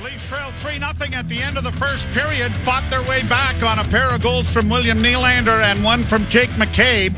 The 0.00 0.06
Leafs 0.06 0.28
trail 0.28 0.50
3 0.50 0.78
0 0.78 0.84
at 1.12 1.28
the 1.28 1.42
end 1.42 1.58
of 1.58 1.64
the 1.64 1.72
first 1.72 2.08
period, 2.12 2.50
fought 2.52 2.88
their 2.88 3.02
way 3.02 3.22
back 3.28 3.62
on 3.62 3.78
a 3.78 3.84
pair 3.90 4.08
of 4.08 4.22
goals 4.22 4.48
from 4.48 4.70
William 4.70 4.98
Nylander 4.98 5.62
and 5.62 5.84
one 5.84 6.04
from 6.04 6.24
Jake 6.28 6.48
McCabe 6.50 7.14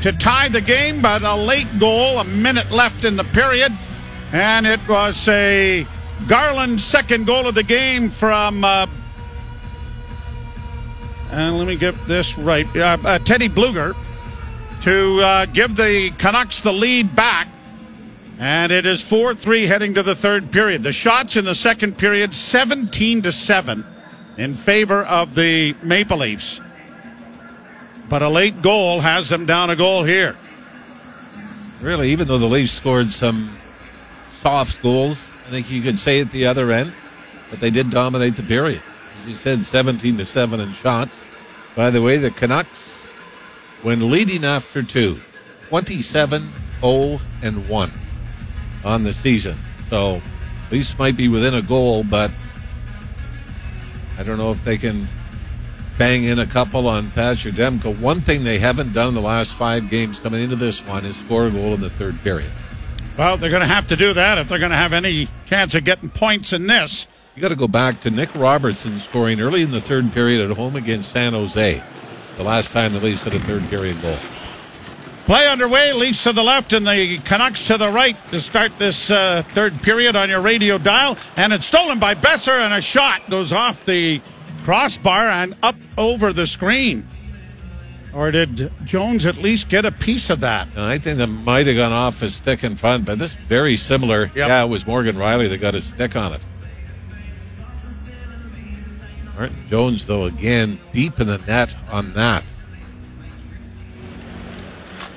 to 0.00 0.12
tie 0.12 0.48
the 0.48 0.62
game, 0.62 1.02
but 1.02 1.20
a 1.22 1.34
late 1.34 1.66
goal, 1.78 2.20
a 2.20 2.24
minute 2.24 2.70
left 2.70 3.04
in 3.04 3.16
the 3.16 3.24
period, 3.24 3.70
and 4.32 4.66
it 4.66 4.80
was 4.88 5.28
a 5.28 5.86
Garland 6.26 6.80
second 6.80 7.26
goal 7.26 7.46
of 7.46 7.54
the 7.54 7.62
game 7.62 8.08
from. 8.08 8.64
Uh, 8.64 8.86
and 11.32 11.58
let 11.58 11.66
me 11.68 11.76
get 11.76 11.94
this 12.06 12.38
right. 12.38 12.66
Uh, 12.74 12.96
uh, 13.04 13.18
Teddy 13.18 13.50
Blueger 13.50 13.94
to 14.84 15.20
uh, 15.20 15.44
give 15.46 15.76
the 15.76 16.10
Canucks 16.16 16.60
the 16.62 16.72
lead 16.72 17.14
back. 17.14 17.46
And 18.42 18.72
it 18.72 18.86
is 18.86 19.04
4 19.04 19.36
3 19.36 19.66
heading 19.68 19.94
to 19.94 20.02
the 20.02 20.16
third 20.16 20.50
period. 20.50 20.82
The 20.82 20.90
shots 20.90 21.36
in 21.36 21.44
the 21.44 21.54
second 21.54 21.96
period 21.96 22.34
17 22.34 23.22
to 23.22 23.30
7 23.30 23.84
in 24.36 24.54
favor 24.54 25.04
of 25.04 25.36
the 25.36 25.76
Maple 25.80 26.18
Leafs. 26.18 26.60
But 28.08 28.20
a 28.20 28.28
late 28.28 28.60
goal 28.60 28.98
has 28.98 29.28
them 29.28 29.46
down 29.46 29.70
a 29.70 29.76
goal 29.76 30.02
here. 30.02 30.36
Really, 31.80 32.10
even 32.10 32.26
though 32.26 32.38
the 32.38 32.48
Leafs 32.48 32.72
scored 32.72 33.12
some 33.12 33.48
soft 34.38 34.82
goals, 34.82 35.30
I 35.46 35.50
think 35.50 35.70
you 35.70 35.80
could 35.80 36.00
say 36.00 36.20
at 36.20 36.32
the 36.32 36.46
other 36.46 36.72
end, 36.72 36.92
but 37.48 37.60
they 37.60 37.70
did 37.70 37.90
dominate 37.90 38.34
the 38.34 38.42
period. 38.42 38.82
As 39.22 39.28
you 39.28 39.36
said, 39.36 39.64
17 39.64 40.16
to 40.16 40.26
7 40.26 40.58
in 40.58 40.72
shots. 40.72 41.22
By 41.76 41.90
the 41.90 42.02
way, 42.02 42.16
the 42.16 42.32
Canucks, 42.32 43.04
when 43.82 44.10
leading 44.10 44.44
after 44.44 44.82
two, 44.82 45.20
27 45.68 46.42
0 46.80 47.20
and 47.40 47.68
1 47.68 47.92
on 48.84 49.04
the 49.04 49.12
season. 49.12 49.56
So 49.88 50.20
Leafs 50.70 50.98
might 50.98 51.16
be 51.16 51.28
within 51.28 51.54
a 51.54 51.62
goal, 51.62 52.04
but 52.04 52.30
I 54.18 54.22
don't 54.22 54.38
know 54.38 54.50
if 54.50 54.64
they 54.64 54.76
can 54.76 55.06
bang 55.98 56.24
in 56.24 56.38
a 56.38 56.46
couple 56.46 56.88
on 56.88 57.10
Patrick 57.10 57.54
Demko. 57.54 57.98
One 58.00 58.20
thing 58.20 58.44
they 58.44 58.58
haven't 58.58 58.92
done 58.92 59.08
in 59.08 59.14
the 59.14 59.20
last 59.20 59.54
five 59.54 59.90
games 59.90 60.18
coming 60.18 60.42
into 60.42 60.56
this 60.56 60.86
one 60.86 61.04
is 61.04 61.16
score 61.16 61.46
a 61.46 61.50
goal 61.50 61.74
in 61.74 61.80
the 61.80 61.90
third 61.90 62.20
period. 62.22 62.50
Well, 63.18 63.36
they're 63.36 63.50
going 63.50 63.60
to 63.60 63.66
have 63.66 63.88
to 63.88 63.96
do 63.96 64.14
that 64.14 64.38
if 64.38 64.48
they're 64.48 64.58
going 64.58 64.70
to 64.70 64.76
have 64.76 64.92
any 64.92 65.28
chance 65.46 65.74
of 65.74 65.84
getting 65.84 66.08
points 66.08 66.52
in 66.52 66.66
this. 66.66 67.06
You 67.34 67.42
got 67.42 67.48
to 67.48 67.56
go 67.56 67.68
back 67.68 68.00
to 68.00 68.10
Nick 68.10 68.34
Robertson 68.34 68.98
scoring 68.98 69.40
early 69.40 69.62
in 69.62 69.70
the 69.70 69.80
third 69.80 70.12
period 70.12 70.50
at 70.50 70.56
home 70.56 70.76
against 70.76 71.12
San 71.12 71.32
Jose. 71.32 71.82
The 72.36 72.42
last 72.42 72.72
time 72.72 72.92
the 72.92 73.00
Leafs 73.00 73.24
had 73.24 73.34
a 73.34 73.38
third 73.40 73.62
period 73.68 74.00
goal. 74.00 74.16
Play 75.26 75.48
underway, 75.48 75.92
Leafs 75.92 76.24
to 76.24 76.32
the 76.32 76.42
left 76.42 76.72
and 76.72 76.86
the 76.86 77.18
Canucks 77.24 77.64
to 77.68 77.78
the 77.78 77.88
right 77.88 78.16
to 78.30 78.40
start 78.40 78.76
this 78.78 79.10
uh, 79.10 79.42
third 79.50 79.80
period 79.82 80.16
on 80.16 80.28
your 80.28 80.40
radio 80.40 80.78
dial. 80.78 81.16
And 81.36 81.52
it's 81.52 81.66
stolen 81.66 81.98
by 81.98 82.14
Boeser, 82.14 82.58
and 82.58 82.74
a 82.74 82.80
shot 82.80 83.30
goes 83.30 83.52
off 83.52 83.84
the 83.84 84.20
crossbar 84.64 85.28
and 85.28 85.54
up 85.62 85.76
over 85.96 86.32
the 86.32 86.46
screen. 86.46 87.06
Or 88.12 88.30
did 88.30 88.70
Jones 88.84 89.24
at 89.24 89.36
least 89.36 89.68
get 89.68 89.84
a 89.84 89.92
piece 89.92 90.28
of 90.28 90.40
that? 90.40 90.68
I 90.76 90.98
think 90.98 91.18
that 91.18 91.28
might 91.28 91.66
have 91.66 91.76
gone 91.76 91.92
off 91.92 92.20
his 92.20 92.34
stick 92.34 92.62
in 92.62 92.76
front, 92.76 93.06
but 93.06 93.18
this 93.18 93.32
very 93.32 93.76
similar. 93.76 94.24
Yep. 94.24 94.36
Yeah, 94.36 94.64
it 94.64 94.68
was 94.68 94.86
Morgan 94.86 95.16
Rielly 95.16 95.48
that 95.48 95.58
got 95.58 95.74
his 95.74 95.84
stick 95.84 96.14
on 96.16 96.34
it. 96.34 96.40
Martin 99.36 99.68
Jones, 99.68 100.06
though, 100.06 100.24
again, 100.26 100.78
deep 100.92 101.20
in 101.20 101.26
the 101.26 101.38
net 101.38 101.74
on 101.90 102.12
that. 102.12 102.44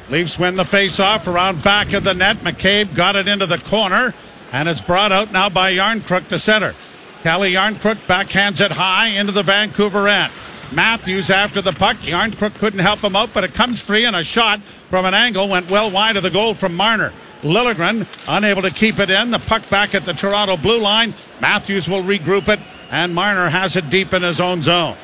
Leafs 0.10 0.38
win 0.38 0.56
the 0.56 0.66
face-off 0.66 1.28
around 1.28 1.64
back 1.64 1.94
of 1.94 2.04
the 2.04 2.14
net. 2.14 2.38
McCabe 2.38 2.94
got 2.94 3.16
it 3.16 3.28
into 3.28 3.48
the 3.48 3.58
corner, 3.58 4.14
and 4.52 4.70
it's 4.70 4.82
brought 4.82 5.12
out 5.12 5.32
now 5.32 5.50
by 5.50 5.74
Järnkrok 5.74 6.28
to 6.30 6.38
center. 6.38 6.76
Calle 7.24 7.52
Järnkrok 7.52 7.96
backhands 8.06 8.62
it 8.62 8.72
high 8.72 9.08
into 9.08 9.32
the 9.32 9.42
Vancouver 9.42 10.08
end. 10.08 10.32
Matthews 10.72 11.32
after 11.32 11.62
the 11.62 11.72
puck. 11.72 11.98
Järnkrok 11.98 12.54
couldn't 12.60 12.80
help 12.80 13.00
him 13.00 13.16
out, 13.16 13.34
but 13.34 13.44
it 13.44 13.56
comes 13.56 13.82
free, 13.82 14.06
and 14.06 14.16
a 14.16 14.24
shot 14.24 14.60
from 14.90 15.06
an 15.06 15.16
angle 15.16 15.48
went 15.48 15.72
well 15.72 15.90
wide 15.90 16.18
of 16.18 16.24
the 16.24 16.30
goal 16.30 16.54
from 16.54 16.76
Marner. 16.76 17.12
Liljegren 17.42 18.08
unable 18.28 18.62
to 18.62 18.70
keep 18.72 19.00
it 19.00 19.10
in. 19.10 19.32
The 19.32 19.40
puck 19.40 19.68
back 19.70 19.96
at 19.96 20.06
the 20.06 20.14
Toronto 20.14 20.56
blue 20.58 20.80
line. 20.80 21.16
Matthews 21.42 21.90
will 21.90 22.04
regroup 22.04 22.48
it, 22.48 22.60
and 22.92 23.16
Marner 23.16 23.50
has 23.50 23.76
it 23.76 23.90
deep 23.90 24.14
in 24.14 24.22
his 24.22 24.40
own 24.40 24.62
zone. 24.62 24.96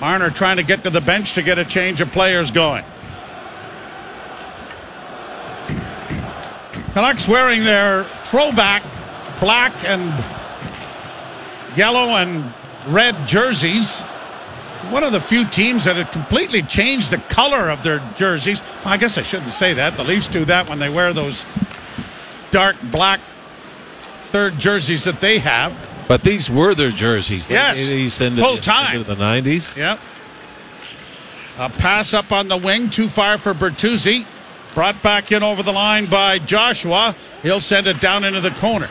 Marner 0.00 0.30
trying 0.30 0.56
to 0.56 0.64
get 0.64 0.82
to 0.82 0.90
the 0.90 1.00
bench 1.00 1.34
to 1.34 1.42
get 1.42 1.58
a 1.58 1.64
change 1.64 2.00
of 2.00 2.10
players 2.10 2.50
going. 2.50 2.84
Canucks 6.94 7.26
wearing 7.26 7.64
their 7.64 8.04
throwback 8.24 8.84
black 9.40 9.72
and 9.84 10.02
yellow 11.76 12.14
and 12.16 12.54
red 12.86 13.16
jerseys. 13.26 14.00
One 14.90 15.02
of 15.02 15.10
the 15.10 15.20
few 15.20 15.44
teams 15.44 15.86
that 15.86 15.96
have 15.96 16.12
completely 16.12 16.62
changed 16.62 17.10
the 17.10 17.18
color 17.18 17.68
of 17.68 17.82
their 17.82 17.98
jerseys. 18.16 18.62
I 18.84 18.96
guess 18.96 19.18
I 19.18 19.22
shouldn't 19.22 19.50
say 19.50 19.74
that. 19.74 19.96
The 19.96 20.04
Leafs 20.04 20.28
do 20.28 20.44
that 20.44 20.68
when 20.68 20.78
they 20.78 20.88
wear 20.88 21.12
those 21.12 21.44
dark 22.52 22.76
black 22.92 23.18
third 24.30 24.56
jerseys 24.60 25.02
that 25.02 25.20
they 25.20 25.40
have. 25.40 25.72
But 26.06 26.22
these 26.22 26.48
were 26.48 26.76
their 26.76 26.90
jerseys. 26.92 27.50
Yes. 27.50 27.76
These 27.76 28.20
into, 28.20 28.40
Full 28.40 28.58
time. 28.58 28.98
into 28.98 29.14
the 29.14 29.20
90s. 29.20 29.74
Yep. 29.76 29.98
A 31.58 31.70
pass 31.70 32.14
up 32.14 32.30
on 32.30 32.46
the 32.46 32.56
wing, 32.56 32.88
too 32.88 33.08
far 33.08 33.36
for 33.36 33.52
Bertuzzi. 33.52 34.26
Brought 34.74 35.00
back 35.02 35.30
in 35.30 35.44
over 35.44 35.62
the 35.62 35.72
line 35.72 36.06
by 36.06 36.40
Joshua. 36.40 37.14
He'll 37.42 37.60
send 37.60 37.86
it 37.86 38.00
down 38.00 38.24
into 38.24 38.40
the 38.40 38.50
corner. 38.50 38.88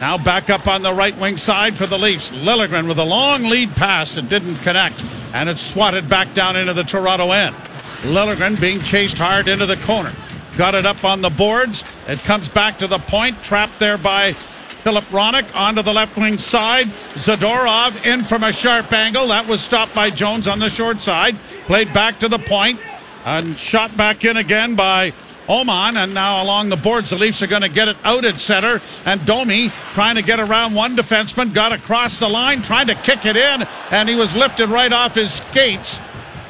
Now 0.00 0.16
back 0.16 0.48
up 0.48 0.68
on 0.68 0.82
the 0.82 0.94
right 0.94 1.16
wing 1.18 1.36
side 1.36 1.76
for 1.76 1.86
the 1.86 1.98
Leafs. 1.98 2.30
Liljegren 2.30 2.86
with 2.86 3.00
a 3.00 3.04
long 3.04 3.42
lead 3.42 3.72
pass 3.72 4.14
that 4.14 4.28
didn't 4.28 4.54
connect, 4.58 5.02
and 5.34 5.48
it's 5.48 5.60
swatted 5.60 6.08
back 6.08 6.34
down 6.34 6.54
into 6.54 6.72
the 6.72 6.84
Toronto 6.84 7.32
end. 7.32 7.56
Liljegren 8.02 8.60
being 8.60 8.80
chased 8.82 9.18
hard 9.18 9.48
into 9.48 9.66
the 9.66 9.76
corner. 9.78 10.12
Got 10.56 10.76
it 10.76 10.86
up 10.86 11.02
on 11.04 11.20
the 11.20 11.30
boards. 11.30 11.82
It 12.06 12.20
comes 12.20 12.48
back 12.48 12.78
to 12.78 12.86
the 12.86 13.00
point, 13.00 13.42
trapped 13.42 13.80
there 13.80 13.98
by 13.98 14.34
Philip 14.34 15.04
Hronek 15.06 15.52
onto 15.56 15.82
the 15.82 15.92
left 15.92 16.16
wing 16.16 16.38
side. 16.38 16.86
Zadorov 17.16 18.06
in 18.06 18.22
from 18.22 18.44
a 18.44 18.52
sharp 18.52 18.92
angle. 18.92 19.26
That 19.26 19.48
was 19.48 19.60
stopped 19.60 19.96
by 19.96 20.10
Jones 20.10 20.46
on 20.46 20.60
the 20.60 20.68
short 20.68 21.00
side. 21.00 21.36
Played 21.66 21.92
back 21.92 22.20
to 22.20 22.28
the 22.28 22.38
point 22.38 22.78
and 23.24 23.56
shot 23.56 23.96
back 23.96 24.24
in 24.24 24.36
again 24.36 24.74
by 24.74 25.12
Oman, 25.48 25.96
and 25.96 26.12
now 26.12 26.42
along 26.42 26.68
the 26.68 26.76
boards, 26.76 27.10
the 27.10 27.16
Leafs 27.16 27.42
are 27.42 27.46
going 27.46 27.62
to 27.62 27.68
get 27.68 27.88
it 27.88 27.96
out 28.04 28.24
at 28.24 28.38
center. 28.38 28.82
And 29.06 29.24
Domi 29.24 29.70
trying 29.94 30.16
to 30.16 30.22
get 30.22 30.40
around 30.40 30.74
one 30.74 30.94
defenseman, 30.94 31.54
got 31.54 31.72
across 31.72 32.18
the 32.18 32.28
line, 32.28 32.62
trying 32.62 32.88
to 32.88 32.94
kick 32.94 33.24
it 33.24 33.36
in, 33.36 33.66
and 33.90 34.08
he 34.08 34.14
was 34.14 34.36
lifted 34.36 34.68
right 34.68 34.92
off 34.92 35.14
his 35.14 35.32
skates 35.32 36.00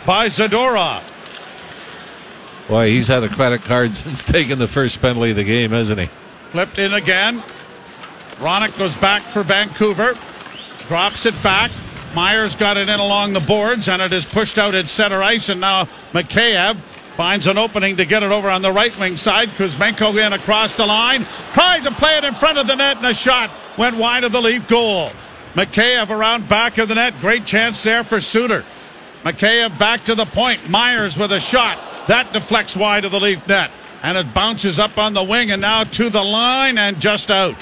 by 0.05 0.27
Zadorov. 0.27 1.15
Boy, 2.69 2.89
he's 2.89 3.07
had 3.07 3.23
a 3.23 3.29
credit 3.29 3.63
card 3.63 3.95
since 3.95 4.25
taking 4.25 4.59
the 4.59 4.69
first 4.69 5.01
penalty 5.01 5.31
of 5.31 5.37
the 5.37 5.45
game, 5.45 5.71
hasn't 5.71 6.01
he? 6.01 6.09
Flipped 6.51 6.79
in 6.79 6.93
again. 6.95 7.41
Hronek 8.39 8.77
goes 8.79 8.97
back 8.97 9.23
for 9.23 9.43
Vancouver, 9.43 10.15
drops 10.89 11.25
it 11.27 11.41
back. 11.43 11.71
Myers 12.19 12.57
got 12.57 12.77
it 12.77 12.89
in 12.89 12.99
along 12.99 13.33
the 13.33 13.39
boards, 13.39 13.89
and 13.89 14.03
it 14.03 14.13
is 14.13 14.25
pushed 14.25 14.59
out 14.59 14.75
at 14.75 14.89
center 14.89 15.23
ice, 15.23 15.51
and 15.51 15.61
now 15.61 15.85
Mikheyev 16.13 16.77
Finds 17.15 17.47
an 17.47 17.59
opening 17.59 17.97
to 17.97 18.05
get 18.05 18.25
it 18.25 18.33
over 18.33 18.51
on 18.51 18.63
the 18.63 18.71
right 18.71 18.97
wing 18.99 19.17
side. 19.17 19.49
Kuzmenko 19.51 20.25
in 20.25 20.33
across 20.33 20.77
the 20.77 20.87
line. 20.87 21.25
Tried 21.53 21.85
to 21.85 21.93
play 21.93 22.17
it 22.19 22.25
in 22.25 22.35
front 22.35 22.59
of 22.59 22.67
the 22.67 22.75
net, 22.75 22.97
and 22.97 23.07
a 23.07 23.15
shot 23.15 23.51
went 23.77 23.97
wide 23.97 24.25
of 24.25 24.33
the 24.33 24.41
Leaf 24.41 24.67
goal. 24.67 25.11
Mikheyev 25.55 26.11
around 26.11 26.49
back 26.49 26.79
of 26.79 26.89
the 26.89 26.97
net. 26.97 27.15
Great 27.21 27.45
chance 27.45 27.83
there 27.85 28.03
for 28.03 28.21
Suter. 28.21 28.65
Mikheyev 29.23 29.79
back 29.79 30.05
to 30.05 30.17
the 30.17 30.27
point. 30.27 30.69
Myers 30.69 31.17
with 31.17 31.31
a 31.31 31.41
shot. 31.41 31.79
That 32.09 32.33
deflects 32.33 32.77
wide 32.77 33.05
of 33.05 33.13
the 33.13 33.21
Leaf 33.21 33.47
net. 33.47 33.71
And 34.03 34.19
it 34.19 34.35
bounces 34.35 34.81
up 34.81 34.99
on 34.99 35.15
the 35.15 35.23
wing 35.23 35.53
and 35.53 35.63
now 35.63 35.85
to 35.85 36.11
the 36.11 36.25
line 36.25 36.79
and 36.79 37.01
just 37.01 37.31
out. 37.31 37.57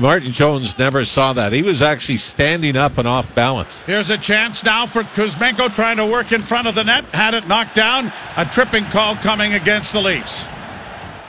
Martin 0.00 0.32
Jones 0.32 0.76
never 0.78 1.04
saw 1.04 1.32
that. 1.34 1.52
He 1.52 1.62
was 1.62 1.82
actually 1.82 2.16
standing 2.16 2.76
up 2.76 2.98
and 2.98 3.06
off 3.06 3.32
balance. 3.34 3.82
Here's 3.82 4.10
a 4.10 4.18
chance 4.18 4.64
now 4.64 4.86
for 4.86 5.02
Kuzmenko 5.02 5.74
trying 5.74 5.98
to 5.98 6.06
work 6.06 6.32
in 6.32 6.42
front 6.42 6.66
of 6.66 6.74
the 6.74 6.82
net. 6.82 7.04
Had 7.06 7.34
it 7.34 7.46
knocked 7.46 7.74
down. 7.74 8.12
A 8.36 8.44
tripping 8.44 8.84
call 8.86 9.14
coming 9.16 9.54
against 9.54 9.92
the 9.92 10.00
Leafs. 10.00 10.48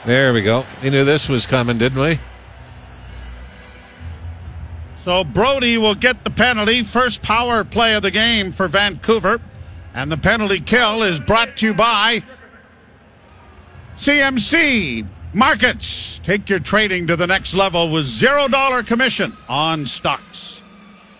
There 0.04 0.32
we 0.32 0.42
go. 0.42 0.64
We 0.82 0.90
knew 0.90 1.04
this 1.04 1.28
was 1.28 1.46
coming, 1.46 1.78
didn't 1.78 2.00
we? 2.00 2.18
So 5.04 5.22
Brodie 5.22 5.78
will 5.78 5.94
get 5.94 6.24
the 6.24 6.30
penalty. 6.30 6.82
First 6.82 7.22
power 7.22 7.62
play 7.62 7.94
of 7.94 8.02
the 8.02 8.10
game 8.10 8.52
for 8.52 8.66
Vancouver. 8.66 9.40
And 9.94 10.10
the 10.10 10.16
penalty 10.16 10.60
kill 10.60 11.02
is 11.02 11.20
brought 11.20 11.56
to 11.58 11.66
you 11.66 11.74
by 11.74 12.22
CMC 13.96 15.06
Markets. 15.36 16.18
Take 16.24 16.48
your 16.48 16.60
trading 16.60 17.06
to 17.08 17.14
the 17.14 17.26
next 17.26 17.52
level 17.52 17.90
with 17.90 18.06
$0 18.06 18.86
commission 18.86 19.34
on 19.50 19.84
stocks. 19.84 20.62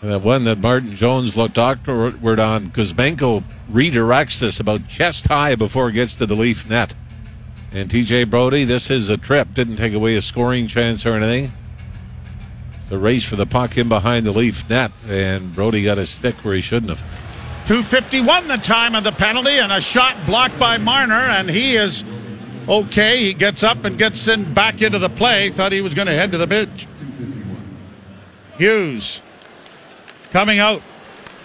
And 0.00 0.10
the 0.10 0.18
one 0.18 0.44
that 0.44 0.56
Martin 0.56 0.96
Jones 0.96 1.36
looked 1.36 1.58
awkward 1.58 2.40
on, 2.40 2.70
Kuzmenko 2.70 3.44
redirects 3.70 4.40
this 4.40 4.58
about 4.58 4.88
chest 4.88 5.26
high 5.26 5.54
before 5.54 5.90
it 5.90 5.92
gets 5.92 6.14
to 6.14 6.24
the 6.24 6.34
Leaf 6.34 6.68
net. 6.70 6.94
And 7.72 7.90
TJ 7.90 8.30
Brodie, 8.30 8.64
this 8.64 8.90
is 8.90 9.10
a 9.10 9.18
trip. 9.18 9.52
Didn't 9.52 9.76
take 9.76 9.92
away 9.92 10.16
a 10.16 10.22
scoring 10.22 10.66
chance 10.66 11.04
or 11.04 11.12
anything. 11.12 11.52
the 12.88 12.98
race 12.98 13.24
for 13.24 13.36
the 13.36 13.46
puck 13.46 13.76
in 13.76 13.88
behind 13.88 14.24
the 14.24 14.32
Leaf 14.32 14.68
net, 14.70 14.92
and 15.08 15.54
Brodie 15.54 15.82
got 15.82 15.98
his 15.98 16.08
stick 16.08 16.36
where 16.36 16.54
he 16.54 16.60
shouldn't 16.60 16.88
have. 16.88 17.00
251 17.66 18.48
the 18.48 18.56
time 18.56 18.94
of 18.94 19.04
the 19.04 19.12
penalty, 19.12 19.58
and 19.58 19.72
a 19.72 19.80
shot 19.80 20.16
blocked 20.24 20.58
by 20.58 20.78
Marner, 20.78 21.14
and 21.14 21.50
he 21.50 21.76
is 21.76 22.04
okay. 22.68 23.18
He 23.18 23.34
gets 23.34 23.62
up 23.62 23.84
and 23.84 23.96
gets 23.96 24.26
in 24.28 24.52
back 24.54 24.82
into 24.82 24.98
the 24.98 25.08
play. 25.08 25.50
Thought 25.50 25.72
he 25.72 25.80
was 25.80 25.94
going 25.94 26.06
to 26.06 26.14
head 26.14 26.32
to 26.32 26.38
the 26.38 26.46
bench. 26.46 26.86
Hughes 28.58 29.20
coming 30.30 30.58
out. 30.58 30.82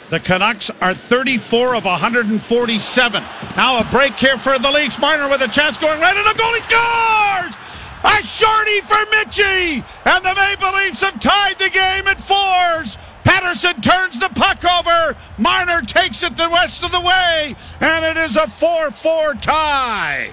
The 0.10 0.20
Canucks 0.20 0.70
are 0.82 0.94
34 0.94 1.76
of 1.76 1.86
147. 1.86 3.24
Now 3.56 3.80
a 3.80 3.86
break 3.86 4.14
here 4.18 4.38
for 4.38 4.60
the 4.60 4.70
Leafs. 4.70 5.00
Marner 5.00 5.30
with 5.30 5.42
a 5.42 5.48
chance 5.48 5.78
going 5.78 6.02
right 6.02 6.18
in 6.18 6.24
the 6.26 6.38
goal. 6.38 6.54
He 6.54 6.62
scores! 6.64 7.56
A 8.04 8.22
shorty 8.22 8.82
for 8.82 9.06
Mitchie! 9.16 9.86
And 10.04 10.26
the 10.26 10.36
Maple 10.36 10.74
Leafs 10.74 11.02
have 11.02 11.18
tied 11.22 11.60
the 11.60 11.70
game 11.70 12.10
at 12.10 12.20
fours. 12.20 12.98
Pettersson 13.24 13.82
turns 13.82 14.20
the 14.20 14.28
puck 14.30 14.66
over. 14.66 15.16
Marner 15.38 15.82
takes 15.82 16.24
it 16.24 16.36
the 16.36 16.50
rest 16.50 16.84
of 16.84 16.92
the 16.92 17.00
way. 17.00 17.56
And 17.80 18.04
it 18.04 18.18
is 18.18 18.36
a 18.36 18.48
4 18.48 18.92
4 18.92 19.36
tie. 19.36 20.32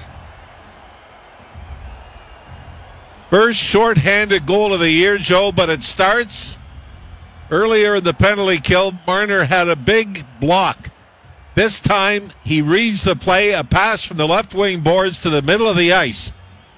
First 3.31 3.59
shorthanded 3.59 4.47
goal 4.47 4.73
of 4.73 4.81
the 4.81 4.91
year, 4.91 5.19
Joe, 5.19 5.53
but 5.53 5.69
it 5.69 5.83
starts 5.83 6.59
earlier 7.51 7.97
in 7.97 8.05
the 8.05 8.15
penalty 8.15 8.59
kill. 8.59 8.95
Marner 9.07 9.45
had 9.45 9.69
a 9.69 9.77
big 9.77 10.25
block. 10.41 10.91
This 11.55 11.79
time 11.79 12.31
he 12.43 12.63
reads 12.63 13.05
the 13.05 13.17
play, 13.17 13.53
a 13.53 13.65
pass 13.65 14.03
from 14.03 14.17
the 14.17 14.27
left 14.27 14.55
wing 14.55 14.81
boards 14.81 15.19
to 15.21 15.31
the 15.31 15.43
middle 15.43 15.69
of 15.69 15.77
the 15.77 15.93
ice. 15.93 16.33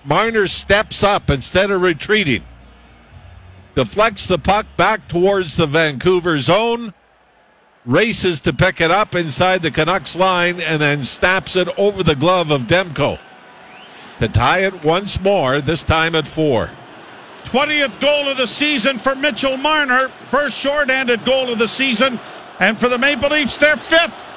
Marner 0.05 0.49
steps 0.49 1.05
up 1.05 1.31
instead 1.31 1.71
of 1.71 1.83
retreating. 1.83 2.43
Deflects 3.77 4.27
the 4.27 4.39
puck 4.39 4.67
back 4.77 5.07
towards 5.07 5.55
the 5.55 5.67
Vancouver 5.67 6.41
zone. 6.41 6.95
Races 7.87 8.41
to 8.41 8.53
pick 8.53 8.81
it 8.81 8.91
up 8.91 9.15
inside 9.15 9.63
the 9.63 9.71
Canucks 9.71 10.17
line 10.17 10.61
and 10.61 10.83
then 10.83 11.05
snaps 11.05 11.55
it 11.55 11.69
over 11.79 12.03
the 12.03 12.17
glove 12.17 12.51
of 12.51 12.63
Demko 12.63 13.21
to 14.21 14.29
tie 14.29 14.61
it 14.61 14.85
once 14.85 15.21
more, 15.21 15.61
this 15.61 15.83
time 15.83 16.15
at 16.15 16.27
four. 16.27 16.71
20th 17.45 18.01
goal 18.01 18.29
of 18.29 18.37
the 18.37 18.47
season 18.47 18.99
for 18.99 19.15
Mitchell 19.15 19.57
Marner. 19.57 20.09
First 20.31 20.57
short-handed 20.57 21.25
goal 21.25 21.51
of 21.51 21.59
the 21.59 21.67
season. 21.67 22.21
And 22.61 22.79
for 22.79 22.89
the 22.89 22.99
Maple 22.99 23.31
Leafs, 23.31 23.57
their 23.57 23.77
fifth. 23.77 24.29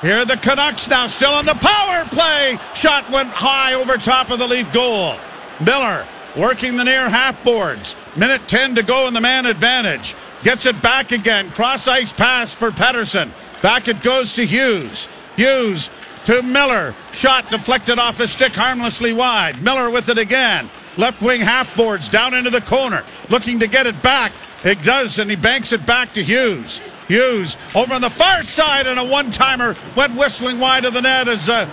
Here 0.00 0.16
are 0.16 0.24
the 0.24 0.36
Canucks 0.36 0.88
now, 0.88 1.06
still 1.06 1.32
on 1.32 1.46
the 1.46 1.54
power 1.54 2.04
play. 2.06 2.58
Shot 2.74 3.08
went 3.10 3.28
high 3.28 3.74
over 3.74 3.96
top 3.96 4.30
of 4.30 4.38
the 4.38 4.48
Leaf 4.48 4.72
goal. 4.72 5.16
Miller 5.60 6.06
working 6.36 6.76
the 6.76 6.84
near 6.84 7.08
half 7.08 7.42
boards. 7.44 7.94
Minute 8.16 8.48
10 8.48 8.74
to 8.76 8.82
go 8.82 9.06
in 9.06 9.14
the 9.14 9.20
man 9.20 9.46
advantage. 9.46 10.14
Gets 10.42 10.66
it 10.66 10.80
back 10.82 11.12
again. 11.12 11.50
Cross 11.50 11.88
ice 11.88 12.12
pass 12.12 12.54
for 12.54 12.70
Pettersson. 12.70 13.30
Back 13.62 13.88
it 13.88 14.02
goes 14.02 14.34
to 14.34 14.44
Hughes. 14.44 15.08
Hughes 15.36 15.90
to 16.26 16.42
Miller. 16.42 16.94
Shot 17.12 17.50
deflected 17.50 17.98
off 17.98 18.18
his 18.18 18.32
stick 18.32 18.54
harmlessly 18.54 19.12
wide. 19.12 19.62
Miller 19.62 19.90
with 19.90 20.08
it 20.08 20.18
again. 20.18 20.68
Left 20.96 21.20
wing 21.20 21.40
half 21.40 21.76
boards 21.76 22.08
down 22.08 22.34
into 22.34 22.50
the 22.50 22.60
corner. 22.60 23.04
Looking 23.28 23.58
to 23.60 23.66
get 23.66 23.86
it 23.86 24.00
back. 24.02 24.32
It 24.64 24.82
does, 24.82 25.18
and 25.18 25.28
he 25.28 25.36
banks 25.36 25.72
it 25.72 25.84
back 25.84 26.14
to 26.14 26.24
Hughes. 26.24 26.80
Hughes 27.08 27.56
over 27.74 27.92
on 27.92 28.00
the 28.00 28.10
far 28.10 28.42
side, 28.42 28.86
and 28.86 28.98
a 28.98 29.04
one 29.04 29.30
timer 29.30 29.76
went 29.94 30.16
whistling 30.16 30.58
wide 30.58 30.86
of 30.86 30.94
the 30.94 31.02
net 31.02 31.28
as 31.28 31.50
uh, 31.50 31.68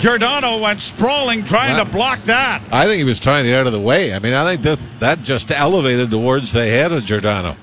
Giordano 0.00 0.58
went 0.60 0.80
sprawling 0.80 1.44
trying 1.44 1.84
to 1.84 1.90
block 1.90 2.20
that. 2.24 2.60
I 2.72 2.86
think 2.86 2.98
he 2.98 3.04
was 3.04 3.20
trying 3.20 3.44
to 3.44 3.50
get 3.50 3.60
out 3.60 3.66
of 3.68 3.72
the 3.72 3.80
way. 3.80 4.12
I 4.12 4.18
mean, 4.18 4.34
I 4.34 4.44
think 4.44 4.62
that 4.62 4.80
that 5.00 5.22
just 5.22 5.52
elevated 5.52 6.10
towards 6.10 6.52
the 6.52 6.64
head 6.64 6.90
of 6.90 7.04
Giordano. 7.04 7.56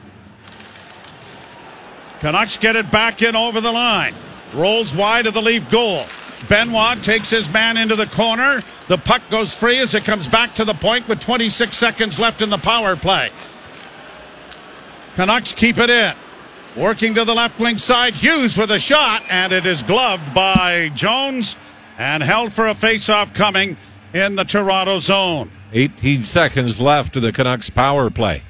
Canucks 2.21 2.55
get 2.55 2.75
it 2.75 2.89
back 2.91 3.21
in 3.21 3.35
over 3.35 3.59
the 3.59 3.71
line. 3.71 4.13
Rolls 4.53 4.93
wide 4.93 5.25
of 5.25 5.33
the 5.33 5.41
Leaf 5.41 5.69
goal. 5.69 6.05
Benoit 6.47 7.03
takes 7.03 7.29
his 7.29 7.51
man 7.51 7.77
into 7.77 7.95
the 7.95 8.07
corner. 8.07 8.61
The 8.87 8.97
puck 8.97 9.21
goes 9.29 9.53
free 9.53 9.79
as 9.79 9.93
it 9.93 10.03
comes 10.03 10.27
back 10.27 10.55
to 10.55 10.65
the 10.65 10.73
point 10.73 11.07
with 11.07 11.19
26 11.19 11.75
seconds 11.75 12.19
left 12.19 12.41
in 12.41 12.49
the 12.49 12.57
power 12.57 12.95
play. 12.95 13.31
Canucks 15.15 15.53
keep 15.53 15.77
it 15.77 15.89
in. 15.89 16.13
Working 16.75 17.13
to 17.15 17.25
the 17.25 17.33
left 17.33 17.59
wing 17.59 17.77
side, 17.77 18.13
Hughes 18.13 18.57
with 18.57 18.71
a 18.71 18.79
shot, 18.79 19.23
and 19.29 19.51
it 19.51 19.65
is 19.65 19.83
gloved 19.83 20.33
by 20.33 20.89
Jones 20.89 21.57
and 21.97 22.23
held 22.23 22.53
for 22.53 22.67
a 22.67 22.75
face-off 22.75 23.33
coming 23.33 23.75
in 24.13 24.35
the 24.35 24.45
Toronto 24.45 24.99
zone. 24.99 25.51
18 25.73 26.23
seconds 26.23 26.79
left 26.79 27.13
to 27.13 27.19
the 27.19 27.31
Canucks 27.31 27.69
power 27.69 28.09
play. 28.09 28.41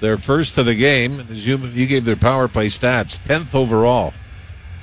Their 0.00 0.18
first 0.18 0.56
of 0.56 0.66
the 0.66 0.74
game, 0.74 1.20
as 1.20 1.46
you, 1.46 1.56
you 1.56 1.86
gave 1.86 2.04
their 2.04 2.16
power 2.16 2.48
play 2.48 2.68
stats, 2.68 3.18
10th 3.18 3.54
overall 3.54 4.12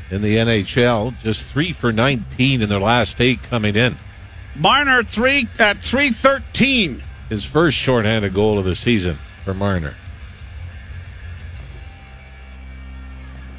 in 0.10 0.22
the 0.22 0.38
NHL, 0.38 1.20
just 1.20 1.46
three 1.46 1.74
for 1.74 1.92
19 1.92 2.62
in 2.62 2.70
their 2.70 2.80
last 2.80 3.20
eight 3.20 3.44
coming 3.44 3.76
in. 3.76 3.98
Marner 4.56 5.04
three 5.04 5.48
at 5.60 5.82
313. 5.82 7.04
His 7.30 7.44
first 7.44 7.78
shorthanded 7.78 8.34
goal 8.34 8.58
of 8.58 8.66
the 8.66 8.76
season 8.76 9.18
for 9.44 9.54
Marner. 9.54 9.96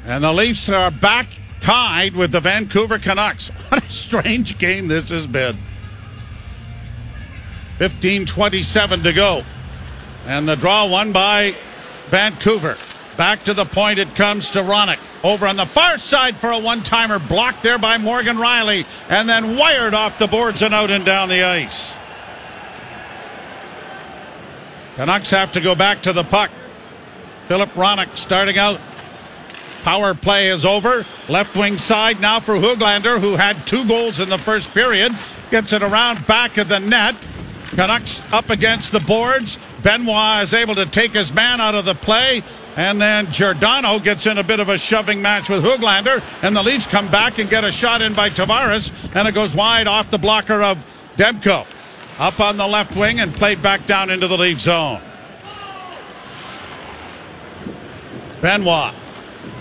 And 0.05 0.23
the 0.23 0.33
Leafs 0.33 0.67
are 0.69 0.91
back 0.91 1.27
tied 1.61 2.15
with 2.15 2.31
the 2.31 2.39
Vancouver 2.39 2.99
Canucks. 2.99 3.51
What 3.69 3.83
a 3.83 3.91
strange 3.91 4.57
game 4.57 4.87
this 4.87 5.09
has 5.09 5.27
been. 5.27 5.55
15:27 7.77 9.03
to 9.03 9.13
go. 9.13 9.43
And 10.25 10.47
the 10.47 10.55
draw 10.55 10.87
won 10.87 11.11
by 11.11 11.55
Vancouver. 12.07 12.75
Back 13.19 13.43
to 13.43 13.53
the 13.53 13.65
point 13.65 13.99
it 13.99 14.15
comes 14.15 14.51
to 14.51 14.59
Hronek. 14.59 14.97
Over 15.25 15.45
on 15.45 15.57
the 15.57 15.65
far 15.65 15.97
side 15.97 16.37
for 16.37 16.51
a 16.51 16.57
one-timer 16.57 17.19
blocked 17.19 17.61
there 17.63 17.77
by 17.77 17.97
Morgan 17.97 18.37
Rielly, 18.37 18.85
and 19.09 19.27
then 19.27 19.57
wired 19.57 19.93
off 19.93 20.17
the 20.17 20.25
boards 20.25 20.61
and 20.61 20.73
out 20.73 20.89
and 20.89 21.03
down 21.03 21.27
the 21.27 21.43
ice. 21.43 21.93
Canucks 24.95 25.31
have 25.31 25.51
to 25.51 25.59
go 25.59 25.75
back 25.75 26.01
to 26.03 26.13
the 26.13 26.23
puck. 26.23 26.49
Philip 27.49 27.73
Hronek 27.73 28.15
starting 28.15 28.57
out. 28.57 28.79
Power 29.83 30.13
play 30.13 30.47
is 30.47 30.63
over. 30.63 31.05
Left 31.27 31.57
wing 31.57 31.77
side 31.77 32.21
now 32.21 32.39
for 32.39 32.55
Hoglander, 32.55 33.19
who 33.19 33.35
had 33.35 33.67
two 33.67 33.85
goals 33.85 34.21
in 34.21 34.29
the 34.29 34.37
first 34.37 34.73
period. 34.73 35.13
Gets 35.51 35.73
it 35.73 35.83
around 35.83 36.25
back 36.25 36.55
of 36.55 36.69
the 36.69 36.79
net. 36.79 37.15
Canucks 37.71 38.21
up 38.31 38.49
against 38.49 38.93
the 38.93 39.01
boards. 39.01 39.57
Benoit 39.83 40.43
is 40.43 40.53
able 40.53 40.75
to 40.75 40.85
take 40.85 41.11
his 41.11 41.33
man 41.33 41.61
out 41.61 41.75
of 41.75 41.85
the 41.85 41.95
play. 41.95 42.43
And 42.75 43.01
then 43.01 43.31
Giordano 43.31 43.99
gets 43.99 44.25
in 44.25 44.37
a 44.37 44.43
bit 44.43 44.59
of 44.59 44.69
a 44.69 44.77
shoving 44.77 45.21
match 45.21 45.49
with 45.49 45.63
Hoglander. 45.63 46.23
And 46.43 46.55
the 46.55 46.63
Leafs 46.63 46.87
come 46.87 47.09
back 47.09 47.39
and 47.39 47.49
get 47.49 47.63
a 47.63 47.71
shot 47.71 48.01
in 48.01 48.13
by 48.13 48.29
Tavares. 48.29 48.91
And 49.15 49.27
it 49.27 49.33
goes 49.33 49.53
wide 49.53 49.87
off 49.87 50.09
the 50.09 50.17
blocker 50.17 50.61
of 50.61 50.77
Demko. 51.17 51.65
Up 52.19 52.39
on 52.39 52.57
the 52.57 52.67
left 52.67 52.95
wing 52.95 53.19
and 53.19 53.33
played 53.33 53.61
back 53.61 53.85
down 53.85 54.09
into 54.09 54.27
the 54.27 54.37
Leaf 54.37 54.59
zone. 54.59 55.01
Benoit 58.41 58.93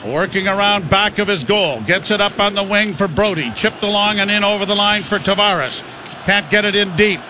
working 0.04 0.46
around 0.46 0.88
back 0.88 1.18
of 1.18 1.28
his 1.28 1.44
goal. 1.44 1.80
Gets 1.82 2.10
it 2.10 2.20
up 2.20 2.38
on 2.38 2.54
the 2.54 2.62
wing 2.62 2.94
for 2.94 3.08
Brodie. 3.08 3.50
Chipped 3.52 3.82
along 3.82 4.18
and 4.18 4.30
in 4.30 4.44
over 4.44 4.64
the 4.66 4.74
line 4.74 5.02
for 5.02 5.18
Tavares. 5.18 5.82
Can't 6.24 6.48
get 6.50 6.64
it 6.64 6.74
in 6.74 6.94
deep. 6.96 7.20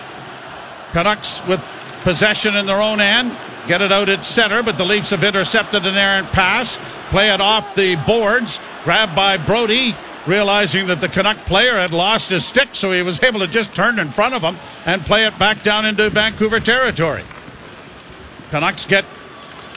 Canucks 0.91 1.45
with 1.47 1.61
possession 2.01 2.55
in 2.55 2.65
their 2.65 2.81
own 2.81 3.01
end. 3.01 3.35
Get 3.69 3.83
it 3.83 3.91
out 3.91 4.09
at 4.09 4.25
center, 4.25 4.63
but 4.63 4.79
the 4.79 4.83
Leafs 4.83 5.11
have 5.11 5.23
intercepted 5.23 5.85
an 5.85 5.95
errant 5.95 6.27
pass. 6.31 6.79
Play 7.11 7.31
it 7.31 7.39
off 7.39 7.75
the 7.75 7.97
boards. 7.97 8.59
Grabbed 8.83 9.15
by 9.15 9.37
Brodie, 9.37 9.95
realizing 10.25 10.87
that 10.87 11.01
the 11.01 11.07
Canuck 11.07 11.37
player 11.45 11.77
had 11.79 11.93
lost 11.93 12.31
his 12.31 12.43
stick, 12.43 12.69
so 12.73 12.91
he 12.91 13.03
was 13.03 13.21
able 13.21 13.41
to 13.41 13.47
just 13.47 13.75
turn 13.75 13.99
in 13.99 14.09
front 14.09 14.33
of 14.33 14.41
him 14.41 14.57
and 14.87 15.03
play 15.03 15.27
it 15.27 15.37
back 15.37 15.61
down 15.61 15.85
into 15.85 16.09
Vancouver 16.09 16.59
territory. 16.59 17.21
Canucks 18.49 18.87
get 18.87 19.05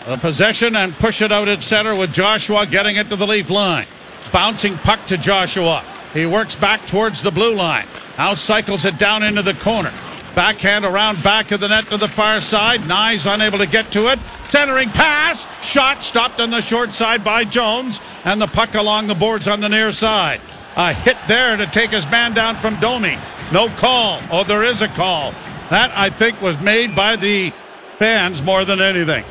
the 0.06 0.16
possession 0.16 0.74
and 0.74 0.94
push 0.94 1.20
it 1.20 1.30
out 1.30 1.48
at 1.48 1.62
center 1.62 1.94
with 1.94 2.14
Joshua 2.14 2.64
getting 2.64 2.96
it 2.96 3.10
to 3.10 3.16
the 3.16 3.26
Leaf 3.26 3.50
line. 3.50 3.86
Bouncing 4.32 4.78
puck 4.78 5.04
to 5.08 5.18
Joshua. 5.18 5.84
He 6.14 6.24
works 6.24 6.54
back 6.54 6.86
towards 6.86 7.22
the 7.22 7.30
blue 7.30 7.54
line. 7.54 7.86
Now 8.16 8.32
cycles 8.32 8.86
it 8.86 8.96
down 8.96 9.22
into 9.22 9.42
the 9.42 9.52
corner. 9.52 9.92
Backhand 10.34 10.84
around 10.84 11.22
back 11.22 11.50
of 11.50 11.60
the 11.60 11.68
net 11.68 11.84
to 11.86 11.98
the 11.98 12.08
far 12.08 12.40
side. 12.40 12.80
Knies 12.80 13.32
unable 13.32 13.58
to 13.58 13.66
get 13.66 13.92
to 13.92 14.10
it. 14.10 14.18
Centering 14.48 14.88
pass. 14.88 15.46
Shot 15.62 16.04
stopped 16.04 16.40
on 16.40 16.50
the 16.50 16.62
short 16.62 16.94
side 16.94 17.22
by 17.22 17.44
Jones. 17.44 18.00
And 18.24 18.40
the 18.40 18.46
puck 18.46 18.74
along 18.74 19.08
the 19.08 19.14
boards 19.14 19.46
on 19.46 19.60
the 19.60 19.68
near 19.68 19.92
side. 19.92 20.40
A 20.76 20.94
hit 20.94 21.18
there 21.28 21.56
to 21.56 21.66
take 21.66 21.90
his 21.90 22.10
man 22.10 22.32
down 22.32 22.56
from 22.56 22.80
Domi. 22.80 23.18
No 23.52 23.68
call. 23.68 24.20
Oh, 24.30 24.44
there 24.44 24.64
is 24.64 24.80
a 24.80 24.88
call. 24.88 25.32
That, 25.68 25.92
I 25.94 26.08
think, 26.08 26.40
was 26.40 26.58
made 26.60 26.96
by 26.96 27.16
the 27.16 27.52
fans 27.98 28.42
more 28.42 28.64
than 28.64 28.80
anything. 28.80 29.24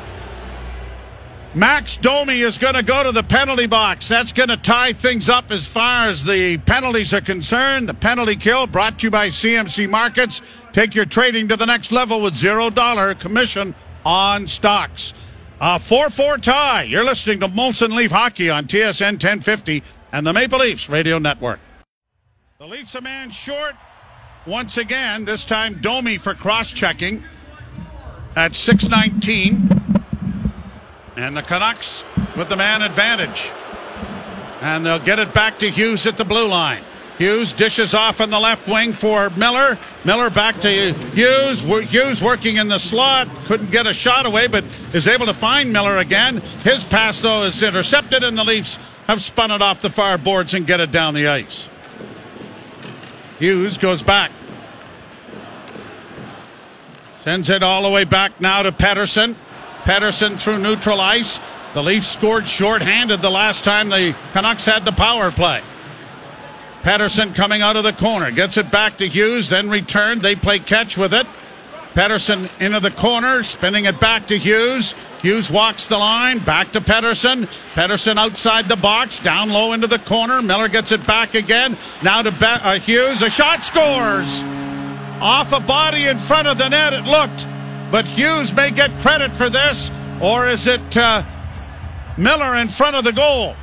Max 1.54 1.98
Domi 1.98 2.40
is 2.40 2.56
going 2.56 2.74
to 2.74 2.82
go 2.82 3.02
to 3.02 3.12
the 3.12 3.22
penalty 3.22 3.66
box. 3.66 4.08
That's 4.08 4.32
going 4.32 4.48
to 4.48 4.56
tie 4.56 4.94
things 4.94 5.28
up 5.28 5.50
as 5.50 5.66
far 5.66 6.08
as 6.08 6.24
the 6.24 6.56
penalties 6.58 7.12
are 7.12 7.20
concerned. 7.20 7.90
The 7.90 7.94
penalty 7.94 8.36
kill 8.36 8.66
brought 8.66 9.00
to 9.00 9.08
you 9.08 9.10
by 9.10 9.28
CMC 9.28 9.90
Markets. 9.90 10.40
Take 10.72 10.94
your 10.94 11.04
trading 11.04 11.48
to 11.48 11.56
the 11.56 11.66
next 11.66 11.92
level 11.92 12.20
with 12.20 12.34
zero 12.34 12.70
dollar 12.70 13.14
commission 13.14 13.74
on 14.04 14.46
Stocks. 14.46 15.12
A 15.60 15.78
4 15.78 16.10
4 16.10 16.38
tie. 16.38 16.82
You're 16.82 17.04
listening 17.04 17.40
to 17.40 17.48
Molson 17.48 17.94
Leaf 17.94 18.10
Hockey 18.10 18.50
on 18.50 18.66
TSN 18.66 19.12
1050 19.12 19.82
and 20.12 20.26
the 20.26 20.32
Maple 20.32 20.58
Leafs 20.58 20.88
Radio 20.88 21.18
Network. 21.18 21.60
The 22.58 22.66
Leafs 22.66 22.94
a 22.94 23.00
man 23.00 23.30
short 23.30 23.74
once 24.46 24.76
again, 24.76 25.24
this 25.24 25.44
time 25.44 25.80
Domi 25.80 26.18
for 26.18 26.34
cross 26.34 26.72
checking 26.72 27.22
at 28.34 28.56
619. 28.56 29.68
And 31.16 31.36
the 31.36 31.42
Canucks 31.42 32.02
with 32.36 32.48
the 32.48 32.56
man 32.56 32.82
advantage. 32.82 33.52
And 34.62 34.86
they'll 34.86 34.98
get 34.98 35.18
it 35.18 35.34
back 35.34 35.58
to 35.58 35.70
Hughes 35.70 36.06
at 36.06 36.16
the 36.16 36.24
blue 36.24 36.48
line. 36.48 36.82
Hughes 37.18 37.52
dishes 37.52 37.94
off 37.94 38.20
on 38.20 38.30
the 38.30 38.40
left 38.40 38.66
wing 38.66 38.92
for 38.92 39.30
Miller. 39.30 39.78
Miller 40.04 40.30
back 40.30 40.60
to 40.62 40.92
Hughes. 40.92 41.60
Hughes 41.60 42.22
working 42.22 42.56
in 42.56 42.68
the 42.68 42.78
slot. 42.78 43.28
Couldn't 43.44 43.70
get 43.70 43.86
a 43.86 43.92
shot 43.92 44.26
away, 44.26 44.46
but 44.46 44.64
is 44.92 45.06
able 45.06 45.26
to 45.26 45.34
find 45.34 45.72
Miller 45.72 45.98
again. 45.98 46.38
His 46.64 46.82
pass, 46.84 47.20
though, 47.20 47.42
is 47.42 47.62
intercepted, 47.62 48.24
and 48.24 48.36
the 48.36 48.44
Leafs 48.44 48.78
have 49.06 49.22
spun 49.22 49.50
it 49.50 49.60
off 49.60 49.82
the 49.82 49.90
far 49.90 50.18
boards 50.18 50.54
and 50.54 50.66
get 50.66 50.80
it 50.80 50.90
down 50.90 51.14
the 51.14 51.28
ice. 51.28 51.68
Hughes 53.38 53.78
goes 53.78 54.02
back. 54.02 54.30
Sends 57.24 57.50
it 57.50 57.62
all 57.62 57.82
the 57.82 57.90
way 57.90 58.04
back 58.04 58.40
now 58.40 58.62
to 58.62 58.72
Pettersson. 58.72 59.36
Pettersson 59.82 60.38
through 60.38 60.58
neutral 60.58 61.00
ice. 61.00 61.38
The 61.74 61.82
Leafs 61.82 62.08
scored 62.08 62.48
shorthanded 62.48 63.20
the 63.20 63.30
last 63.30 63.64
time 63.64 63.90
the 63.90 64.16
Canucks 64.32 64.64
had 64.64 64.84
the 64.84 64.92
power 64.92 65.30
play. 65.30 65.62
Pettersson 66.82 67.34
coming 67.34 67.62
out 67.62 67.76
of 67.76 67.84
the 67.84 67.92
corner. 67.92 68.30
Gets 68.30 68.56
it 68.56 68.70
back 68.70 68.98
to 68.98 69.08
Hughes, 69.08 69.48
then 69.48 69.70
returned. 69.70 70.20
They 70.20 70.34
play 70.34 70.58
catch 70.58 70.96
with 70.98 71.14
it. 71.14 71.26
Pettersson 71.94 72.48
into 72.60 72.80
the 72.80 72.90
corner, 72.90 73.42
spinning 73.42 73.84
it 73.84 74.00
back 74.00 74.26
to 74.28 74.38
Hughes. 74.38 74.94
Hughes 75.20 75.50
walks 75.50 75.86
the 75.86 75.98
line, 75.98 76.38
back 76.38 76.72
to 76.72 76.80
Pettersson. 76.80 77.44
Pettersson 77.74 78.16
outside 78.16 78.66
the 78.66 78.76
box, 78.76 79.18
down 79.18 79.50
low 79.50 79.72
into 79.74 79.86
the 79.86 79.98
corner. 79.98 80.40
Miller 80.42 80.68
gets 80.68 80.90
it 80.90 81.06
back 81.06 81.34
again. 81.34 81.76
Now 82.02 82.22
to 82.22 82.32
Be- 82.32 82.46
uh, 82.46 82.78
Hughes. 82.80 83.22
A 83.22 83.30
shot 83.30 83.62
scores! 83.62 84.42
Off 85.20 85.52
a 85.52 85.60
body 85.60 86.06
in 86.06 86.18
front 86.18 86.48
of 86.48 86.58
the 86.58 86.68
net, 86.68 86.94
it 86.94 87.04
looked. 87.04 87.46
But 87.92 88.06
Hughes 88.06 88.52
may 88.52 88.70
get 88.70 88.90
credit 89.02 89.30
for 89.32 89.50
this, 89.50 89.90
or 90.20 90.48
is 90.48 90.66
it 90.66 90.96
uh, 90.96 91.22
Miller 92.16 92.56
in 92.56 92.68
front 92.68 92.96
of 92.96 93.04
the 93.04 93.12
goal? 93.12 93.54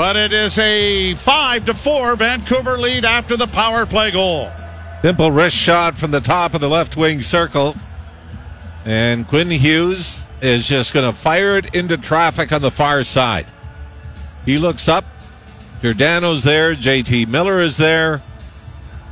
But 0.00 0.16
it 0.16 0.32
is 0.32 0.58
a 0.58 1.14
5 1.14 1.66
to 1.66 1.74
4 1.74 2.16
Vancouver 2.16 2.78
lead 2.78 3.04
after 3.04 3.36
the 3.36 3.46
power 3.46 3.84
play 3.84 4.10
goal. 4.10 4.50
Simple 5.02 5.30
wrist 5.30 5.54
shot 5.54 5.94
from 5.94 6.10
the 6.10 6.22
top 6.22 6.54
of 6.54 6.62
the 6.62 6.70
left 6.70 6.96
wing 6.96 7.20
circle. 7.20 7.76
And 8.86 9.28
Quinn 9.28 9.50
Hughes 9.50 10.24
is 10.40 10.66
just 10.66 10.94
going 10.94 11.04
to 11.04 11.12
fire 11.14 11.58
it 11.58 11.74
into 11.74 11.98
traffic 11.98 12.50
on 12.50 12.62
the 12.62 12.70
far 12.70 13.04
side. 13.04 13.44
He 14.46 14.56
looks 14.56 14.88
up. 14.88 15.04
Giordano's 15.82 16.44
there. 16.44 16.74
JT 16.74 17.28
Miller 17.28 17.58
is 17.58 17.76
there. 17.76 18.22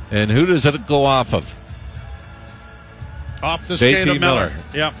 And 0.09 0.31
who 0.31 0.47
does 0.47 0.65
it 0.65 0.87
go 0.87 1.05
off 1.05 1.35
of? 1.35 1.53
Off 3.43 3.67
the 3.67 3.77
skate 3.77 4.07
JT 4.07 4.15
of 4.15 4.19
Miller. 4.19 4.49
Miller. 4.49 4.63
Yep. 4.73 4.93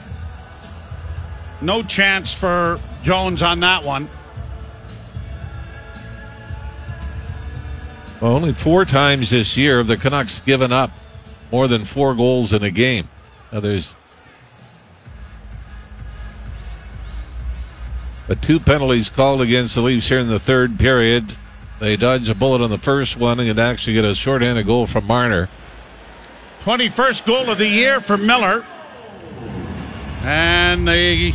No 1.61 1.81
chance 1.81 2.31
for 2.31 2.77
Jones 3.01 3.41
on 3.41 3.61
that 3.61 3.83
one. 3.83 4.07
Well, 8.21 8.33
only 8.33 8.51
four 8.51 8.83
times 8.83 9.29
this 9.29 9.55
year 9.55 9.77
have 9.77 9.87
the 9.87 9.95
Canucks 9.95 10.41
given 10.41 10.73
up 10.73 10.91
more 11.51 11.67
than 11.67 11.85
four 11.85 12.13
goals 12.15 12.51
in 12.51 12.63
a 12.63 12.71
game. 12.71 13.07
Now 13.51 13.61
there's 13.61 13.95
but 18.27 18.41
two 18.41 18.59
penalties 18.59 19.09
called 19.09 19.41
against 19.41 19.73
the 19.73 19.81
Leafs 19.81 20.07
here 20.07 20.19
in 20.19 20.27
the 20.27 20.39
third 20.39 20.77
period. 20.77 21.33
They 21.79 21.95
dodged 21.95 22.29
a 22.29 22.35
bullet 22.35 22.61
on 22.61 22.69
the 22.69 22.77
first 22.77 23.17
one 23.17 23.39
and 23.39 23.57
actually 23.57 23.93
get 23.93 24.05
a 24.05 24.13
shorthanded 24.13 24.65
goal 24.65 24.85
from 24.85 25.07
Marner. 25.07 25.49
21st 26.63 27.25
goal 27.25 27.49
of 27.49 27.57
the 27.57 27.67
year 27.67 28.01
for 28.01 28.17
Miller. 28.17 28.65
And 30.23 30.85
the 30.85 31.33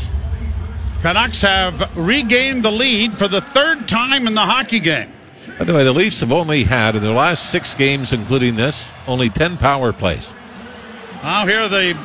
Canucks 1.00 1.41
have 1.41 1.97
regained 1.97 2.62
the 2.62 2.71
lead 2.71 3.14
for 3.14 3.26
the 3.26 3.41
third 3.41 3.88
time 3.88 4.26
in 4.26 4.35
the 4.35 4.43
hockey 4.43 4.81
game. 4.81 5.11
By 5.58 5.64
the 5.64 5.75
way, 5.75 5.84
the 5.84 5.92
Leafs 5.92 6.20
have 6.20 6.32
only 6.32 6.64
had 6.64 6.96
in 6.96 7.02
their 7.02 7.14
last 7.14 7.50
six 7.50 7.75
games, 7.75 8.12
including 8.12 8.56
this, 8.56 8.92
only 9.06 9.30
10 9.30 9.56
power 9.56 9.92
plays. 9.92 10.34
Now 11.23 11.46
here 11.46 11.68
the 11.68 11.96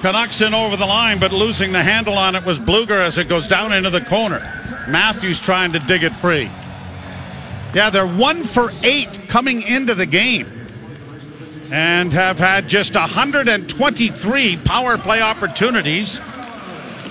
Canucks 0.00 0.40
in 0.40 0.52
over 0.54 0.76
the 0.76 0.86
line, 0.86 1.18
but 1.18 1.32
losing 1.32 1.72
the 1.72 1.82
handle 1.82 2.18
on 2.18 2.34
it 2.34 2.44
was 2.44 2.58
Blueger 2.58 3.02
as 3.02 3.18
it 3.18 3.28
goes 3.28 3.46
down 3.46 3.72
into 3.72 3.90
the 3.90 4.00
corner. 4.00 4.40
Matthews 4.88 5.40
trying 5.40 5.72
to 5.72 5.78
dig 5.80 6.02
it 6.02 6.12
free. 6.12 6.50
Yeah, 7.74 7.90
they're 7.90 8.06
one 8.06 8.44
for 8.44 8.70
eight 8.82 9.28
coming 9.28 9.62
into 9.62 9.94
the 9.94 10.06
game 10.06 10.46
and 11.72 12.12
have 12.12 12.38
had 12.38 12.68
just 12.68 12.94
123 12.94 14.56
power 14.58 14.98
play 14.98 15.20
opportunities. 15.20 16.20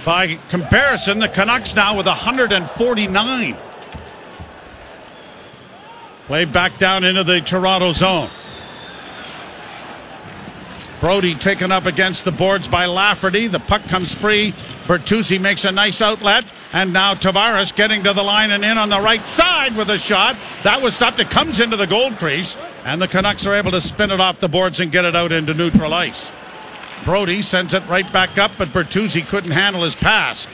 By 0.05 0.37
comparison, 0.49 1.19
the 1.19 1.27
Canucks 1.29 1.75
now 1.75 1.97
with 1.97 2.05
149. 2.05 3.57
Played 6.27 6.53
back 6.53 6.77
down 6.77 7.03
into 7.03 7.23
the 7.23 7.41
Toronto 7.41 7.91
zone. 7.91 8.29
Brodie 11.01 11.35
taken 11.35 11.69
up 11.69 11.85
against 11.85 12.23
the 12.23 12.31
boards 12.31 12.65
by 12.69 12.85
Lafferty. 12.85 13.47
The 13.47 13.59
puck 13.59 13.83
comes 13.89 14.15
free. 14.15 14.53
Bertuzzi 14.85 15.37
makes 15.37 15.65
a 15.65 15.71
nice 15.73 16.01
outlet. 16.01 16.45
And 16.71 16.93
now 16.93 17.13
Tavares 17.13 17.75
getting 17.75 18.03
to 18.05 18.13
the 18.13 18.23
line 18.23 18.51
and 18.51 18.63
in 18.63 18.77
on 18.77 18.87
the 18.87 19.01
right 19.01 19.27
side 19.27 19.75
with 19.75 19.89
a 19.89 19.97
shot. 19.97 20.37
That 20.63 20.81
was 20.81 20.95
stopped. 20.95 21.19
It 21.19 21.29
comes 21.29 21.59
into 21.59 21.75
the 21.75 21.87
goal 21.87 22.11
crease. 22.11 22.55
And 22.85 23.01
the 23.01 23.09
Canucks 23.09 23.45
are 23.45 23.53
able 23.53 23.71
to 23.71 23.81
spin 23.81 24.11
it 24.11 24.21
off 24.21 24.39
the 24.39 24.47
boards 24.47 24.79
and 24.79 24.93
get 24.93 25.03
it 25.03 25.13
out 25.13 25.33
into 25.33 25.53
neutral 25.53 25.93
ice. 25.93 26.31
Brodie 27.03 27.41
sends 27.41 27.73
it 27.73 27.85
right 27.89 28.09
back 28.13 28.37
up, 28.37 28.51
but 28.57 28.69
Bertuzzi 28.69 29.27
couldn't 29.27 29.51
handle 29.51 29.83
his 29.83 29.95
pass. 29.95 30.47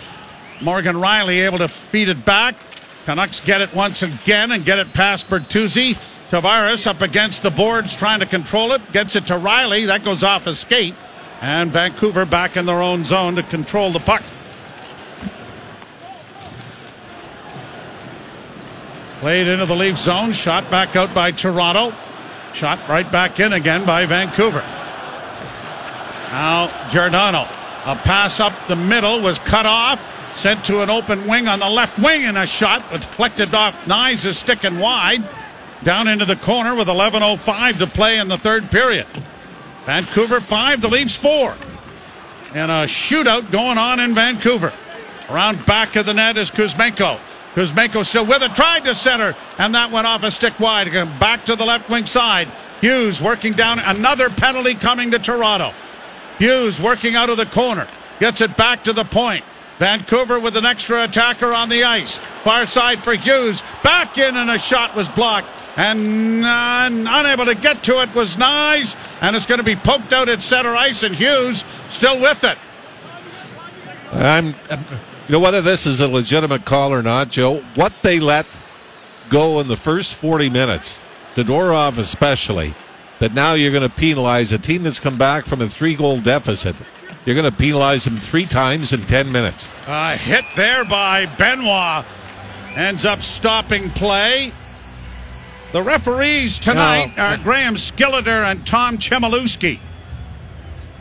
Morgan 0.61 0.95
Rielly 0.95 1.45
able 1.45 1.59
to 1.59 1.67
feed 1.67 2.09
it 2.09 2.25
back. 2.25 2.55
Canucks 3.05 3.39
get 3.39 3.61
it 3.61 3.73
once 3.73 4.03
again 4.03 4.51
and 4.51 4.63
get 4.65 4.79
it 4.79 4.93
past 4.93 5.29
Bertuzzi. 5.29 5.97
Tavares 6.29 6.85
up 6.85 7.01
against 7.01 7.41
the 7.41 7.49
boards 7.49 7.95
trying 7.95 8.19
to 8.19 8.25
control 8.25 8.71
it. 8.73 8.91
Gets 8.91 9.15
it 9.15 9.27
to 9.27 9.33
Rielly. 9.33 9.87
That 9.87 10.03
goes 10.03 10.23
off 10.23 10.45
a 10.45 10.53
skate. 10.53 10.93
And 11.41 11.71
Vancouver 11.71 12.25
back 12.25 12.55
in 12.55 12.65
their 12.65 12.81
own 12.81 13.05
zone 13.05 13.35
to 13.35 13.43
control 13.43 13.91
the 13.91 13.99
puck. 13.99 14.21
Played 19.21 19.47
into 19.47 19.65
the 19.65 19.75
Leaf 19.75 19.97
zone. 19.97 20.31
Shot 20.33 20.69
back 20.69 20.95
out 20.95 21.13
by 21.13 21.31
Toronto. 21.31 21.93
Shot 22.53 22.79
right 22.87 23.09
back 23.11 23.39
in 23.39 23.53
again 23.53 23.85
by 23.85 24.05
Vancouver. 24.05 24.63
Now 26.31 26.89
Giordano. 26.89 27.47
A 27.85 27.95
pass 27.95 28.39
up 28.39 28.53
the 28.67 28.75
middle 28.75 29.21
was 29.21 29.39
cut 29.39 29.65
off. 29.65 29.99
Sent 30.39 30.63
to 30.67 30.81
an 30.81 30.89
open 30.89 31.27
wing 31.27 31.49
on 31.49 31.59
the 31.59 31.69
left 31.69 31.99
wing, 31.99 32.23
and 32.23 32.37
a 32.37 32.45
shot 32.45 32.89
was 32.93 33.03
flected 33.03 33.53
off. 33.53 33.85
Knies 33.85 34.25
is 34.25 34.37
sticking 34.37 34.79
wide. 34.79 35.21
Down 35.83 36.07
into 36.07 36.23
the 36.23 36.37
corner 36.37 36.75
with 36.75 36.87
11.05 36.87 37.79
to 37.79 37.87
play 37.87 38.19
in 38.19 38.29
the 38.29 38.37
third 38.37 38.71
period. 38.71 39.05
Vancouver 39.83 40.39
5, 40.39 40.79
the 40.79 40.87
Leafs 40.87 41.17
4. 41.17 41.57
And 42.53 42.71
a 42.71 42.85
shootout 42.85 43.51
going 43.51 43.77
on 43.77 43.99
in 43.99 44.15
Vancouver. 44.15 44.71
Around 45.29 45.65
back 45.65 45.97
of 45.97 46.05
the 46.05 46.13
net 46.13 46.37
is 46.37 46.51
Kuzmenko. 46.51 47.19
Kuzmenko 47.53 48.05
still 48.05 48.25
with 48.25 48.41
it, 48.41 48.55
tried 48.55 48.85
to 48.85 48.95
center, 48.95 49.35
and 49.57 49.75
that 49.75 49.91
went 49.91 50.07
off 50.07 50.23
a 50.23 50.31
stick 50.31 50.57
wide. 50.57 50.89
Back 51.19 51.43
to 51.47 51.57
the 51.57 51.65
left 51.65 51.89
wing 51.89 52.05
side. 52.05 52.47
Hughes 52.79 53.21
working 53.21 53.51
down, 53.51 53.79
another 53.79 54.29
penalty 54.29 54.73
coming 54.73 55.11
to 55.11 55.19
Toronto. 55.19 55.73
Hughes 56.37 56.79
working 56.79 57.15
out 57.15 57.29
of 57.29 57.35
the 57.35 57.45
corner, 57.45 57.89
gets 58.21 58.39
it 58.39 58.55
back 58.55 58.85
to 58.85 58.93
the 58.93 59.03
point. 59.03 59.43
Vancouver 59.79 60.39
with 60.39 60.55
an 60.57 60.65
extra 60.65 61.03
attacker 61.05 61.53
on 61.53 61.69
the 61.69 61.85
ice. 61.85 62.17
Far 62.43 62.65
side 62.65 62.99
for 62.99 63.13
Hughes. 63.13 63.63
Back 63.83 64.17
in, 64.17 64.35
and 64.35 64.49
a 64.49 64.59
shot 64.59 64.95
was 64.95 65.07
blocked. 65.09 65.47
And 65.77 66.45
uh, 66.45 66.89
unable 66.91 67.45
to 67.45 67.55
get 67.55 67.83
to 67.85 68.01
it 68.01 68.13
was 68.13 68.35
Knies. 68.35 68.97
And 69.21 69.35
it's 69.35 69.45
going 69.45 69.59
to 69.59 69.63
be 69.63 69.77
poked 69.77 70.11
out 70.11 70.27
at 70.29 70.43
center 70.43 70.75
ice, 70.75 71.03
and 71.03 71.15
Hughes 71.15 71.63
still 71.89 72.19
with 72.19 72.43
it. 72.43 72.57
I'm, 74.11 74.53
I'm- 74.69 74.85
you 75.29 75.33
know, 75.33 75.39
whether 75.41 75.61
this 75.61 75.85
is 75.85 76.01
a 76.01 76.07
legitimate 76.07 76.65
call 76.65 76.91
or 76.91 77.03
not, 77.03 77.29
Joe, 77.29 77.59
what 77.75 77.93
they 78.01 78.19
let 78.19 78.47
go 79.29 79.59
in 79.59 79.67
the 79.67 79.77
first 79.77 80.15
40 80.15 80.49
minutes, 80.49 81.05
Todorov 81.35 81.99
especially, 81.99 82.73
that 83.19 83.35
now 83.35 83.53
you're 83.53 83.71
going 83.71 83.87
to 83.87 83.95
penalize 83.95 84.51
a 84.51 84.57
team 84.57 84.81
that's 84.81 84.99
come 84.99 85.19
back 85.19 85.45
from 85.45 85.61
a 85.61 85.69
three 85.69 85.93
goal 85.93 86.19
deficit. 86.19 86.75
You're 87.25 87.35
going 87.35 87.51
to 87.51 87.57
penalize 87.57 88.05
them 88.05 88.17
three 88.17 88.45
times 88.45 88.93
in 88.93 89.01
10 89.01 89.31
minutes. 89.31 89.73
A 89.87 90.15
hit 90.15 90.45
there 90.55 90.85
by 90.85 91.25
Benoit 91.37 92.05
ends 92.75 93.05
up 93.05 93.21
stopping 93.21 93.89
play. 93.89 94.51
The 95.71 95.83
referees 95.83 96.57
tonight 96.57 97.17
are 97.19 97.37
Graham 97.37 97.75
Skilliter 97.75 98.49
and 98.49 98.65
Tom 98.65 98.97
Chmielewski. 98.97 99.79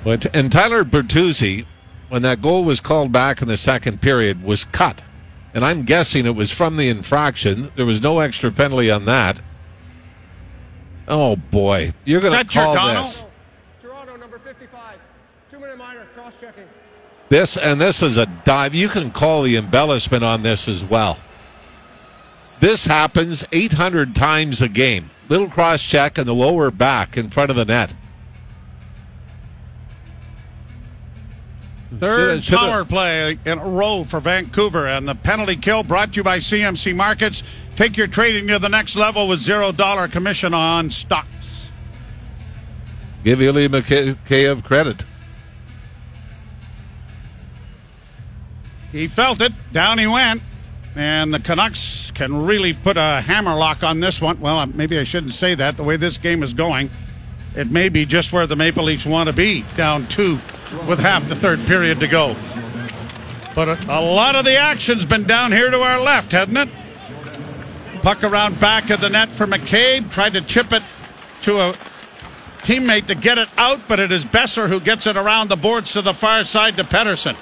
But 0.04 0.34
and 0.34 0.52
Tyler 0.52 0.84
Bertuzzi 0.84 1.66
when 2.08 2.22
that 2.22 2.40
goal 2.40 2.64
was 2.64 2.80
called 2.80 3.12
back 3.12 3.42
in 3.42 3.48
the 3.48 3.56
second 3.56 4.00
period, 4.00 4.42
was 4.42 4.64
cut. 4.64 5.04
And 5.54 5.64
I'm 5.64 5.82
guessing 5.82 6.26
it 6.26 6.34
was 6.34 6.50
from 6.50 6.76
the 6.76 6.88
infraction. 6.88 7.70
There 7.76 7.86
was 7.86 8.02
no 8.02 8.20
extra 8.20 8.50
penalty 8.50 8.90
on 8.90 9.04
that. 9.06 9.40
Oh, 11.06 11.36
boy. 11.36 11.92
You're 12.04 12.20
going 12.20 12.46
to 12.46 12.52
call 12.52 12.74
this. 12.74 13.24
Toronto, 13.80 14.16
number 14.16 14.38
55. 14.38 14.98
Two 15.50 15.58
minute 15.58 15.78
minor, 15.78 16.04
cross 16.14 16.40
checking. 16.40 16.64
This 17.28 17.56
and 17.56 17.80
this 17.80 18.02
is 18.02 18.16
a 18.16 18.26
dive. 18.26 18.74
You 18.74 18.88
can 18.88 19.10
call 19.10 19.42
the 19.42 19.56
embellishment 19.56 20.24
on 20.24 20.42
this 20.42 20.66
as 20.66 20.82
well. 20.82 21.18
This 22.60 22.86
happens 22.86 23.44
800 23.52 24.14
times 24.14 24.62
a 24.62 24.68
game. 24.68 25.10
Little 25.28 25.48
cross 25.48 25.82
check 25.82 26.18
in 26.18 26.26
the 26.26 26.34
lower 26.34 26.70
back 26.70 27.16
in 27.16 27.28
front 27.28 27.50
of 27.50 27.56
the 27.56 27.64
net. 27.64 27.92
Third 31.98 32.44
power 32.44 32.84
play 32.84 33.38
in 33.44 33.58
a 33.58 33.64
row 33.64 34.04
for 34.04 34.20
Vancouver, 34.20 34.86
and 34.86 35.08
the 35.08 35.14
penalty 35.14 35.56
kill 35.56 35.82
brought 35.82 36.12
to 36.12 36.16
you 36.18 36.22
by 36.22 36.38
CMC 36.38 36.94
Markets. 36.94 37.42
Take 37.76 37.96
your 37.96 38.06
trading 38.06 38.46
to 38.48 38.58
the 38.58 38.68
next 38.68 38.94
level 38.94 39.26
with 39.26 39.40
zero 39.40 39.72
dollar 39.72 40.06
commission 40.06 40.52
on 40.52 40.90
stocks. 40.90 41.70
Give 43.24 43.40
Ilya 43.40 43.68
Mikheyev 43.70 44.64
credit. 44.64 45.04
He 48.92 49.06
felt 49.06 49.40
it. 49.40 49.52
Down 49.72 49.98
he 49.98 50.06
went. 50.06 50.42
And 50.96 51.32
the 51.32 51.38
Canucks 51.38 52.10
can 52.12 52.44
really 52.44 52.72
put 52.72 52.96
a 52.96 53.20
hammer 53.20 53.54
lock 53.54 53.84
on 53.84 54.00
this 54.00 54.20
one. 54.20 54.40
Well, 54.40 54.58
uh, 54.58 54.66
maybe 54.66 54.98
I 54.98 55.04
shouldn't 55.04 55.32
say 55.32 55.54
that. 55.54 55.76
The 55.76 55.84
way 55.84 55.96
this 55.96 56.18
game 56.18 56.42
is 56.42 56.54
going, 56.54 56.90
it 57.54 57.70
may 57.70 57.88
be 57.88 58.04
just 58.04 58.32
where 58.32 58.46
the 58.46 58.56
Maple 58.56 58.84
Leafs 58.84 59.06
want 59.06 59.28
to 59.28 59.32
be, 59.32 59.64
down 59.76 60.06
two 60.08 60.38
with 60.86 60.98
half 60.98 61.28
the 61.28 61.36
third 61.36 61.60
period 61.66 62.00
to 62.00 62.08
go. 62.08 62.34
But 63.54 63.68
a, 63.68 63.98
a 63.98 64.00
lot 64.00 64.34
of 64.34 64.44
the 64.44 64.56
action's 64.56 65.04
been 65.04 65.24
down 65.24 65.52
here 65.52 65.70
to 65.70 65.80
our 65.80 66.00
left, 66.00 66.32
hasn't 66.32 66.58
it? 66.58 66.68
Puck 68.02 68.24
around 68.24 68.58
back 68.58 68.90
of 68.90 69.00
the 69.00 69.10
net 69.10 69.28
for 69.28 69.46
McCabe. 69.46 70.10
Tried 70.10 70.32
to 70.32 70.40
chip 70.40 70.72
it 70.72 70.82
to 71.42 71.60
a 71.60 71.72
teammate 72.62 73.06
to 73.06 73.14
get 73.14 73.38
it 73.38 73.48
out, 73.56 73.80
but 73.86 74.00
it 74.00 74.10
is 74.10 74.24
Boeser 74.24 74.68
who 74.68 74.80
gets 74.80 75.06
it 75.06 75.16
around 75.16 75.48
the 75.48 75.56
boards 75.56 75.92
to 75.92 76.02
the 76.02 76.14
far 76.14 76.44
side 76.44 76.76
to 76.76 76.84
Pettersson. 76.84 77.36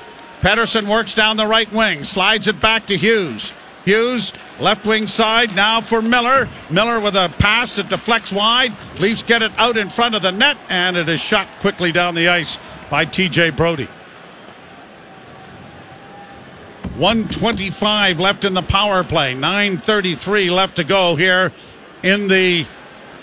Pettersson 0.47 0.87
works 0.87 1.13
down 1.13 1.37
the 1.37 1.45
right 1.45 1.73
wing, 1.73 2.05
slides 2.05 2.47
it 2.47 2.61
back 2.61 2.87
to 2.87 2.97
Hughes. 2.97 3.53
Hughes, 3.85 4.33
left 4.61 4.87
wing 4.87 5.09
side, 5.09 5.57
now 5.57 5.81
for 5.81 6.01
Miller. 6.01 6.49
Miller 6.71 7.01
with 7.01 7.17
a 7.17 7.35
pass 7.41 7.75
that 7.75 7.89
deflects 7.89 8.33
wide. 8.33 8.73
Leafs 9.01 9.25
get 9.25 9.43
it 9.43 9.51
out 9.59 9.77
in 9.77 9.91
front 9.91 10.15
of 10.15 10.23
the 10.23 10.31
net, 10.31 10.57
and 10.69 10.97
it 10.97 11.09
is 11.09 11.21
shot 11.21 11.49
quickly 11.59 11.91
down 11.91 12.15
the 12.15 12.29
ice 12.29 12.61
by 12.89 13.05
TJ 13.05 13.57
Brodie. 13.57 13.89
125 16.95 18.21
left 18.21 18.45
in 18.45 18.55
the 18.55 18.63
power 18.63 19.03
play. 19.03 19.35
933 19.35 20.49
left 20.49 20.77
to 20.77 20.85
go 20.85 21.17
here 21.17 21.51
in 22.05 22.29
the 22.29 22.63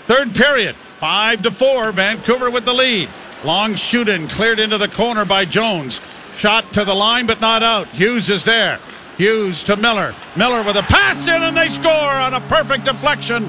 third 0.06 0.34
period. 0.34 0.76
Five 1.00 1.40
to 1.44 1.50
four. 1.50 1.90
Vancouver 1.90 2.50
with 2.50 2.66
the 2.66 2.74
lead. 2.74 3.08
Long 3.44 3.76
shoot 3.76 4.10
in 4.10 4.28
cleared 4.28 4.58
into 4.58 4.76
the 4.76 4.88
corner 4.88 5.24
by 5.24 5.46
Jones. 5.46 6.02
Shot 6.36 6.72
to 6.74 6.84
the 6.84 6.94
line, 6.94 7.26
but 7.26 7.40
not 7.40 7.62
out. 7.62 7.86
Hughes 7.88 8.28
is 8.28 8.44
there. 8.44 8.78
Hughes 9.16 9.62
to 9.64 9.76
Miller. 9.76 10.14
Miller 10.36 10.62
with 10.62 10.76
a 10.76 10.82
pass 10.82 11.28
in, 11.28 11.42
and 11.42 11.56
they 11.56 11.68
score 11.68 11.90
on 11.92 12.34
a 12.34 12.40
perfect 12.42 12.84
deflection 12.84 13.48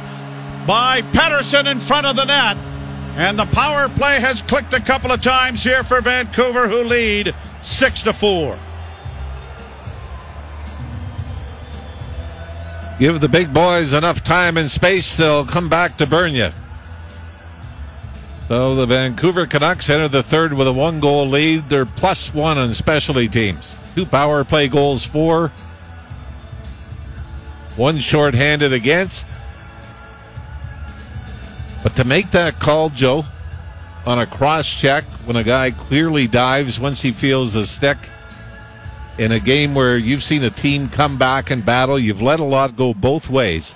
by 0.68 1.02
Pettersson 1.02 1.70
in 1.70 1.80
front 1.80 2.06
of 2.06 2.16
the 2.16 2.26
net. 2.26 2.58
And 3.18 3.40
the 3.40 3.46
power 3.46 3.90
play 3.90 4.20
has 4.20 4.42
clicked 4.42 4.74
a 4.74 4.80
couple 4.80 5.12
of 5.12 5.22
times 5.22 5.64
here 5.64 5.84
for 5.84 6.02
Vancouver, 6.02 6.68
who 6.68 6.84
lead 6.84 7.34
six 7.64 8.04
to 8.04 8.14
four. 8.14 8.58
Give 13.00 13.20
the 13.20 13.28
big 13.28 13.54
boys 13.54 13.94
enough 13.94 14.24
time 14.24 14.58
and 14.58 14.72
space, 14.72 15.18
they'll 15.18 15.46
come 15.46 15.68
back 15.68 15.98
to 15.98 16.08
burn 16.08 16.34
you. 16.34 16.50
So 18.48 18.76
the 18.76 18.86
Vancouver 18.86 19.48
Canucks 19.48 19.90
enter 19.90 20.08
the 20.08 20.22
third 20.22 20.54
with 20.54 20.68
a 20.68 20.74
one 20.74 21.00
goal 21.00 21.28
lead. 21.28 21.68
They're 21.68 21.86
plus 21.86 22.32
one 22.32 22.60
on 22.60 22.76
specialty 22.76 23.28
teams. 23.28 23.76
Two 23.96 24.06
power 24.06 24.44
play 24.44 24.68
goals 24.68 25.04
for. 25.04 25.48
One 27.76 28.00
shorthanded 28.00 28.72
against. 28.72 29.26
But 31.82 31.96
to 31.96 32.04
make 32.04 32.32
that 32.32 32.60
call, 32.60 32.90
Joe, 32.90 33.26
on 34.06 34.20
a 34.20 34.28
cross 34.28 34.72
check 34.72 35.04
when 35.26 35.38
a 35.38 35.44
guy 35.44 35.72
clearly 35.72 36.28
dives 36.28 36.80
once 36.80 37.02
he 37.02 37.12
feels 37.12 37.54
the 37.54 37.66
stick 37.66 37.98
in 39.18 39.32
a 39.32 39.40
game 39.40 39.74
where 39.74 39.98
you've 39.98 40.24
seen 40.24 40.44
a 40.44 40.50
team 40.50 40.90
come 40.90 41.18
back 41.18 41.50
and 41.50 41.66
battle, 41.66 41.98
you've 41.98 42.22
let 42.22 42.40
a 42.40 42.44
lot 42.44 42.76
go 42.76 42.94
both 42.94 43.30
ways. 43.30 43.76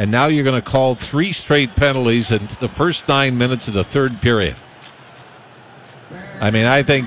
And 0.00 0.10
now 0.10 0.28
you're 0.28 0.44
going 0.44 0.58
to 0.58 0.66
call 0.66 0.94
three 0.94 1.30
straight 1.30 1.76
penalties 1.76 2.32
in 2.32 2.38
the 2.58 2.68
first 2.68 3.06
nine 3.06 3.36
minutes 3.36 3.68
of 3.68 3.74
the 3.74 3.84
third 3.84 4.22
period. 4.22 4.56
I 6.40 6.50
mean, 6.50 6.64
I 6.64 6.82
think 6.82 7.06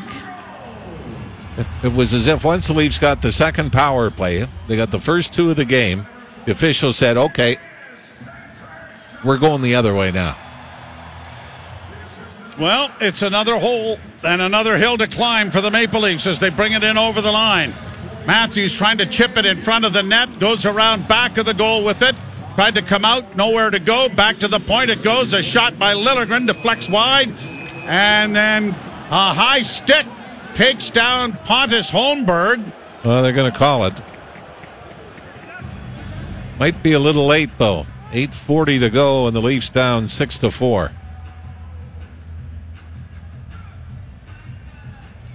it 1.84 1.92
was 1.92 2.14
as 2.14 2.28
if 2.28 2.46
once 2.46 2.68
the 2.68 2.74
Leafs 2.74 3.00
got 3.00 3.24
the 3.24 3.32
second 3.32 3.72
power 3.72 4.12
play, 4.12 4.48
they 4.68 4.76
got 4.76 4.92
the 4.92 5.00
first 5.00 5.34
two 5.34 5.50
of 5.50 5.56
the 5.56 5.66
game, 5.66 6.06
the 6.46 6.52
official 6.52 6.94
said, 6.94 7.18
okay, 7.18 7.58
we're 9.26 9.40
going 9.40 9.64
the 9.64 9.74
other 9.74 9.96
way 9.96 10.12
now. 10.12 10.38
Well, 12.60 12.92
it's 13.02 13.24
another 13.24 13.58
hole 13.58 13.98
and 14.24 14.40
another 14.40 14.78
hill 14.78 15.00
to 15.00 15.08
climb 15.08 15.50
for 15.50 15.62
the 15.62 15.72
Maple 15.72 16.02
Leafs 16.02 16.28
as 16.28 16.40
they 16.40 16.52
bring 16.52 16.74
it 16.74 16.84
in 16.84 17.00
over 17.00 17.22
the 17.22 17.32
line. 17.32 17.74
Matthews 18.28 18.72
trying 18.72 19.00
to 19.00 19.08
chip 19.08 19.36
it 19.36 19.48
in 19.48 19.64
front 19.64 19.84
of 19.84 19.94
the 19.94 20.04
net, 20.04 20.38
goes 20.38 20.68
around 20.68 21.08
back 21.08 21.40
of 21.40 21.48
the 21.48 21.56
goal 21.56 21.84
with 21.84 22.04
it. 22.04 22.16
Tried 22.56 22.76
to 22.76 22.84
come 22.84 23.04
out, 23.04 23.36
nowhere 23.36 23.72
to 23.72 23.80
go. 23.80 24.10
Back 24.10 24.40
to 24.40 24.48
the 24.48 24.60
point 24.60 24.92
it 24.92 25.02
goes. 25.02 25.34
A 25.34 25.42
shot 25.42 25.80
by 25.80 25.96
Liljegren 25.96 26.46
deflects 26.46 26.88
wide. 26.88 27.34
And 27.86 28.36
then 28.36 28.70
a 28.70 29.34
high 29.34 29.64
stick 29.64 30.06
takes 30.54 30.92
down 30.92 31.34
Pontus 31.46 31.90
Holmberg. 31.90 32.72
Well, 33.04 33.24
they're 33.24 33.34
going 33.34 33.52
to 33.52 33.58
call 33.58 33.86
it. 33.86 33.94
Might 36.60 36.82
be 36.84 36.94
a 36.94 37.00
little 37.00 37.26
late 37.26 37.50
though. 37.58 37.86
8:40 38.12 38.80
to 38.82 38.90
go, 38.92 39.26
and 39.26 39.36
the 39.36 39.42
Leafs 39.42 39.70
down 39.70 40.08
six 40.08 40.38
to 40.38 40.52
four. 40.52 40.92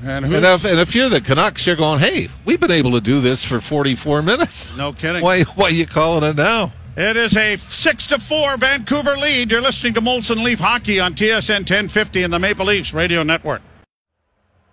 And 0.05 0.25
And 0.25 0.45
if, 0.47 0.65
and 0.65 0.79
if 0.79 0.95
you're 0.95 1.09
the 1.09 1.21
Canucks, 1.21 1.67
you're 1.67 1.75
going, 1.75 1.99
"Hey, 1.99 2.29
we've 2.45 2.61
been 2.61 2.71
able 2.71 2.93
to 2.93 3.01
do 3.01 3.21
this 3.21 3.45
for 3.45 3.61
44 3.61 4.23
minutes. 4.23 4.75
no 4.77 4.93
kidding. 4.93 5.23
Why, 5.23 5.43
why 5.43 5.67
are 5.67 5.71
you 5.71 5.87
calling 5.87 6.23
it 6.23 6.37
now?" 6.37 6.73
It 6.99 7.17
is 7.17 7.37
a 7.37 7.55
six 7.55 8.09
to 8.09 8.19
four 8.19 8.57
Vancouver 8.57 9.17
lead. 9.17 9.53
You're 9.53 9.61
listening 9.61 9.95
to 9.95 10.01
Molson 10.01 10.43
Leaf 10.43 10.59
Hockey 10.59 10.99
on 10.99 11.15
TSN 11.15 11.61
1050 11.61 12.25
and 12.25 12.33
the 12.33 12.41
Maple 12.41 12.67
Leafs 12.67 12.93
Radio 12.93 13.23
Network. 13.23 13.63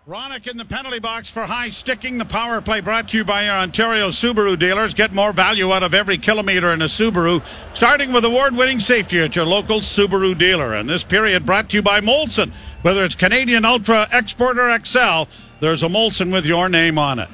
Hronek 0.08 0.48
in 0.48 0.58
the 0.58 0.66
penalty 0.66 0.98
box 0.98 1.30
for 1.30 1.44
high 1.44 1.70
sticking. 1.70 2.18
The 2.18 2.26
power 2.26 2.62
play 2.62 2.80
brought 2.80 3.10
to 3.10 3.18
you 3.20 3.24
by 3.24 3.44
your 3.44 3.54
Ontario 3.54 4.10
Subaru 4.10 4.58
dealers. 4.58 4.96
Get 4.96 5.14
more 5.14 5.34
value 5.34 5.72
out 5.72 5.84
of 5.84 5.94
every 5.94 6.18
kilometer 6.18 6.74
in 6.74 6.82
a 6.82 6.86
Subaru, 6.86 7.44
starting 7.76 8.12
with 8.12 8.26
award-winning 8.26 8.80
safety 8.80 9.20
at 9.20 9.36
your 9.36 9.46
local 9.46 9.82
Subaru 9.82 10.36
dealer. 10.36 10.74
And 10.74 10.90
this 10.90 11.04
period 11.04 11.46
brought 11.46 11.70
to 11.70 11.78
you 11.78 11.84
by 11.84 12.02
Molson. 12.02 12.52
Whether 12.82 13.04
it's 13.04 13.14
Canadian 13.14 13.66
Ultra, 13.66 14.08
Export, 14.12 14.58
or 14.58 14.76
XL, 14.84 15.30
there's 15.60 15.84
a 15.84 15.88
Molson 15.88 16.34
with 16.34 16.48
your 16.48 16.70
name 16.70 16.98
on 16.98 17.20
it. 17.20 17.30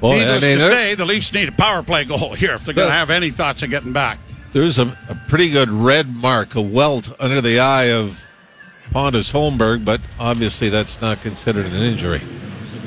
Well, 0.00 0.12
Needless 0.12 0.42
I 0.42 0.46
mean, 0.46 0.58
to 0.58 0.68
say, 0.68 0.94
the 0.94 1.04
Leafs 1.04 1.32
need 1.32 1.48
a 1.48 1.52
power 1.52 1.82
play 1.82 2.04
goal 2.04 2.34
here 2.34 2.54
if 2.54 2.64
they're 2.64 2.74
going 2.74 2.88
to 2.88 2.94
have 2.94 3.10
any 3.10 3.30
thoughts 3.30 3.62
of 3.62 3.70
getting 3.70 3.92
back. 3.92 4.18
there's 4.52 4.78
a, 4.78 4.96
a 5.08 5.14
pretty 5.28 5.50
good 5.50 5.68
red 5.68 6.14
mark, 6.14 6.54
a 6.54 6.60
welt 6.60 7.14
under 7.20 7.40
the 7.40 7.58
eye 7.60 7.90
of 7.92 8.24
Pontus 8.92 9.32
Holmberg, 9.32 9.84
but 9.84 10.00
obviously 10.18 10.68
that's 10.68 11.00
not 11.00 11.20
considered 11.20 11.66
an 11.66 11.74
injury. 11.74 12.20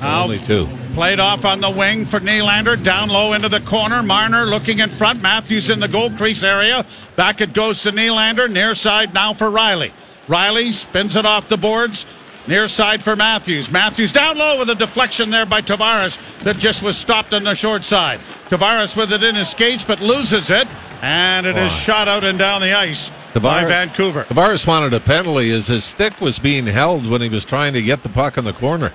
Out. 0.01 0.23
Only 0.23 0.39
two. 0.39 0.67
Played 0.95 1.21
off 1.21 1.45
on 1.45 1.61
the 1.61 1.69
wing 1.69 2.05
for 2.05 2.19
Nylander. 2.19 2.81
Down 2.83 3.07
low 3.07 3.31
into 3.31 3.47
the 3.47 3.61
corner. 3.61 4.03
Marner 4.03 4.45
looking 4.45 4.79
in 4.79 4.89
front. 4.89 5.21
Matthews 5.21 5.69
in 5.69 5.79
the 5.79 5.87
goal 5.87 6.09
crease 6.11 6.43
area. 6.43 6.85
Back 7.15 7.39
it 7.39 7.53
goes 7.53 7.83
to 7.83 7.91
Nylander. 7.91 8.51
Near 8.51 8.75
side 8.75 9.13
now 9.13 9.33
for 9.33 9.47
Rielly. 9.47 9.91
Rielly 10.27 10.73
spins 10.73 11.15
it 11.15 11.25
off 11.25 11.47
the 11.47 11.55
boards. 11.55 12.05
Near 12.45 12.67
side 12.67 13.01
for 13.01 13.15
Matthews. 13.15 13.71
Matthews 13.71 14.11
down 14.11 14.37
low 14.37 14.59
with 14.59 14.69
a 14.69 14.75
deflection 14.75 15.29
there 15.29 15.45
by 15.45 15.61
Tavares 15.61 16.19
that 16.39 16.57
just 16.57 16.83
was 16.83 16.97
stopped 16.97 17.33
on 17.33 17.43
the 17.43 17.55
short 17.55 17.85
side. 17.85 18.19
Tavares 18.49 18.97
with 18.97 19.13
it 19.13 19.23
in 19.23 19.35
his 19.35 19.49
skates 19.49 19.83
but 19.83 20.01
loses 20.01 20.49
it. 20.49 20.67
And 21.01 21.45
it 21.45 21.57
is 21.57 21.71
shot 21.71 22.07
out 22.07 22.23
and 22.23 22.37
down 22.37 22.61
the 22.61 22.73
ice 22.73 23.11
by 23.33 23.65
Vancouver. 23.65 24.23
Tavares 24.25 24.67
wanted 24.67 24.93
a 24.93 24.99
penalty 24.99 25.51
as 25.51 25.67
his 25.67 25.83
stick 25.83 26.19
was 26.21 26.39
being 26.39 26.65
held 26.65 27.05
when 27.05 27.21
he 27.21 27.29
was 27.29 27.45
trying 27.45 27.73
to 27.73 27.81
get 27.81 28.03
the 28.03 28.09
puck 28.09 28.37
in 28.37 28.45
the 28.45 28.53
corner. 28.53 28.93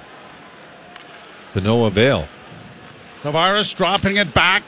To 1.55 1.61
no 1.61 1.87
avail. 1.87 2.29
Tavares 3.23 3.75
dropping 3.75 4.17
it 4.17 4.33
back. 4.33 4.63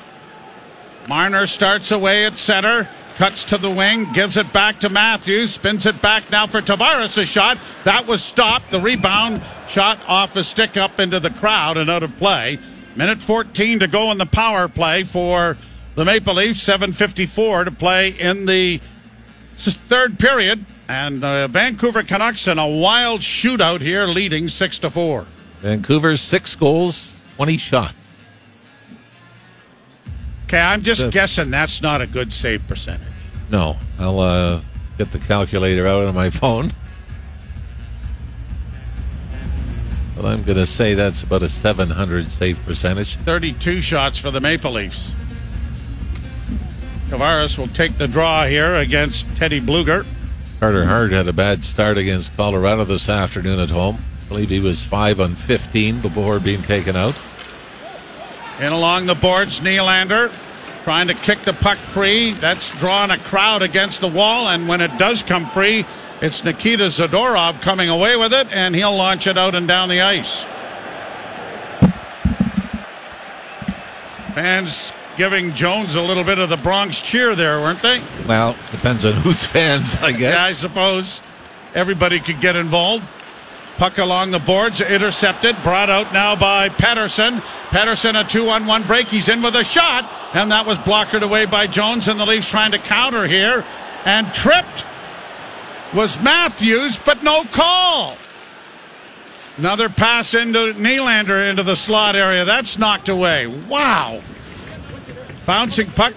Marner 1.08 1.46
starts 1.46 1.90
away 1.92 2.24
at 2.24 2.38
center. 2.38 2.88
Cuts 3.20 3.44
to 3.44 3.58
the 3.58 3.70
wing, 3.70 4.10
gives 4.14 4.38
it 4.38 4.50
back 4.50 4.80
to 4.80 4.88
Matthews, 4.88 5.52
spins 5.52 5.84
it 5.84 6.00
back 6.00 6.30
now 6.30 6.46
for 6.46 6.62
Tavares' 6.62 7.26
shot. 7.26 7.58
That 7.84 8.06
was 8.06 8.24
stopped. 8.24 8.70
The 8.70 8.80
rebound 8.80 9.42
shot 9.68 9.98
off 10.08 10.36
a 10.36 10.42
stick 10.42 10.78
up 10.78 10.98
into 10.98 11.20
the 11.20 11.28
crowd 11.28 11.76
and 11.76 11.90
out 11.90 12.02
of 12.02 12.16
play. 12.16 12.58
Minute 12.96 13.18
14 13.18 13.80
to 13.80 13.88
go 13.88 14.10
in 14.10 14.16
the 14.16 14.24
power 14.24 14.68
play 14.68 15.04
for 15.04 15.58
the 15.96 16.04
Maple 16.06 16.32
Leafs. 16.32 16.66
7.54 16.66 17.66
to 17.66 17.70
play 17.72 18.08
in 18.08 18.46
the 18.46 18.80
third 19.58 20.18
period. 20.18 20.64
And 20.88 21.20
the 21.20 21.46
Vancouver 21.50 22.02
Canucks 22.02 22.48
in 22.48 22.58
a 22.58 22.66
wild 22.66 23.20
shootout 23.20 23.82
here, 23.82 24.06
leading 24.06 24.48
6 24.48 24.78
to 24.78 24.88
4. 24.88 25.26
Vancouver, 25.60 26.16
six 26.16 26.56
goals, 26.56 27.18
20 27.36 27.58
shots. 27.58 27.99
Okay, 30.50 30.58
I'm 30.58 30.82
just 30.82 31.02
Good. 31.02 31.12
guessing 31.12 31.50
that's 31.52 31.80
not 31.80 32.00
a 32.00 32.08
good 32.08 32.32
save 32.32 32.66
percentage. 32.66 33.06
No, 33.52 33.76
I'll 34.00 34.18
uh, 34.18 34.60
get 34.98 35.12
the 35.12 35.20
calculator 35.20 35.86
out 35.86 36.08
on 36.08 36.14
my 36.16 36.28
phone. 36.28 36.72
But 40.16 40.24
I'm 40.24 40.42
going 40.42 40.58
to 40.58 40.66
say 40.66 40.94
that's 40.94 41.22
about 41.22 41.44
a 41.44 41.48
700 41.48 42.32
save 42.32 42.60
percentage. 42.66 43.14
32 43.18 43.80
shots 43.80 44.18
for 44.18 44.32
the 44.32 44.40
Maple 44.40 44.72
Leafs. 44.72 45.12
Tavares 47.10 47.56
will 47.56 47.68
take 47.68 47.96
the 47.96 48.08
draw 48.08 48.44
here 48.44 48.74
against 48.74 49.28
Teddy 49.36 49.60
Blueger. 49.60 50.04
Carter 50.58 50.84
Hart 50.84 51.12
had 51.12 51.28
a 51.28 51.32
bad 51.32 51.62
start 51.62 51.96
against 51.96 52.36
Colorado 52.36 52.84
this 52.84 53.08
afternoon 53.08 53.60
at 53.60 53.70
home. 53.70 53.98
I 54.24 54.28
believe 54.28 54.48
he 54.48 54.58
was 54.58 54.82
5 54.82 55.20
on 55.20 55.36
15 55.36 56.00
before 56.00 56.40
being 56.40 56.62
taken 56.64 56.96
out. 56.96 57.14
In 58.60 58.72
along 58.72 59.06
the 59.06 59.14
boards, 59.14 59.60
Nylander 59.60 60.30
trying 60.84 61.08
to 61.08 61.14
kick 61.14 61.40
the 61.40 61.52
puck 61.52 61.78
free. 61.78 62.32
That's 62.32 62.70
drawing 62.78 63.10
a 63.10 63.18
crowd 63.18 63.62
against 63.62 64.00
the 64.00 64.08
wall, 64.08 64.48
and 64.48 64.68
when 64.68 64.80
it 64.80 64.96
does 64.98 65.22
come 65.22 65.46
free, 65.46 65.86
it's 66.20 66.44
Nikita 66.44 66.84
Zadorov 66.84 67.62
coming 67.62 67.88
away 67.88 68.16
with 68.16 68.34
it, 68.34 68.52
and 68.52 68.74
he'll 68.74 68.94
launch 68.94 69.26
it 69.26 69.38
out 69.38 69.54
and 69.54 69.66
down 69.66 69.88
the 69.88 70.02
ice. 70.02 70.44
Fans 74.34 74.92
giving 75.16 75.54
Jones 75.54 75.94
a 75.94 76.02
little 76.02 76.24
bit 76.24 76.38
of 76.38 76.50
the 76.50 76.56
Bronx 76.56 77.00
cheer 77.00 77.34
there, 77.34 77.60
weren't 77.60 77.80
they? 77.80 78.00
Well, 78.26 78.56
depends 78.70 79.04
on 79.04 79.14
whose 79.14 79.42
fans, 79.44 79.96
I 79.96 80.12
guess. 80.12 80.34
Yeah, 80.34 80.44
I 80.44 80.52
suppose 80.52 81.22
everybody 81.74 82.20
could 82.20 82.40
get 82.40 82.56
involved. 82.56 83.04
Puck 83.76 83.98
along 83.98 84.30
the 84.30 84.38
boards, 84.38 84.80
intercepted, 84.80 85.56
brought 85.62 85.88
out 85.88 86.12
now 86.12 86.36
by 86.36 86.68
Pettersson. 86.68 87.40
Pettersson 87.70 88.20
a 88.20 88.28
two 88.28 88.48
on 88.50 88.66
one 88.66 88.82
break. 88.86 89.06
He's 89.06 89.28
in 89.28 89.40
with 89.40 89.56
a 89.56 89.64
shot, 89.64 90.10
and 90.34 90.52
that 90.52 90.66
was 90.66 90.78
blockered 90.78 91.22
away 91.22 91.46
by 91.46 91.66
Jones. 91.66 92.06
And 92.06 92.20
the 92.20 92.26
Leafs 92.26 92.48
trying 92.48 92.72
to 92.72 92.78
counter 92.78 93.26
here, 93.26 93.64
and 94.04 94.32
tripped 94.34 94.84
was 95.94 96.20
Matthews, 96.20 96.98
but 96.98 97.22
no 97.22 97.44
call. 97.44 98.16
Another 99.56 99.88
pass 99.88 100.34
into 100.34 100.72
Nylander 100.74 101.48
into 101.50 101.62
the 101.62 101.76
slot 101.76 102.16
area. 102.16 102.44
That's 102.44 102.78
knocked 102.78 103.08
away. 103.08 103.46
Wow. 103.46 104.22
Bouncing 105.46 105.90
puck 105.90 106.14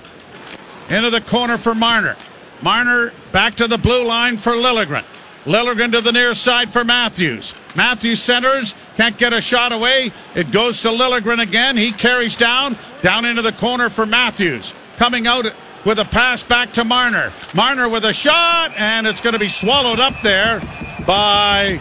into 0.89 1.09
the 1.09 1.21
corner 1.21 1.57
for 1.57 1.73
Marner. 1.73 2.15
Marner 2.61 3.11
back 3.31 3.55
to 3.55 3.67
the 3.67 3.77
blue 3.77 4.05
line 4.05 4.37
for 4.37 4.53
Liljegren. 4.53 5.03
Liljegren 5.45 5.91
to 5.91 6.01
the 6.01 6.11
near 6.11 6.33
side 6.33 6.71
for 6.71 6.83
Matthews. 6.83 7.53
Matthews 7.75 8.21
centers, 8.21 8.75
can't 8.95 9.17
get 9.17 9.33
a 9.33 9.41
shot 9.41 9.71
away. 9.71 10.11
It 10.35 10.51
goes 10.51 10.81
to 10.81 10.89
Liljegren 10.89 11.41
again. 11.41 11.75
He 11.75 11.91
carries 11.91 12.35
down, 12.35 12.77
down 13.01 13.25
into 13.25 13.41
the 13.41 13.51
corner 13.51 13.89
for 13.89 14.05
Matthews. 14.05 14.73
Coming 14.97 15.27
out 15.27 15.51
with 15.85 15.99
a 15.99 16.05
pass 16.05 16.43
back 16.43 16.71
to 16.73 16.83
Marner. 16.83 17.33
Marner 17.53 17.89
with 17.89 18.05
a 18.05 18.13
shot, 18.13 18.71
and 18.77 19.05
it's 19.05 19.19
going 19.19 19.33
to 19.33 19.39
be 19.39 19.49
swallowed 19.49 19.99
up 19.99 20.13
there 20.23 20.59
by 21.05 21.79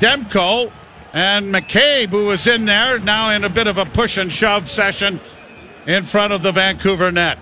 Demko. 0.00 0.72
And 1.12 1.54
McCabe, 1.54 2.08
who 2.08 2.26
was 2.26 2.48
in 2.48 2.64
there, 2.64 2.98
now 2.98 3.30
in 3.30 3.44
a 3.44 3.48
bit 3.48 3.68
of 3.68 3.78
a 3.78 3.84
push 3.84 4.16
and 4.16 4.32
shove 4.32 4.68
session 4.68 5.20
in 5.86 6.02
front 6.02 6.32
of 6.32 6.42
the 6.42 6.50
Vancouver 6.50 7.12
net. 7.12 7.38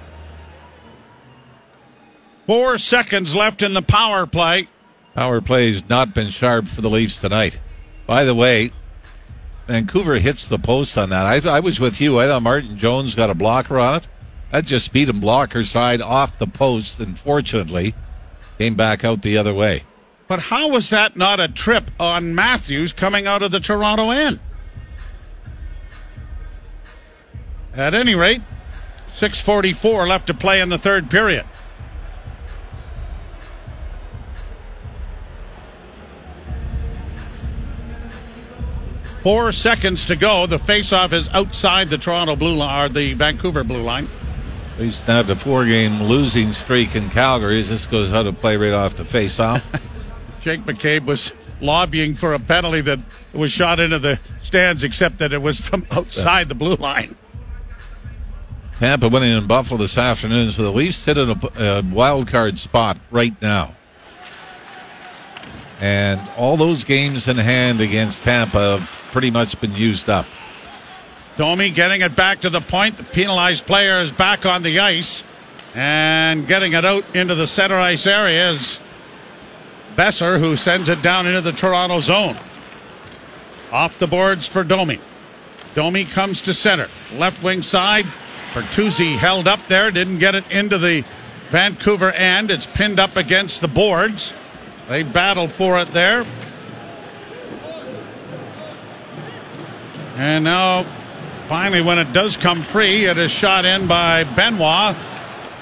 Four 2.46 2.76
seconds 2.76 3.34
left 3.34 3.62
in 3.62 3.72
the 3.72 3.80
power 3.80 4.26
play. 4.26 4.68
Power 5.14 5.40
play's 5.40 5.88
not 5.88 6.14
been 6.14 6.30
sharp 6.30 6.66
for 6.66 6.80
the 6.80 6.90
Leafs 6.90 7.20
tonight. 7.20 7.58
By 8.06 8.24
the 8.24 8.34
way, 8.34 8.72
Vancouver 9.66 10.18
hits 10.18 10.48
the 10.48 10.58
post 10.58 10.96
on 10.96 11.10
that. 11.10 11.46
I, 11.46 11.56
I 11.56 11.60
was 11.60 11.78
with 11.78 12.00
you. 12.00 12.18
I 12.18 12.26
thought 12.26 12.42
Martin 12.42 12.78
Jones 12.78 13.14
got 13.14 13.30
a 13.30 13.34
blocker 13.34 13.78
on 13.78 13.96
it. 13.96 14.08
That 14.50 14.64
just 14.64 14.92
beat 14.92 15.08
him 15.08 15.20
blocker 15.20 15.64
side 15.64 16.02
off 16.02 16.38
the 16.38 16.46
post, 16.46 17.00
and 17.00 17.18
fortunately, 17.18 17.94
came 18.58 18.74
back 18.74 19.04
out 19.04 19.22
the 19.22 19.38
other 19.38 19.54
way. 19.54 19.84
But 20.28 20.40
how 20.40 20.68
was 20.68 20.90
that 20.90 21.16
not 21.16 21.40
a 21.40 21.48
trip 21.48 21.90
on 21.98 22.34
Matthews 22.34 22.92
coming 22.92 23.26
out 23.26 23.42
of 23.42 23.50
the 23.50 23.60
Toronto 23.60 24.10
end? 24.10 24.40
At 27.74 27.94
any 27.94 28.14
rate, 28.14 28.42
6.44 29.08 30.06
left 30.06 30.26
to 30.26 30.34
play 30.34 30.60
in 30.60 30.68
the 30.68 30.78
third 30.78 31.10
period. 31.10 31.44
Four 39.22 39.52
seconds 39.52 40.06
to 40.06 40.16
go. 40.16 40.46
The 40.46 40.58
faceoff 40.58 41.12
is 41.12 41.28
outside 41.28 41.90
the 41.90 41.98
Toronto 41.98 42.34
blue 42.34 42.56
line, 42.56 42.84
or 42.84 42.88
the 42.88 43.12
Vancouver 43.12 43.62
blue 43.62 43.82
line. 43.82 44.08
Now 44.78 44.90
have 45.06 45.30
a 45.30 45.36
four-game 45.36 46.02
losing 46.02 46.52
streak 46.52 46.96
in 46.96 47.08
Calgary. 47.08 47.60
As 47.60 47.68
this 47.68 47.86
goes 47.86 48.12
out 48.12 48.26
of 48.26 48.36
play 48.38 48.56
right 48.56 48.72
off 48.72 48.94
the 48.94 49.04
face-off. 49.04 49.64
Jake 50.40 50.62
McCabe 50.62 51.04
was 51.04 51.32
lobbying 51.60 52.16
for 52.16 52.34
a 52.34 52.40
penalty 52.40 52.80
that 52.80 52.98
was 53.32 53.52
shot 53.52 53.78
into 53.78 54.00
the 54.00 54.18
stands, 54.40 54.82
except 54.82 55.18
that 55.18 55.32
it 55.32 55.40
was 55.40 55.60
from 55.60 55.86
outside 55.92 56.48
the 56.48 56.56
blue 56.56 56.74
line. 56.74 57.14
Tampa 58.78 59.08
winning 59.08 59.38
in 59.38 59.46
Buffalo 59.46 59.78
this 59.78 59.96
afternoon, 59.96 60.50
so 60.50 60.64
the 60.64 60.72
Leafs 60.72 60.96
sit 60.96 61.16
in 61.16 61.30
a, 61.30 61.62
a 61.62 61.82
wild 61.82 62.26
card 62.26 62.58
spot 62.58 62.98
right 63.12 63.40
now. 63.40 63.76
And 65.78 66.20
all 66.36 66.56
those 66.56 66.82
games 66.82 67.28
in 67.28 67.36
hand 67.36 67.80
against 67.80 68.24
Tampa 68.24 68.84
pretty 69.12 69.30
much 69.30 69.60
been 69.60 69.74
used 69.74 70.10
up. 70.10 70.26
Domi 71.36 71.70
getting 71.70 72.00
it 72.00 72.16
back 72.16 72.40
to 72.40 72.50
the 72.50 72.60
point. 72.60 72.96
The 72.96 73.04
penalized 73.04 73.66
player 73.66 74.00
is 74.00 74.10
back 74.10 74.44
on 74.44 74.62
the 74.62 74.80
ice 74.80 75.22
and 75.74 76.46
getting 76.46 76.72
it 76.72 76.84
out 76.84 77.04
into 77.14 77.34
the 77.34 77.46
center 77.46 77.78
ice 77.78 78.06
area 78.06 78.50
is 78.50 78.80
Boeser, 79.96 80.38
who 80.38 80.56
sends 80.56 80.88
it 80.88 81.02
down 81.02 81.26
into 81.26 81.40
the 81.40 81.52
Toronto 81.52 82.00
zone. 82.00 82.36
Off 83.70 83.98
the 83.98 84.06
boards 84.06 84.46
for 84.46 84.64
Domi. 84.64 84.98
Domi 85.74 86.04
comes 86.04 86.40
to 86.42 86.52
center. 86.52 86.88
Left 87.14 87.42
wing 87.42 87.62
side. 87.62 88.04
Bertuzzi 88.52 89.16
held 89.16 89.48
up 89.48 89.66
there, 89.68 89.90
didn't 89.90 90.18
get 90.18 90.34
it 90.34 90.50
into 90.50 90.76
the 90.76 91.04
Vancouver 91.48 92.12
end. 92.12 92.50
It's 92.50 92.66
pinned 92.66 92.98
up 92.98 93.16
against 93.16 93.62
the 93.62 93.68
boards. 93.68 94.34
They 94.88 95.02
battled 95.02 95.52
for 95.52 95.80
it 95.80 95.88
there. 95.88 96.24
And 100.16 100.44
now, 100.44 100.84
finally, 101.48 101.80
when 101.80 101.98
it 101.98 102.12
does 102.12 102.36
come 102.36 102.60
free, 102.60 103.06
it 103.06 103.18
is 103.18 103.30
shot 103.30 103.64
in 103.64 103.86
by 103.86 104.24
Benoit. 104.24 104.96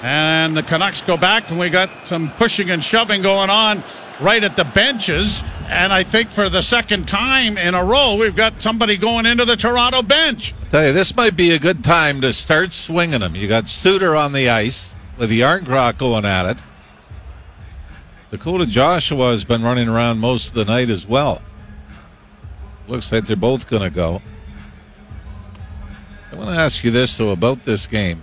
And 0.03 0.57
the 0.57 0.63
Canucks 0.63 1.01
go 1.01 1.15
back, 1.15 1.49
and 1.49 1.59
we 1.59 1.69
got 1.69 1.89
some 2.05 2.31
pushing 2.31 2.69
and 2.69 2.83
shoving 2.83 3.21
going 3.21 3.49
on 3.49 3.83
right 4.19 4.43
at 4.43 4.55
the 4.55 4.63
benches. 4.63 5.43
And 5.67 5.93
I 5.93 6.03
think 6.03 6.29
for 6.29 6.49
the 6.49 6.61
second 6.61 7.07
time 7.07 7.57
in 7.57 7.75
a 7.75 7.83
row, 7.83 8.15
we've 8.15 8.35
got 8.35 8.61
somebody 8.61 8.97
going 8.97 9.25
into 9.25 9.45
the 9.45 9.55
Toronto 9.55 10.01
bench. 10.01 10.53
Tell 10.69 10.87
you, 10.87 10.93
this 10.93 11.15
might 11.15 11.35
be 11.35 11.51
a 11.51 11.59
good 11.59 11.83
time 11.83 12.21
to 12.21 12.33
start 12.33 12.73
swinging 12.73 13.19
them. 13.19 13.35
You 13.35 13.47
got 13.47 13.67
Suter 13.67 14.15
on 14.15 14.33
the 14.33 14.49
ice 14.49 14.95
with 15.17 15.29
the 15.29 15.41
Järnkrok 15.41 15.97
going 15.97 16.25
at 16.25 16.45
it. 16.45 16.57
Dakota 18.31 18.65
Joshua 18.65 19.31
has 19.31 19.43
been 19.43 19.61
running 19.61 19.87
around 19.87 20.19
most 20.19 20.49
of 20.49 20.53
the 20.55 20.65
night 20.65 20.89
as 20.89 21.05
well. 21.05 21.41
Looks 22.87 23.11
like 23.11 23.25
they're 23.25 23.35
both 23.35 23.69
going 23.69 23.83
to 23.83 23.89
go. 23.89 24.21
I 26.31 26.35
want 26.35 26.49
to 26.49 26.55
ask 26.55 26.83
you 26.83 26.91
this, 26.91 27.17
though, 27.17 27.31
about 27.31 27.63
this 27.65 27.87
game. 27.87 28.21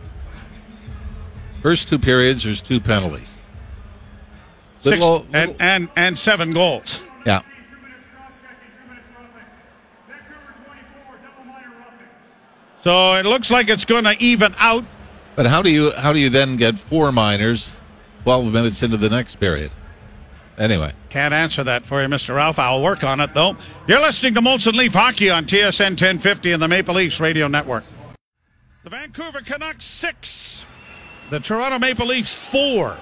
First 1.63 1.89
two 1.89 1.99
periods, 1.99 2.45
there's 2.45 2.63
two 2.63 2.81
penalties. 2.81 3.37
Six, 4.81 5.01
Little- 5.01 5.27
and, 5.33 5.55
and, 5.61 5.89
and 5.97 6.19
seven 6.19 6.53
goals. 6.53 7.01
yeah. 7.27 7.43
So 12.83 13.15
it 13.15 13.27
looks 13.27 13.51
like 13.51 13.69
it's 13.69 13.85
going 13.85 14.05
to 14.05 14.17
even 14.23 14.55
out. 14.59 14.85
But 15.37 15.47
how 15.47 15.63
do 15.63 15.71
you 15.71 15.93
how 15.93 16.13
do 16.13 16.19
you 16.19 16.31
then 16.31 16.57
get 16.57 16.79
four 16.79 17.13
minors 17.13 17.77
12 18.25 18.53
minutes 18.53 18.83
into 18.83 18.97
the 18.97 19.09
next 19.09 19.37
period? 19.37 19.71
Anyway, 20.59 20.93
Can't 21.09 21.33
answer 21.33 21.63
that 21.63 21.87
for 21.87 22.03
you, 22.03 22.09
Mr. 22.09 22.35
Ralph. 22.35 22.59
I'll 22.59 22.83
work 22.83 23.05
on 23.05 23.21
it, 23.21 23.33
though. 23.33 23.57
You're 23.87 24.01
listening 24.01 24.35
to 24.35 24.41
Molson 24.41 24.73
Leaf 24.75 24.93
Hockey 24.93 25.31
on 25.31 25.45
TSN 25.45 25.91
1050 25.91 26.51
and 26.51 26.61
the 26.61 26.67
Maple 26.67 26.97
Leafs 26.97 27.21
Radio 27.21 27.47
Network. 27.47 27.85
The 28.89 28.97
Vancouver 28.97 29.43
Canucks, 29.43 29.85
six. 29.85 30.65
The 31.29 31.41
Toronto 31.41 31.79
Maple 31.79 32.07
Leafs, 32.07 32.35
four. 32.35 32.97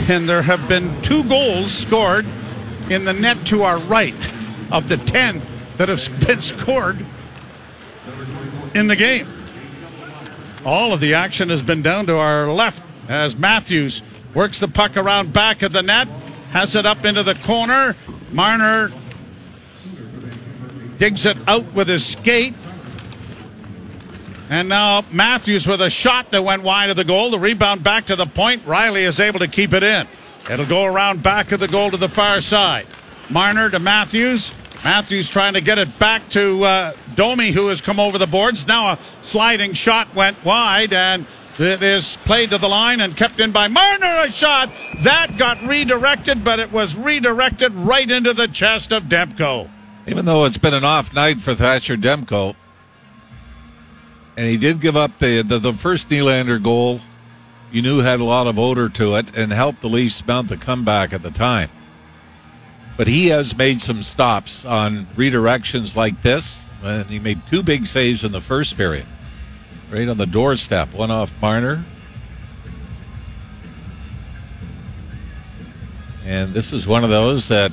And 0.00 0.28
there 0.28 0.42
have 0.42 0.68
been 0.68 1.00
two 1.00 1.24
goals 1.24 1.72
scored 1.72 2.26
in 2.90 3.06
the 3.06 3.14
net 3.14 3.38
to 3.46 3.62
our 3.62 3.78
right 3.78 4.14
of 4.70 4.90
the 4.90 4.98
10 4.98 5.40
that 5.78 5.88
have 5.88 6.06
been 6.26 6.42
scored 6.42 6.98
in 8.74 8.86
the 8.88 8.96
game. 8.96 9.26
All 10.66 10.92
of 10.92 11.00
the 11.00 11.14
action 11.14 11.48
has 11.48 11.62
been 11.62 11.80
down 11.80 12.04
to 12.04 12.18
our 12.18 12.48
left 12.52 12.82
as 13.08 13.34
Matthews 13.34 14.02
works 14.34 14.58
the 14.58 14.68
puck 14.68 14.98
around 14.98 15.32
back 15.32 15.62
of 15.62 15.72
the 15.72 15.82
net, 15.82 16.06
has 16.50 16.74
it 16.74 16.84
up 16.84 17.06
into 17.06 17.22
the 17.22 17.34
corner. 17.34 17.96
Marner 18.30 18.92
digs 20.98 21.24
it 21.24 21.38
out 21.48 21.72
with 21.72 21.88
his 21.88 22.04
skate. 22.04 22.52
And 24.50 24.68
now 24.68 25.04
Matthews 25.12 25.64
with 25.64 25.80
a 25.80 25.88
shot 25.88 26.32
that 26.32 26.42
went 26.42 26.64
wide 26.64 26.90
of 26.90 26.96
the 26.96 27.04
goal. 27.04 27.30
The 27.30 27.38
rebound 27.38 27.84
back 27.84 28.06
to 28.06 28.16
the 28.16 28.26
point. 28.26 28.66
Rielly 28.66 29.06
is 29.06 29.20
able 29.20 29.38
to 29.38 29.46
keep 29.48 29.72
it 29.72 29.84
in. 29.84 30.08
It'll 30.50 30.66
go 30.66 30.84
around 30.84 31.22
back 31.22 31.52
of 31.52 31.60
the 31.60 31.68
goal 31.68 31.92
to 31.92 31.96
the 31.96 32.08
far 32.08 32.40
side. 32.40 32.88
Marner 33.30 33.70
to 33.70 33.78
Matthews. 33.78 34.52
Matthews 34.82 35.28
trying 35.28 35.52
to 35.52 35.60
get 35.60 35.78
it 35.78 35.96
back 36.00 36.28
to 36.30 36.64
uh, 36.64 36.92
Domi, 37.14 37.52
who 37.52 37.68
has 37.68 37.80
come 37.80 38.00
over 38.00 38.18
the 38.18 38.26
boards. 38.26 38.66
Now 38.66 38.88
a 38.88 38.98
sliding 39.22 39.72
shot 39.72 40.12
went 40.16 40.44
wide, 40.44 40.92
and 40.92 41.26
it 41.60 41.80
is 41.80 42.16
played 42.24 42.50
to 42.50 42.58
the 42.58 42.68
line 42.68 43.00
and 43.00 43.16
kept 43.16 43.38
in 43.38 43.52
by 43.52 43.68
Marner. 43.68 44.22
A 44.24 44.30
shot 44.32 44.72
that 45.04 45.36
got 45.36 45.62
redirected, 45.62 46.42
but 46.42 46.58
it 46.58 46.72
was 46.72 46.96
redirected 46.96 47.72
right 47.72 48.10
into 48.10 48.34
the 48.34 48.48
chest 48.48 48.92
of 48.92 49.04
Demko. 49.04 49.70
Even 50.08 50.24
though 50.24 50.44
it's 50.44 50.58
been 50.58 50.74
an 50.74 50.82
off 50.82 51.14
night 51.14 51.38
for 51.40 51.54
Thatcher 51.54 51.96
Demko, 51.96 52.56
and 54.36 54.46
he 54.46 54.56
did 54.56 54.80
give 54.80 54.96
up 54.96 55.18
the, 55.18 55.42
the, 55.42 55.58
the 55.58 55.72
first 55.72 56.08
Nylander 56.08 56.62
goal, 56.62 57.00
you 57.72 57.82
knew 57.82 57.98
had 57.98 58.20
a 58.20 58.24
lot 58.24 58.46
of 58.46 58.58
odor 58.58 58.88
to 58.88 59.16
it 59.16 59.36
and 59.36 59.52
helped 59.52 59.80
the 59.80 59.88
Leafs 59.88 60.26
mount 60.26 60.48
the 60.48 60.56
comeback 60.56 61.12
at 61.12 61.22
the 61.22 61.30
time. 61.30 61.70
But 62.96 63.06
he 63.06 63.28
has 63.28 63.56
made 63.56 63.80
some 63.80 64.02
stops 64.02 64.64
on 64.64 65.06
redirections 65.16 65.96
like 65.96 66.20
this, 66.22 66.66
and 66.82 67.06
he 67.06 67.18
made 67.18 67.40
two 67.48 67.62
big 67.62 67.86
saves 67.86 68.24
in 68.24 68.32
the 68.32 68.40
first 68.40 68.76
period. 68.76 69.06
Right 69.90 70.08
on 70.08 70.16
the 70.16 70.26
doorstep, 70.26 70.92
one 70.92 71.10
off 71.10 71.32
Marner. 71.40 71.84
And 76.24 76.52
this 76.52 76.72
is 76.72 76.86
one 76.86 77.02
of 77.02 77.10
those 77.10 77.48
that, 77.48 77.72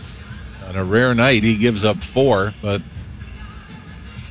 on 0.68 0.76
a 0.76 0.84
rare 0.84 1.14
night, 1.14 1.44
he 1.44 1.58
gives 1.58 1.84
up 1.84 1.98
four, 1.98 2.54
but 2.62 2.82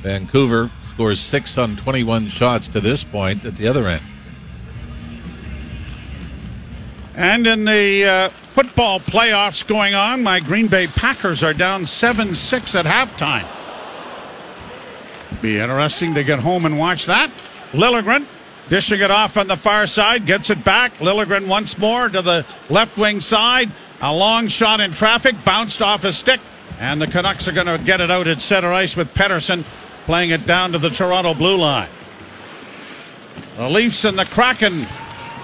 Vancouver 0.02 0.70
scores 0.96 1.20
six 1.20 1.58
on 1.58 1.76
21 1.76 2.26
shots 2.28 2.68
to 2.68 2.80
this 2.80 3.04
point 3.04 3.44
at 3.44 3.54
the 3.56 3.68
other 3.68 3.86
end. 3.86 4.02
And 7.14 7.46
in 7.46 7.66
the 7.66 8.04
uh, 8.06 8.28
football 8.30 8.98
playoffs 9.00 9.66
going 9.66 9.92
on, 9.92 10.22
my 10.22 10.40
Green 10.40 10.68
Bay 10.68 10.86
Packers 10.86 11.42
are 11.42 11.52
down 11.52 11.84
7 11.84 12.34
6 12.34 12.74
at 12.74 12.86
halftime. 12.86 13.46
Be 15.42 15.58
interesting 15.58 16.14
to 16.14 16.24
get 16.24 16.38
home 16.38 16.64
and 16.64 16.78
watch 16.78 17.04
that. 17.04 17.30
Liljegren 17.72 18.24
dishing 18.70 19.02
it 19.02 19.10
off 19.10 19.36
on 19.36 19.48
the 19.48 19.56
far 19.58 19.86
side, 19.86 20.24
gets 20.24 20.48
it 20.48 20.64
back. 20.64 20.94
Liljegren 20.94 21.46
once 21.46 21.76
more 21.76 22.08
to 22.08 22.22
the 22.22 22.46
left 22.70 22.96
wing 22.96 23.20
side. 23.20 23.70
A 24.00 24.14
long 24.14 24.48
shot 24.48 24.80
in 24.80 24.92
traffic, 24.92 25.34
bounced 25.44 25.82
off 25.82 26.04
a 26.04 26.12
stick, 26.14 26.40
and 26.80 27.02
the 27.02 27.06
Canucks 27.06 27.46
are 27.48 27.52
going 27.52 27.66
to 27.66 27.76
get 27.84 28.00
it 28.00 28.10
out 28.10 28.26
at 28.26 28.40
center 28.40 28.72
ice 28.72 28.96
with 28.96 29.12
Pettersson 29.12 29.62
playing 30.06 30.30
it 30.30 30.46
down 30.46 30.72
to 30.72 30.78
the 30.78 30.88
Toronto 30.88 31.34
blue 31.34 31.58
line. 31.58 31.88
The 33.56 33.68
Leafs 33.68 34.04
and 34.04 34.18
the 34.18 34.24
Kraken 34.24 34.86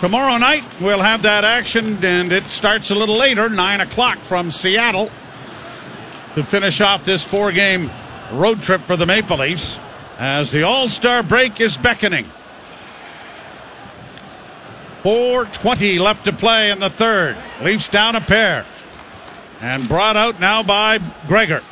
tomorrow 0.01 0.38
night. 0.38 0.64
We'll 0.81 1.03
have 1.03 1.22
that 1.22 1.44
action, 1.44 2.03
and 2.05 2.33
it 2.33 2.44
starts 2.44 2.90
a 2.90 2.94
little 2.94 3.16
later, 3.16 3.48
9 3.48 3.81
o'clock 3.81 4.18
from 4.18 4.51
Seattle, 4.51 5.11
to 6.35 6.42
finish 6.42 6.81
off 6.81 7.05
this 7.05 7.25
four 7.25 7.53
game 7.53 7.90
road 8.33 8.62
trip 8.62 8.81
for 8.83 8.96
the 8.96 9.05
Maple 9.05 9.38
Leafs 9.38 9.79
as 10.18 10.53
the 10.53 10.62
All 10.62 10.88
Star 10.88 11.22
break 11.22 11.61
is 11.61 11.77
beckoning. 11.77 12.27
4.20 15.03 15.98
left 15.98 16.25
to 16.27 16.33
play 16.33 16.70
in 16.70 16.79
the 16.79 16.88
third. 16.88 17.37
Leafs 17.61 17.88
down 17.88 18.14
a 18.14 18.20
pair. 18.20 18.64
And 19.61 19.88
brought 19.88 20.16
out 20.16 20.38
now 20.38 20.62
by 20.62 21.01
Gregor. 21.27 21.62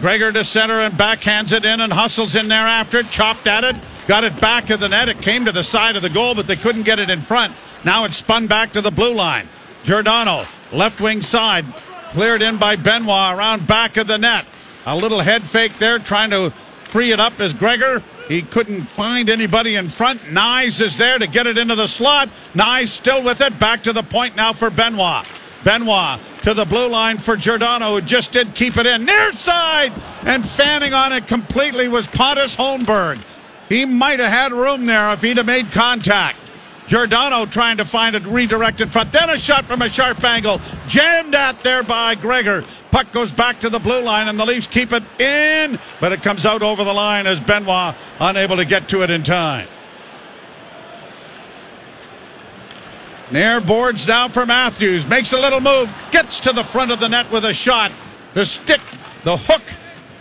Gregor 0.00 0.32
to 0.32 0.44
center 0.44 0.80
and 0.80 0.94
backhands 0.94 1.52
it 1.52 1.64
in 1.64 1.80
and 1.80 1.92
hustles 1.92 2.34
in 2.34 2.48
there 2.48 2.66
after 2.66 2.98
it. 2.98 3.10
Chopped 3.10 3.46
at 3.46 3.64
it. 3.64 3.76
Got 4.06 4.24
it 4.24 4.38
back 4.40 4.70
of 4.70 4.80
the 4.80 4.88
net. 4.88 5.08
It 5.08 5.20
came 5.22 5.44
to 5.44 5.52
the 5.52 5.62
side 5.62 5.96
of 5.96 6.02
the 6.02 6.10
goal, 6.10 6.34
but 6.34 6.46
they 6.46 6.56
couldn't 6.56 6.82
get 6.82 6.98
it 6.98 7.10
in 7.10 7.20
front. 7.20 7.54
Now 7.84 8.04
it's 8.04 8.16
spun 8.16 8.46
back 8.46 8.72
to 8.72 8.80
the 8.80 8.90
blue 8.90 9.14
line. 9.14 9.48
Giordano, 9.84 10.44
left 10.72 11.00
wing 11.00 11.22
side. 11.22 11.64
Cleared 12.10 12.42
in 12.42 12.58
by 12.58 12.76
Benoit 12.76 13.36
around 13.36 13.66
back 13.66 13.96
of 13.96 14.06
the 14.06 14.18
net. 14.18 14.46
A 14.86 14.96
little 14.96 15.20
head 15.20 15.42
fake 15.42 15.78
there, 15.78 15.98
trying 15.98 16.30
to 16.30 16.50
free 16.50 17.12
it 17.12 17.20
up 17.20 17.40
as 17.40 17.54
Gregor. 17.54 18.02
He 18.28 18.42
couldn't 18.42 18.82
find 18.82 19.28
anybody 19.28 19.76
in 19.76 19.88
front. 19.88 20.20
Knies 20.20 20.80
is 20.80 20.96
there 20.96 21.18
to 21.18 21.26
get 21.26 21.46
it 21.46 21.58
into 21.58 21.74
the 21.74 21.86
slot. 21.86 22.28
Knies 22.54 22.88
still 22.88 23.22
with 23.22 23.40
it. 23.40 23.58
Back 23.58 23.82
to 23.82 23.92
the 23.92 24.02
point 24.02 24.36
now 24.36 24.52
for 24.52 24.70
Benoit. 24.70 25.26
Benoit 25.64 26.20
to 26.42 26.54
the 26.54 26.64
blue 26.64 26.88
line 26.88 27.18
for 27.18 27.36
Giordano, 27.36 27.94
who 27.94 28.00
just 28.02 28.32
did 28.32 28.54
keep 28.54 28.76
it 28.76 28.86
in. 28.86 29.04
Near 29.04 29.32
side! 29.32 29.92
And 30.24 30.46
fanning 30.46 30.94
on 30.94 31.12
it 31.12 31.26
completely 31.26 31.88
was 31.88 32.06
Pontus 32.06 32.54
Holmberg. 32.54 33.20
He 33.68 33.86
might 33.86 34.20
have 34.20 34.30
had 34.30 34.52
room 34.52 34.84
there 34.86 35.12
if 35.12 35.22
he'd 35.22 35.38
have 35.38 35.46
made 35.46 35.72
contact. 35.72 36.38
Giordano 36.86 37.46
trying 37.46 37.78
to 37.78 37.84
find 37.84 38.14
a 38.14 38.20
redirected 38.20 38.92
front. 38.92 39.10
Then 39.10 39.30
a 39.30 39.38
shot 39.38 39.64
from 39.64 39.80
a 39.80 39.88
sharp 39.88 40.22
angle. 40.22 40.60
Jammed 40.86 41.34
at 41.34 41.62
there 41.62 41.82
by 41.82 42.14
Gregor. 42.14 42.62
Puck 42.90 43.10
goes 43.10 43.32
back 43.32 43.58
to 43.60 43.70
the 43.70 43.78
blue 43.78 44.02
line, 44.02 44.28
and 44.28 44.38
the 44.38 44.44
Leafs 44.44 44.66
keep 44.66 44.92
it 44.92 45.02
in, 45.18 45.78
but 45.98 46.12
it 46.12 46.22
comes 46.22 46.44
out 46.44 46.62
over 46.62 46.84
the 46.84 46.92
line 46.92 47.26
as 47.26 47.40
Benoit 47.40 47.94
unable 48.20 48.56
to 48.56 48.64
get 48.64 48.88
to 48.90 49.02
it 49.02 49.10
in 49.10 49.22
time. 49.22 49.66
Near 53.34 53.60
boards 53.60 54.06
now 54.06 54.28
for 54.28 54.46
Matthews. 54.46 55.08
Makes 55.08 55.32
a 55.32 55.36
little 55.36 55.60
move. 55.60 55.92
Gets 56.12 56.38
to 56.38 56.52
the 56.52 56.62
front 56.62 56.92
of 56.92 57.00
the 57.00 57.08
net 57.08 57.28
with 57.32 57.44
a 57.44 57.52
shot. 57.52 57.90
The 58.32 58.46
stick, 58.46 58.80
the 59.24 59.36
hook, 59.36 59.60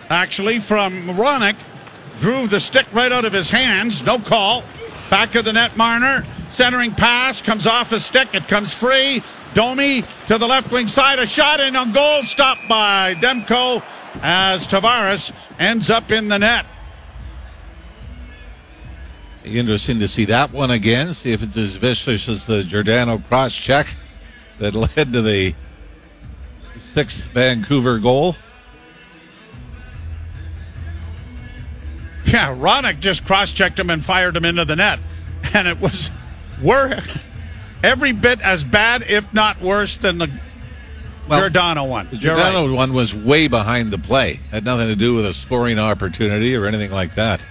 actually, 0.09 0.57
from 0.57 1.09
Hronek 1.09 1.55
drew 2.19 2.47
the 2.47 2.59
stick 2.59 2.87
right 2.91 3.11
out 3.11 3.23
of 3.23 3.31
his 3.31 3.51
hands. 3.51 4.03
No 4.03 4.17
call. 4.17 4.63
Back 5.11 5.35
of 5.35 5.45
the 5.45 5.53
net, 5.53 5.77
Marner. 5.77 6.25
Centering 6.49 6.89
pass 6.95 7.39
comes 7.39 7.67
off 7.67 7.91
his 7.91 8.03
stick. 8.03 8.33
It 8.33 8.47
comes 8.47 8.73
free. 8.73 9.21
Domi 9.53 10.03
to 10.25 10.39
the 10.39 10.47
left 10.47 10.71
wing 10.71 10.87
side. 10.87 11.19
A 11.19 11.27
shot 11.27 11.59
in 11.59 11.75
on 11.75 11.91
goal. 11.91 12.23
Stopped 12.23 12.67
by 12.67 13.13
Demko 13.13 13.83
as 14.23 14.67
Tavares 14.67 15.31
ends 15.59 15.91
up 15.91 16.11
in 16.11 16.29
the 16.29 16.39
net. 16.39 16.65
Interesting 19.45 19.99
to 19.99 20.07
see 20.07 20.25
that 20.25 20.51
one 20.51 20.71
again. 20.71 21.13
See 21.13 21.31
if 21.31 21.43
it's 21.43 21.57
as 21.57 21.75
vicious 21.75 22.29
as 22.29 22.45
the 22.45 22.63
Giordano 22.63 23.17
cross 23.17 23.53
check 23.53 23.93
that 24.59 24.73
led 24.73 25.13
to 25.13 25.21
the 25.21 25.53
sixth 26.79 27.27
Vancouver 27.29 27.99
goal. 27.99 28.35
Yeah, 32.25 32.55
Hronek 32.55 32.99
just 32.99 33.25
cross 33.25 33.51
checked 33.51 33.77
him 33.77 33.89
and 33.89 34.03
fired 34.03 34.35
him 34.35 34.45
into 34.45 34.65
the 34.65 34.75
net. 34.75 34.99
And 35.53 35.67
it 35.67 35.79
was 35.79 36.09
were 36.61 36.99
every 37.83 38.13
bit 38.13 38.39
as 38.41 38.63
bad, 38.63 39.03
if 39.03 39.33
not 39.33 39.61
worse, 39.61 39.97
than 39.97 40.17
the 40.19 40.29
Well, 41.27 41.39
Giordano 41.39 41.83
one. 41.85 42.07
The 42.09 42.17
Giordano 42.17 42.67
right. 42.67 42.75
one 42.75 42.93
was 42.93 43.13
way 43.13 43.47
behind 43.47 43.91
the 43.91 43.97
play. 43.97 44.39
Had 44.51 44.63
nothing 44.63 44.87
to 44.87 44.95
do 44.95 45.15
with 45.15 45.25
a 45.25 45.33
scoring 45.33 45.79
opportunity 45.79 46.55
or 46.55 46.65
anything 46.65 46.91
like 46.91 47.15
that. 47.15 47.45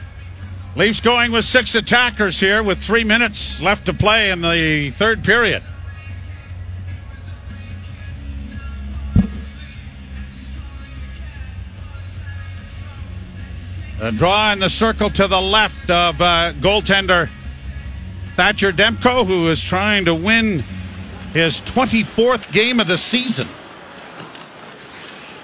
Leafs 0.75 1.01
going 1.01 1.33
with 1.33 1.45
six 1.45 1.75
attackers 1.75 2.41
here 2.41 2.63
with 2.63 2.79
three 2.79 3.05
minutes 3.05 3.61
left 3.61 3.85
to 3.87 3.93
play 3.93 4.31
in 4.31 4.41
the 4.41 4.91
third 4.91 5.23
period. 5.23 5.63
A 14.01 14.11
draw 14.11 14.53
in 14.53 14.61
the 14.61 14.71
circle 14.71 15.11
to 15.11 15.29
the 15.29 15.41
left 15.41 15.91
of 15.91 16.21
uh, 16.23 16.55
goaltender 16.55 17.29
Thatcher 18.35 18.73
Demko, 18.73 19.27
who 19.27 19.49
is 19.49 19.63
trying 19.63 20.07
to 20.07 20.15
win 20.15 20.65
his 21.35 21.61
24th 21.61 22.51
game 22.51 22.81
of 22.81 22.87
the 22.87 22.97
season. 22.97 23.47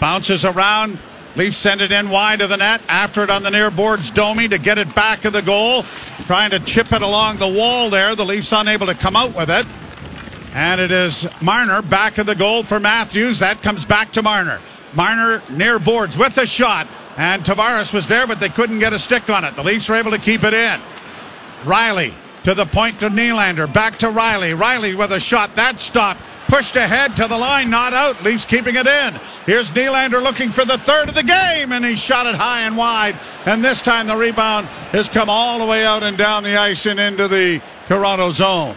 Bounces 0.01 0.47
around. 0.47 0.99
Leafs 1.37 1.57
send 1.57 1.81
it 1.81 1.93
in 1.93 2.11
wide 2.11 2.41
of 2.41 2.49
the 2.49 2.57
net. 2.57 2.81
After 2.89 3.23
it 3.23 3.31
on 3.31 3.43
the 3.43 3.51
near 3.51 3.71
boards, 3.71 4.11
Domi 4.11 4.49
to 4.49 4.59
get 4.59 4.79
it 4.79 4.93
back 4.95 5.25
of 5.25 5.33
the 5.33 5.43
goal. 5.43 5.85
Trying 6.27 6.51
to 6.51 6.61
chip 6.61 6.93
it 6.93 7.03
along 7.03 7.37
the 7.37 7.49
wall 7.49 7.91
there. 7.91 8.15
The 8.15 8.25
Leafs 8.25 8.53
unable 8.53 8.87
to 8.87 8.95
come 8.95 9.17
out 9.17 9.35
with 9.35 9.51
it. 9.51 9.67
And 10.55 10.81
it 10.81 10.91
is 10.91 11.29
Marner 11.41 11.83
back 11.83 12.19
of 12.19 12.27
the 12.27 12.35
goal 12.35 12.63
for 12.63 12.81
Matthews. 12.81 13.39
That 13.39 13.63
comes 13.63 13.85
back 13.85 14.13
to 14.13 14.23
Marner. 14.23 14.61
Marner 14.95 15.43
near 15.51 15.79
boards 15.79 16.17
with 16.17 16.35
the 16.35 16.47
shot. 16.47 16.87
And 17.17 17.45
Tavares 17.45 17.93
was 17.93 18.09
there, 18.09 18.27
but 18.27 18.41
they 18.41 18.49
couldn't 18.49 18.79
get 18.79 18.93
a 18.93 18.99
stick 18.99 19.29
on 19.29 19.45
it. 19.45 19.55
The 19.55 19.63
Leafs 19.63 19.89
were 19.89 19.97
able 19.97 20.13
to 20.13 20.19
keep 20.19 20.45
it 20.45 20.55
in. 20.55 20.81
Rielly 21.63 22.13
to 22.45 22.55
the 22.55 22.65
point 22.65 22.99
to 23.01 23.11
Nylander. 23.11 23.73
Back 23.73 23.99
to 23.99 24.07
Rielly. 24.07 24.57
Rielly 24.57 24.97
with 24.97 25.13
a 25.13 25.21
shot. 25.21 25.55
That 25.57 25.81
stopped 25.81 26.21
pushed 26.49 26.77
ahead 26.77 27.17
to 27.17 27.29
the 27.29 27.37
line, 27.37 27.71
not 27.71 27.93
out. 27.93 28.23
Leafs 28.25 28.45
keeping 28.45 28.75
it 28.75 28.87
in. 28.87 29.15
Here's 29.47 29.71
Nylander 29.71 30.23
looking 30.23 30.51
for 30.51 30.65
the 30.65 30.79
third 30.79 31.09
of 31.09 31.15
the 31.15 31.23
game, 31.23 31.73
and 31.73 31.85
he 31.85 31.95
shot 31.95 32.27
it 32.27 32.35
high 32.35 32.63
and 32.63 32.77
wide. 32.77 33.17
And 33.47 33.65
this 33.65 33.83
time 33.83 34.07
the 34.07 34.17
rebound 34.17 34.67
has 34.93 35.09
come 35.09 35.31
all 35.31 35.59
the 35.59 35.67
way 35.67 35.85
out 35.85 36.03
and 36.03 36.17
down 36.17 36.43
the 36.43 36.57
ice 36.57 36.87
and 36.87 36.99
into 36.99 37.29
the 37.29 37.61
Toronto 37.87 38.31
zone. 38.31 38.75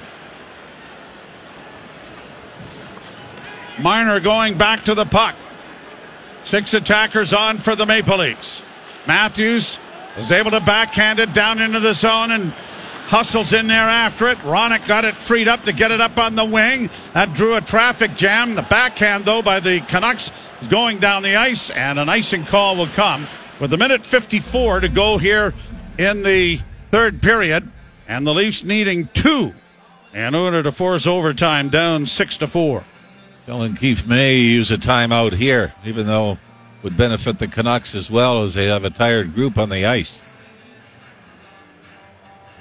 Marner 3.80 4.20
going 4.20 4.58
back 4.58 4.82
to 4.84 4.94
the 4.94 5.06
puck. 5.06 5.36
Six 6.44 6.74
attackers 6.74 7.34
on 7.34 7.58
for 7.58 7.76
the 7.76 7.86
Maple 7.86 8.18
Leafs. 8.18 8.62
Matthews 9.08 9.80
is 10.18 10.32
able 10.32 10.52
to 10.52 10.60
backhand 10.60 11.20
it 11.20 11.34
down 11.34 11.62
into 11.62 11.80
the 11.80 11.94
zone 11.94 12.32
and 12.32 12.54
hustles 13.12 13.52
in 13.52 13.68
there 13.68 13.90
after 13.90 14.30
it. 14.30 14.38
Hronek 14.38 14.88
got 14.88 15.04
it 15.04 15.14
freed 15.14 15.50
up 15.50 15.64
to 15.66 15.74
get 15.74 15.92
it 15.92 16.00
up 16.00 16.18
on 16.18 16.36
the 16.36 16.46
wing. 16.46 16.90
That 17.14 17.34
drew 17.34 17.56
a 17.56 17.62
traffic 17.62 18.16
jam. 18.16 18.56
The 18.56 18.62
backhand, 18.62 19.26
though, 19.26 19.42
by 19.42 19.60
the 19.60 19.82
Canucks 19.82 20.32
is 20.62 20.70
going 20.70 21.00
down 21.00 21.22
the 21.22 21.36
ice, 21.36 21.70
and 21.72 22.00
an 22.00 22.08
icing 22.08 22.46
call 22.46 22.78
will 22.78 22.88
come 22.88 23.28
with 23.60 23.74
a 23.74 23.78
minute 23.78 24.06
54 24.06 24.80
to 24.80 24.88
go 24.88 25.18
here 25.18 25.54
in 25.98 26.24
the 26.24 26.62
third 26.90 27.22
period, 27.22 27.70
and 28.08 28.26
the 28.26 28.34
Leafs 28.34 28.64
needing 28.64 29.10
two 29.14 29.54
in 30.14 30.34
order 30.34 30.64
to 30.64 30.72
force 30.72 31.06
overtime 31.06 31.68
down 31.68 32.06
six 32.06 32.38
to 32.38 32.48
four. 32.48 32.86
Sheldon 33.46 33.76
Keefe 33.76 34.08
may 34.08 34.38
use 34.38 34.72
a 34.72 34.78
timeout 34.78 35.34
here, 35.34 35.74
even 35.84 36.08
though 36.08 36.38
would 36.82 36.96
benefit 36.96 37.40
the 37.40 37.48
Canucks 37.48 37.94
as 37.94 38.10
well 38.10 38.42
as 38.42 38.54
they 38.54 38.68
have 38.68 38.86
a 38.86 38.90
tired 38.90 39.36
group 39.36 39.58
on 39.58 39.68
the 39.68 39.86
ice. 39.86 40.26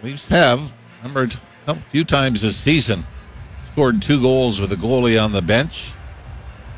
Leafs 0.03 0.29
have, 0.29 0.73
numbered 1.03 1.37
a 1.67 1.75
few 1.75 2.05
times 2.05 2.43
this 2.43 2.57
season, 2.57 3.05
scored 3.73 4.01
two 4.01 4.21
goals 4.21 4.61
with 4.61 4.73
a 4.73 4.77
goalie 4.77 5.23
on 5.23 5.33
the 5.33 5.43
bench. 5.43 5.93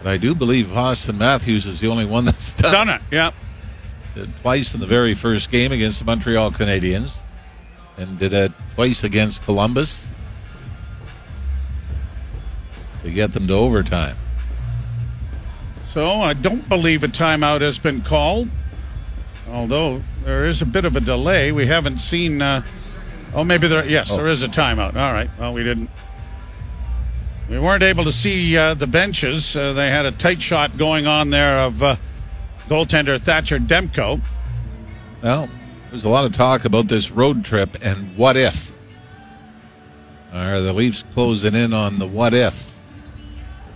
But 0.02 0.10
I 0.10 0.16
do 0.16 0.34
believe 0.34 0.66
Auston 0.66 1.18
Matthews 1.18 1.66
is 1.66 1.78
the 1.80 1.88
only 1.88 2.04
one 2.04 2.24
that's 2.24 2.52
done, 2.54 2.72
Done 2.72 2.88
it, 2.88 3.02
yeah. 3.10 3.30
Did 4.14 4.36
twice 4.38 4.74
in 4.74 4.80
the 4.80 4.86
very 4.86 5.14
first 5.14 5.50
game 5.50 5.72
against 5.72 6.00
the 6.00 6.04
Montreal 6.04 6.50
Canadiens, 6.50 7.12
and 7.96 8.18
did 8.18 8.34
it 8.34 8.52
twice 8.74 9.04
against 9.04 9.42
Columbus 9.44 10.08
to 13.04 13.10
get 13.10 13.32
them 13.32 13.46
to 13.46 13.54
overtime. 13.54 14.16
So 15.92 16.20
I 16.20 16.32
don't 16.32 16.68
believe 16.68 17.04
a 17.04 17.08
timeout 17.08 17.60
has 17.60 17.78
been 17.78 18.02
called. 18.02 18.48
Although 19.50 20.02
there 20.24 20.46
is 20.46 20.62
a 20.62 20.66
bit 20.66 20.84
of 20.84 20.96
a 20.96 21.00
delay. 21.00 21.52
We 21.52 21.66
haven't 21.66 21.98
seen. 21.98 22.40
Uh, 22.40 22.64
oh, 23.34 23.44
maybe 23.44 23.68
there. 23.68 23.86
Yes, 23.88 24.10
Oh. 24.12 24.16
there 24.16 24.28
is 24.28 24.42
a 24.42 24.48
timeout. 24.48 24.96
All 24.96 25.12
right. 25.12 25.30
Well, 25.38 25.52
we 25.52 25.62
didn't. 25.64 25.90
We 27.50 27.58
weren't 27.58 27.82
able 27.82 28.04
to 28.04 28.12
see 28.12 28.56
uh, 28.56 28.74
the 28.74 28.86
benches. 28.86 29.56
Uh, 29.56 29.72
they 29.72 29.90
had 29.90 30.06
a 30.06 30.12
tight 30.12 30.40
shot 30.40 30.78
going 30.78 31.06
on 31.06 31.30
there 31.30 31.58
of 31.60 31.82
uh, 31.82 31.96
goaltender 32.68 33.20
Thatcher 33.20 33.58
Demko. 33.58 34.20
Well, 35.22 35.48
there's 35.90 36.04
a 36.04 36.08
lot 36.08 36.24
of 36.24 36.32
talk 36.32 36.64
about 36.64 36.88
this 36.88 37.10
road 37.10 37.44
trip 37.44 37.76
and 37.82 38.16
what 38.16 38.36
if. 38.36 38.72
Are 40.32 40.60
the 40.62 40.72
Leafs 40.72 41.04
closing 41.12 41.54
in 41.54 41.74
on 41.74 41.98
the 41.98 42.06
what 42.06 42.32
if? 42.32 42.72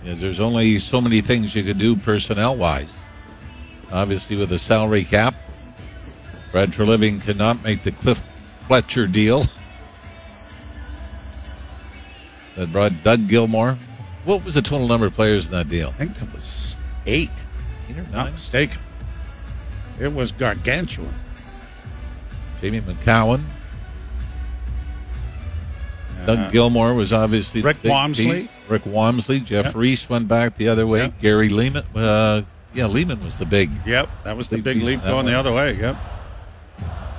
Because 0.01 0.21
there's 0.21 0.39
only 0.39 0.79
so 0.79 0.99
many 0.99 1.21
things 1.21 1.53
you 1.53 1.63
could 1.63 1.77
do 1.77 1.95
personnel 1.95 2.55
wise. 2.55 2.91
Obviously, 3.91 4.37
with 4.37 4.49
the 4.49 4.57
salary 4.57 5.03
cap, 5.03 5.35
Brad 6.51 6.71
Treliving 6.71 7.21
cannot 7.21 7.63
make 7.63 7.83
the 7.83 7.91
Cliff 7.91 8.23
Fletcher 8.67 9.07
deal. 9.07 9.45
That 12.55 12.71
brought 12.71 12.91
Doug 13.03 13.27
Gilmour. 13.27 13.77
What 14.25 14.43
was 14.43 14.55
the 14.55 14.61
total 14.61 14.87
number 14.87 15.05
of 15.07 15.13
players 15.13 15.45
in 15.45 15.51
that 15.53 15.69
deal? 15.69 15.89
I 15.89 15.91
think 15.93 16.15
that 16.15 16.33
was 16.33 16.75
eight. 17.05 17.29
Eight 17.89 17.97
or 17.97 18.01
Not 18.03 18.11
nine? 18.11 18.31
mistaken. 18.33 18.79
It 19.99 20.13
was 20.13 20.31
gargantuan. 20.31 21.13
Jamie 22.61 22.81
Macoun. 22.81 23.41
Doug 26.25 26.51
Gilmour 26.51 26.93
was 26.93 27.13
obviously 27.13 27.61
the 27.61 27.67
Rick 27.67 27.81
Wamsley. 27.83 28.41
piece. 28.41 28.49
Rick 28.67 28.81
Wamsley. 28.83 29.43
Jeff 29.45 29.65
Yep. 29.67 29.75
Reese 29.75 30.09
went 30.09 30.27
back 30.27 30.57
the 30.57 30.67
other 30.67 30.85
way. 30.85 31.03
Yep. 31.03 31.19
Gary 31.21 31.49
Leeman. 31.49 31.85
Uh, 31.95 32.41
yeah, 32.73 32.83
Leeman 32.85 33.23
was 33.23 33.37
the 33.37 33.45
big, 33.45 33.71
Yep, 33.85 34.09
that 34.25 34.35
was 34.35 34.49
the 34.49 34.57
Big 34.57 34.63
big 34.65 34.77
piece 34.79 34.85
leap 34.87 34.99
in 34.99 35.05
that 35.05 35.11
going 35.11 35.25
the 35.25 35.33
other 35.39 35.53
way. 35.53 35.73
Yep. 35.79 35.95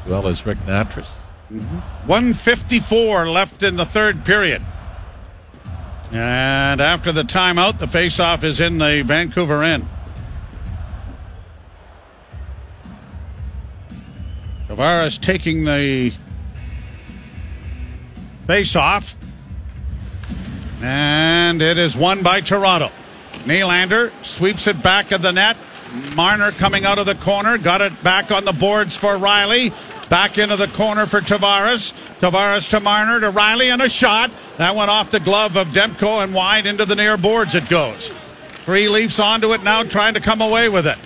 as 0.05 0.11
well 0.11 0.29
as 0.29 0.45
Ric 0.45 0.59
Nattress. 0.67 1.09
154 1.49 3.29
left 3.29 3.63
in 3.63 3.77
the 3.77 3.87
third 3.87 4.25
period. 4.25 4.63
And 6.13 6.81
after 6.81 7.13
the 7.13 7.23
timeout, 7.23 7.79
the 7.79 7.87
faceoff 7.87 8.43
is 8.43 8.61
in 8.61 8.79
the 8.79 9.03
Vancouver 9.03 9.63
end. 9.63 9.89
Tavares 14.69 15.21
taking 15.21 15.65
the 15.65 16.13
faceoff. 18.47 19.15
And 20.83 21.61
it 21.61 21.79
is 21.79 21.97
won 21.97 22.23
by 22.23 22.41
Toronto. 22.41 22.91
Nylander 23.45 24.13
sweeps 24.25 24.67
it 24.67 24.83
back 24.83 25.13
of 25.13 25.23
the 25.23 25.33
net. 25.33 25.57
Marner 26.15 26.53
coming 26.53 26.85
out 26.85 26.99
of 26.99 27.07
the 27.07 27.15
corner, 27.15 27.59
got 27.59 27.81
it 27.81 28.03
back 28.03 28.31
on 28.31 28.45
the 28.45 28.53
boards 28.53 28.97
for 28.97 29.15
Rielly. 29.17 29.73
Back 30.09 30.39
into 30.39 30.57
the 30.57 30.69
corner 30.69 31.07
for 31.07 31.21
Tavares. 31.21 31.93
Tavares 32.21 32.71
to 32.71 32.81
Marner 32.81 33.21
to 33.21 33.31
Rielly 33.31 33.73
and 33.73 33.83
a 33.83 33.89
shot. 33.89 34.31
That 34.57 34.75
went 34.75 34.91
off 34.91 35.11
the 35.11 35.21
glove 35.21 35.57
of 35.57 35.69
Demko 35.69 36.23
and 36.25 36.35
wide 36.35 36.67
into 36.67 36.85
the 36.87 36.97
near 36.97 37.17
boards 37.17 37.55
it 37.55 37.69
goes. 37.69 38.09
Three 38.09 38.89
Leafs 38.89 39.19
onto 39.19 39.53
it 39.55 39.63
now, 39.63 39.83
trying 39.83 40.15
to 40.15 40.21
come 40.21 40.41
away 40.41 40.69
with 40.69 40.87
it. 40.87 40.99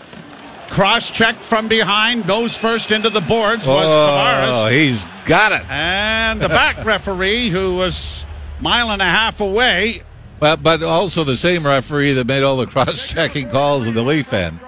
Cross 0.69 1.11
check 1.11 1.37
from 1.37 1.69
behind, 1.69 2.27
goes 2.27 2.57
first 2.57 2.91
into 2.93 3.11
the 3.11 3.21
boards 3.21 3.67
was 3.67 3.87
oh, 3.87 3.91
Tavares. 3.91 4.67
Oh, 4.67 4.69
he's 4.69 5.05
got 5.27 5.53
it. 5.53 5.69
And 5.71 6.41
the 6.41 6.49
back 6.49 6.85
referee, 6.85 7.51
who 7.51 7.77
was 7.77 8.25
mile 8.61 8.91
and 8.91 9.03
a 9.03 9.05
half 9.05 9.41
away, 9.41 10.03
But, 10.41 10.63
but 10.63 10.83
also 10.83 11.25
the 11.25 11.37
same 11.37 11.67
referee 11.67 12.15
that 12.15 12.27
made 12.27 12.43
all 12.43 12.57
the 12.57 12.67
cross 12.67 13.07
checking 13.07 13.51
calls 13.51 13.87
in 13.87 13.95
the 13.95 14.03
Leaf 14.03 14.33
end. 14.33 14.61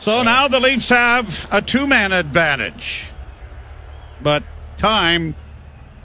So 0.00 0.22
now 0.22 0.48
the 0.48 0.60
Leafs 0.60 0.88
have 0.88 1.46
a 1.50 1.60
two 1.60 1.86
man 1.86 2.12
advantage. 2.12 3.10
But 4.22 4.42
time 4.78 5.34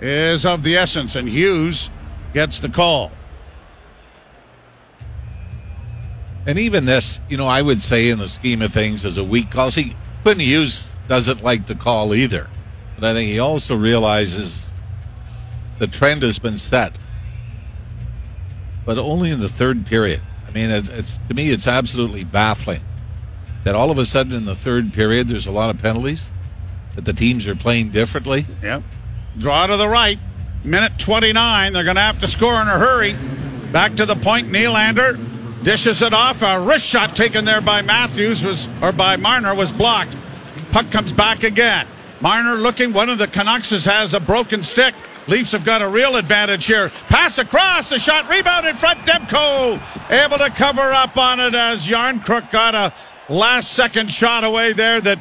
is 0.01 0.45
of 0.45 0.63
the 0.63 0.75
essence, 0.75 1.15
and 1.15 1.29
Hughes 1.29 1.89
gets 2.33 2.59
the 2.59 2.67
call. 2.67 3.11
And 6.45 6.59
even 6.59 6.85
this, 6.85 7.21
you 7.29 7.37
know, 7.37 7.47
I 7.47 7.61
would 7.61 7.81
say 7.81 8.09
in 8.09 8.19
the 8.19 8.27
scheme 8.27 8.61
of 8.61 8.73
things 8.73 9.05
is 9.05 9.17
a 9.17 9.23
weak 9.23 9.49
call. 9.49 9.71
See, 9.71 9.95
Quinn 10.23 10.39
Hughes 10.39 10.93
doesn't 11.07 11.41
like 11.41 11.65
the 11.65 11.75
call 11.75 12.13
either. 12.13 12.49
But 12.95 13.05
I 13.05 13.13
think 13.13 13.29
he 13.29 13.39
also 13.39 13.75
realizes 13.77 14.71
the 15.79 15.87
trend 15.87 16.21
has 16.21 16.37
been 16.37 16.59
set. 16.59 16.97
But 18.85 18.97
only 18.97 19.31
in 19.31 19.39
the 19.39 19.49
third 19.49 19.85
period. 19.85 20.21
I 20.47 20.51
mean, 20.51 20.69
it's, 20.69 20.89
it's 20.89 21.19
to 21.29 21.33
me, 21.33 21.49
it's 21.49 21.65
absolutely 21.65 22.25
baffling 22.25 22.81
that 23.65 23.75
all 23.75 23.91
of 23.91 23.97
a 23.97 24.05
sudden 24.05 24.31
in 24.31 24.45
the 24.45 24.55
third 24.55 24.93
period 24.93 25.27
there's 25.27 25.47
a 25.47 25.51
lot 25.51 25.69
of 25.69 25.81
penalties, 25.81 26.31
that 26.95 27.03
the 27.03 27.13
teams 27.13 27.45
are 27.47 27.55
playing 27.55 27.89
differently. 27.89 28.45
Yep. 28.63 28.83
Draw 29.37 29.67
to 29.67 29.75
the 29.75 29.89
right. 29.89 30.17
Minute 30.63 30.97
29. 30.97 31.73
They're 31.73 31.83
going 31.83 31.97
to 31.97 32.01
have 32.01 32.21
to 32.21 32.27
score 32.27 32.61
in 32.61 32.67
a 32.67 32.79
hurry. 32.79 33.15
Back 33.71 33.95
to 33.95 34.05
the 34.05 34.15
point. 34.15 34.49
Nylander 34.49 35.19
dishes 35.63 36.01
it 36.01 36.13
off. 36.13 36.41
A 36.41 36.59
wrist 36.59 36.85
shot 36.85 37.15
taken 37.15 37.43
there 37.43 37.59
by 37.59 37.81
Matthews 37.81 38.43
was, 38.43 38.69
or 38.81 38.91
by 38.91 39.17
Marner 39.17 39.53
was 39.53 39.71
blocked. 39.71 40.15
Puck 40.71 40.89
comes 40.91 41.11
back 41.11 41.43
again. 41.43 41.85
Marner 42.21 42.55
looking. 42.55 42.93
One 42.93 43.09
of 43.09 43.17
the 43.17 43.27
Canucks 43.27 43.71
has 43.71 44.13
a 44.13 44.19
broken 44.19 44.63
stick. 44.63 44.95
Leafs 45.27 45.51
have 45.51 45.65
got 45.65 45.81
a 45.81 45.87
real 45.87 46.15
advantage 46.15 46.65
here. 46.65 46.89
Pass 47.07 47.39
across. 47.39 47.89
The 47.89 47.99
shot 47.99 48.29
rebound 48.29 48.67
in 48.67 48.75
front. 48.77 48.99
Demko 48.99 49.81
able 50.11 50.37
to 50.37 50.49
cover 50.51 50.93
up 50.93 51.17
on 51.17 51.39
it 51.39 51.55
as 51.55 51.87
Järnkrok 51.87 52.51
got 52.51 52.75
a 52.75 52.93
last 53.29 53.71
second 53.71 54.11
shot 54.11 54.43
away 54.43 54.73
there 54.73 55.01
that 55.01 55.19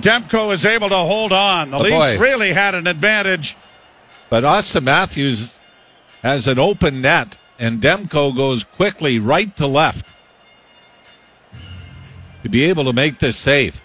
Demko 0.00 0.52
is 0.52 0.64
able 0.64 0.88
to 0.88 0.96
hold 0.96 1.32
on. 1.32 1.70
The 1.70 1.76
Oh, 1.78 1.82
Leafs 1.82 1.94
boy. 1.96 2.18
really 2.18 2.52
had 2.52 2.74
an 2.74 2.86
advantage. 2.86 3.56
But 4.30 4.44
Auston 4.44 4.84
Matthews 4.84 5.58
has 6.22 6.46
an 6.46 6.58
open 6.58 7.02
net, 7.02 7.36
and 7.58 7.80
Demko 7.80 8.34
goes 8.34 8.64
quickly 8.64 9.18
right 9.18 9.54
to 9.56 9.66
left 9.66 10.06
to 12.42 12.48
be 12.48 12.64
able 12.64 12.84
to 12.84 12.92
make 12.92 13.18
this 13.18 13.36
save. 13.36 13.80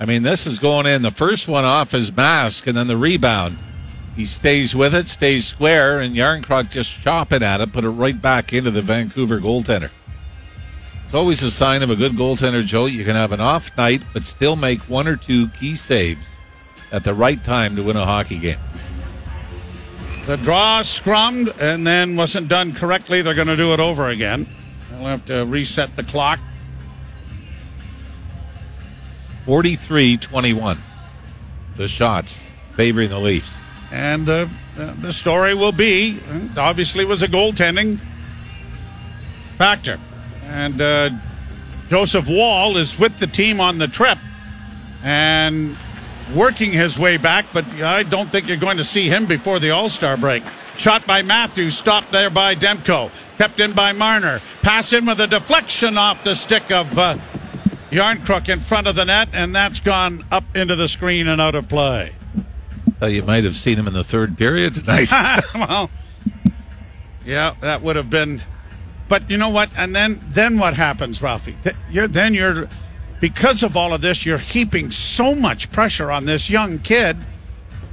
I 0.00 0.06
mean, 0.06 0.22
this 0.22 0.46
is 0.46 0.58
going 0.58 0.86
in 0.86 1.02
the 1.02 1.10
first 1.10 1.46
one 1.48 1.64
off 1.64 1.92
his 1.92 2.14
mask, 2.14 2.66
and 2.66 2.76
then 2.76 2.86
the 2.86 2.96
rebound. 2.96 3.58
He 4.16 4.26
stays 4.26 4.74
with 4.74 4.94
it, 4.94 5.08
stays 5.08 5.46
square, 5.46 6.00
and 6.00 6.14
Järnkrok 6.14 6.70
just 6.70 7.00
chopping 7.02 7.42
at 7.42 7.60
it, 7.60 7.72
put 7.72 7.84
it 7.84 7.88
right 7.90 8.20
back 8.20 8.52
into 8.52 8.70
the 8.70 8.82
Vancouver 8.82 9.40
goaltender. 9.40 9.90
It's 11.12 11.18
always 11.18 11.42
a 11.42 11.50
sign 11.50 11.82
of 11.82 11.90
a 11.90 11.94
good 11.94 12.12
goaltender, 12.12 12.64
Joe. 12.64 12.86
You 12.86 13.04
can 13.04 13.16
have 13.16 13.32
an 13.32 13.40
off 13.40 13.76
night, 13.76 14.00
but 14.14 14.24
still 14.24 14.56
make 14.56 14.80
one 14.88 15.06
or 15.06 15.14
two 15.14 15.48
key 15.48 15.74
saves 15.74 16.26
at 16.90 17.04
the 17.04 17.12
right 17.12 17.44
time 17.44 17.76
to 17.76 17.82
win 17.82 17.98
a 17.98 18.06
hockey 18.06 18.38
game. 18.38 18.56
The 20.24 20.38
draw 20.38 20.80
scrummed 20.80 21.54
and 21.60 21.86
then 21.86 22.16
wasn't 22.16 22.48
done 22.48 22.72
correctly. 22.72 23.20
They're 23.20 23.34
going 23.34 23.48
to 23.48 23.58
do 23.58 23.74
it 23.74 23.78
over 23.78 24.08
again. 24.08 24.46
They'll 24.90 25.04
have 25.04 25.26
to 25.26 25.44
reset 25.44 25.94
the 25.96 26.02
clock. 26.02 26.40
43 29.44 30.16
21. 30.16 30.78
The 31.76 31.88
shots 31.88 32.40
favoring 32.74 33.10
the 33.10 33.20
Leafs. 33.20 33.54
And 33.90 34.26
uh, 34.26 34.46
the 34.76 35.12
story 35.12 35.52
will 35.52 35.72
be 35.72 36.18
uh, 36.30 36.58
obviously 36.58 37.04
was 37.04 37.20
a 37.20 37.28
goaltending 37.28 37.98
factor. 39.58 39.98
And 40.52 40.80
uh, 40.80 41.10
Joseph 41.88 42.28
Woll 42.28 42.76
is 42.76 42.98
with 42.98 43.18
the 43.18 43.26
team 43.26 43.60
on 43.60 43.78
the 43.78 43.88
trip 43.88 44.18
and 45.02 45.76
working 46.34 46.70
his 46.70 46.98
way 46.98 47.16
back, 47.16 47.46
but 47.52 47.64
I 47.80 48.02
don't 48.02 48.30
think 48.30 48.48
you're 48.48 48.56
going 48.56 48.76
to 48.76 48.84
see 48.84 49.08
him 49.08 49.26
before 49.26 49.58
the 49.58 49.70
All 49.70 49.88
Star 49.88 50.16
break. 50.16 50.42
Shot 50.76 51.06
by 51.06 51.22
Matthews, 51.22 51.76
stopped 51.76 52.10
there 52.10 52.30
by 52.30 52.54
Demko, 52.54 53.10
kept 53.38 53.60
in 53.60 53.72
by 53.72 53.92
Marner. 53.92 54.40
Pass 54.62 54.92
in 54.92 55.06
with 55.06 55.20
a 55.20 55.26
deflection 55.26 55.98
off 55.98 56.24
the 56.24 56.34
stick 56.34 56.70
of 56.70 56.98
uh, 56.98 57.16
Järnkrok 57.90 58.48
in 58.48 58.60
front 58.60 58.86
of 58.86 58.94
the 58.94 59.04
net, 59.04 59.28
and 59.32 59.54
that's 59.54 59.80
gone 59.80 60.24
up 60.30 60.44
into 60.54 60.76
the 60.76 60.88
screen 60.88 61.28
and 61.28 61.40
out 61.40 61.54
of 61.54 61.68
play. 61.68 62.12
Uh, 63.00 63.06
you 63.06 63.22
might 63.22 63.44
have 63.44 63.56
seen 63.56 63.78
him 63.78 63.86
in 63.86 63.92
the 63.92 64.04
third 64.04 64.38
period 64.38 64.74
tonight. 64.74 65.10
well, 65.54 65.90
yeah, 67.24 67.54
that 67.60 67.82
would 67.82 67.96
have 67.96 68.10
been. 68.10 68.40
But 69.12 69.28
you 69.28 69.36
know 69.36 69.50
what? 69.50 69.68
And 69.76 69.94
then 69.94 70.18
then 70.28 70.56
what 70.56 70.72
happens, 70.72 71.20
Ralphie? 71.20 71.54
You're 71.90 72.08
then 72.08 72.32
you're 72.32 72.66
because 73.20 73.62
of 73.62 73.76
all 73.76 73.92
of 73.92 74.00
this, 74.00 74.24
you're 74.24 74.38
heaping 74.38 74.90
so 74.90 75.34
much 75.34 75.70
pressure 75.70 76.10
on 76.10 76.24
this 76.24 76.48
young 76.48 76.78
kid 76.78 77.18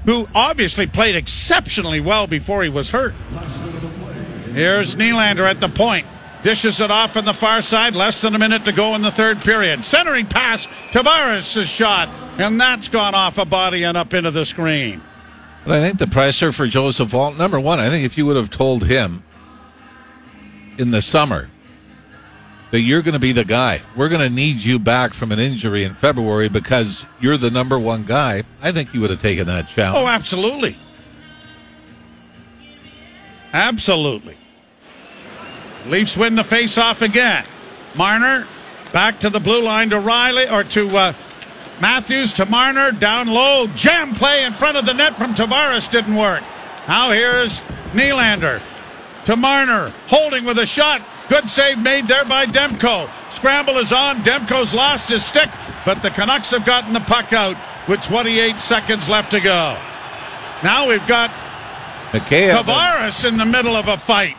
who 0.05 0.30
obviously 0.34 0.88
played 0.88 1.17
exceptionally 1.17 1.99
well 1.99 2.26
before 2.26 2.63
he 2.63 2.70
was 2.70 2.91
hurt. 2.91 3.13
Here's 4.53 4.95
Nylander 4.95 5.45
at 5.45 5.59
the 5.59 5.67
point. 5.67 6.07
Dishes 6.41 6.80
it 6.80 6.89
off 6.89 7.17
on 7.17 7.26
the 7.26 7.34
far 7.34 7.61
side. 7.61 7.97
Less 7.97 8.22
than 8.22 8.34
a 8.34 8.39
minute 8.39 8.63
to 8.63 8.72
go 8.72 8.95
in 8.95 9.01
the 9.01 9.11
third 9.11 9.39
period. 9.39 9.84
Centering 9.84 10.26
pass. 10.26 10.67
Tavares' 10.93 11.65
shot. 11.65 12.07
And 12.38 12.61
that's 12.61 12.88
gone 12.88 13.13
off 13.13 13.38
a 13.38 13.43
body 13.43 13.84
and 13.84 13.97
up 13.97 14.13
into 14.13 14.32
the 14.32 14.45
screen. 14.45 15.01
But 15.65 15.76
I 15.76 15.86
think 15.86 15.99
the 15.99 16.07
pressure 16.07 16.53
for 16.53 16.65
Joseph 16.65 17.13
Woll, 17.13 17.34
number 17.34 17.59
one, 17.59 17.78
I 17.78 17.89
think 17.89 18.05
if 18.05 18.17
you 18.17 18.26
would 18.26 18.38
have 18.38 18.49
told 18.49 18.86
him 18.86 19.22
in 20.80 20.91
the 20.91 21.01
summer 21.01 21.49
that 22.71 22.80
you're 22.80 23.01
going 23.01 23.13
to 23.13 23.19
be 23.19 23.34
the 23.34 23.43
guy, 23.43 23.82
we're 23.95 24.09
going 24.09 24.27
to 24.27 24.34
need 24.34 24.57
you 24.57 24.80
back 24.80 25.13
from 25.13 25.32
an 25.32 25.39
injury 25.39 25.84
in 25.84 25.93
February 25.93 26.47
because 26.47 27.05
you're 27.19 27.36
the 27.36 27.51
number 27.51 27.77
one 27.77 28.03
guy, 28.03 28.43
I 28.61 28.71
think 28.71 28.93
you 28.93 29.01
would 29.01 29.09
have 29.09 29.21
taken 29.21 29.45
that 29.47 29.67
challenge. 29.67 30.03
Oh, 30.03 30.07
absolutely. 30.07 30.77
Absolutely. 33.51 34.38
Leafs 35.88 36.15
win 36.15 36.36
the 36.36 36.43
face-off 36.43 37.01
again. 37.01 37.43
Marner 37.95 38.47
back 38.93 39.19
to 39.19 39.30
the 39.30 39.39
blue 39.39 39.63
line 39.63 39.89
to 39.89 39.97
Rielly 39.97 40.49
or 40.51 40.63
to 40.63 40.95
uh, 40.95 41.13
Matthews 41.82 42.32
to 42.34 42.45
Marner 42.45 42.91
down 42.91 43.27
low. 43.27 43.67
Jam 43.75 44.15
play 44.15 44.43
in 44.45 44.53
front 44.53 44.77
of 44.77 44.86
the 44.86 44.93
net 44.93 45.15
from 45.15 45.34
Tavares 45.34 45.89
didn't 45.89 46.15
work. 46.15 46.43
Now 46.88 47.11
here's 47.11 47.61
Nylander 47.91 48.61
to 49.30 49.36
Marner 49.36 49.93
holding 50.07 50.43
with 50.43 50.57
a 50.57 50.65
shot. 50.65 51.03
Good 51.27 51.47
save 51.51 51.84
made 51.84 52.07
there 52.07 52.25
by 52.25 52.47
Demko. 52.47 53.07
Scramble 53.32 53.77
is 53.77 53.93
on. 53.93 54.23
Demko's 54.23 54.73
lost 54.73 55.07
his 55.07 55.23
stick, 55.23 55.51
but 55.86 56.01
the 56.01 56.09
Canucks 56.09 56.49
have 56.49 56.65
gotten 56.65 56.93
the 56.93 56.99
puck 57.01 57.32
out 57.32 57.55
with 57.88 58.01
28 58.01 58.59
seconds 58.59 59.07
left 59.07 59.30
to 59.30 59.39
go. 59.39 59.77
Now 60.63 60.89
we've 60.89 61.05
got 61.05 61.30
Tavares 62.11 63.23
in 63.23 63.38
the 63.38 63.45
middle 63.45 63.75
of 63.75 63.88
a 63.88 63.97
fight 63.97 64.36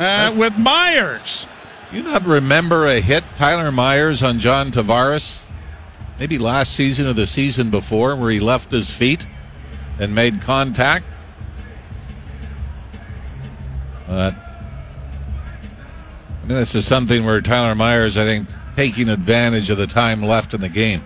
uh, 0.00 0.34
with 0.36 0.58
Myers. 0.58 1.46
you 1.92 2.02
not 2.02 2.24
remember 2.24 2.86
a 2.86 3.00
hit 3.00 3.22
Tyler 3.36 3.70
Myers 3.70 4.20
on 4.20 4.40
John 4.40 4.72
Tavares? 4.72 5.46
Maybe 6.18 6.38
last 6.38 6.72
season 6.72 7.06
or 7.06 7.12
the 7.12 7.28
season 7.28 7.70
before, 7.70 8.16
where 8.16 8.32
he 8.32 8.40
left 8.40 8.72
his 8.72 8.90
feet 8.90 9.28
and 10.00 10.12
made 10.12 10.42
contact. 10.42 11.04
But 14.08 14.34
I 14.34 14.38
mean, 16.46 16.56
this 16.56 16.74
is 16.74 16.86
something 16.86 17.24
where 17.24 17.40
Tyler 17.40 17.74
Myers, 17.74 18.16
I 18.16 18.24
think, 18.24 18.48
taking 18.74 19.08
advantage 19.08 19.70
of 19.70 19.78
the 19.78 19.86
time 19.86 20.22
left 20.22 20.54
in 20.54 20.60
the 20.60 20.68
game. 20.68 21.02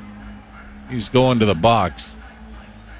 He's 0.88 1.08
going 1.08 1.40
to 1.40 1.46
the 1.46 1.54
box. 1.54 2.16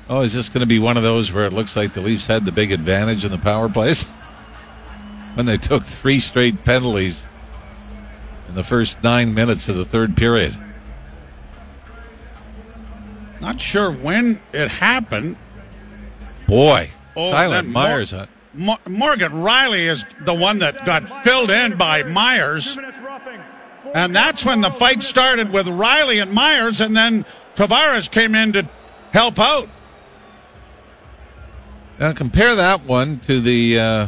Oh, 0.08 0.22
is 0.22 0.32
this 0.32 0.48
going 0.48 0.60
to 0.60 0.66
be 0.66 0.78
one 0.80 0.96
of 0.96 1.02
those 1.02 1.32
where 1.32 1.46
it 1.46 1.52
looks 1.52 1.76
like 1.76 1.92
the 1.92 2.00
Leafs 2.00 2.26
had 2.26 2.44
the 2.44 2.52
big 2.52 2.72
advantage 2.72 3.24
in 3.24 3.30
the 3.30 3.38
power 3.38 3.68
plays? 3.68 4.04
when 5.34 5.46
they 5.46 5.56
took 5.56 5.84
three 5.84 6.20
straight 6.20 6.62
penalties 6.64 7.26
in 8.48 8.54
the 8.54 8.64
first 8.64 9.02
nine 9.02 9.32
minutes 9.32 9.68
of 9.68 9.76
the 9.76 9.84
third 9.84 10.16
period. 10.16 10.58
Not 13.40 13.60
sure 13.60 13.90
when 13.90 14.40
it 14.52 14.68
happened. 14.68 15.36
Boy, 16.46 16.90
Oh, 17.16 17.30
Tyler 17.30 17.62
Myers. 17.62 18.12
Mor- 18.12 18.28
Mo- 18.54 18.78
Morgan 18.86 19.32
Rielly 19.32 19.88
is 19.88 20.04
the 20.24 20.34
one 20.34 20.58
that 20.58 20.84
got 20.84 21.24
filled 21.24 21.50
in 21.50 21.76
by 21.76 22.02
Myers. 22.02 22.78
And 23.94 24.14
that's 24.14 24.44
when 24.44 24.60
the 24.60 24.70
fight 24.70 25.02
started 25.02 25.52
with 25.52 25.66
Rielly 25.66 26.22
and 26.22 26.32
Myers, 26.32 26.80
and 26.80 26.96
then 26.96 27.24
Tavares 27.56 28.10
came 28.10 28.34
in 28.34 28.52
to 28.52 28.68
help 29.12 29.38
out. 29.38 29.68
Now 31.98 32.12
compare 32.12 32.54
that 32.54 32.84
one 32.84 33.20
to 33.20 33.40
the 33.40 33.78
uh, 33.78 34.06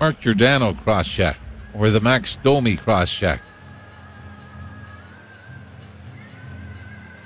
Mark 0.00 0.20
Giordano 0.20 0.72
cross 0.72 1.08
check 1.08 1.36
or 1.74 1.90
the 1.90 2.00
Max 2.00 2.36
Domi 2.42 2.76
cross 2.76 3.12
check. 3.12 3.42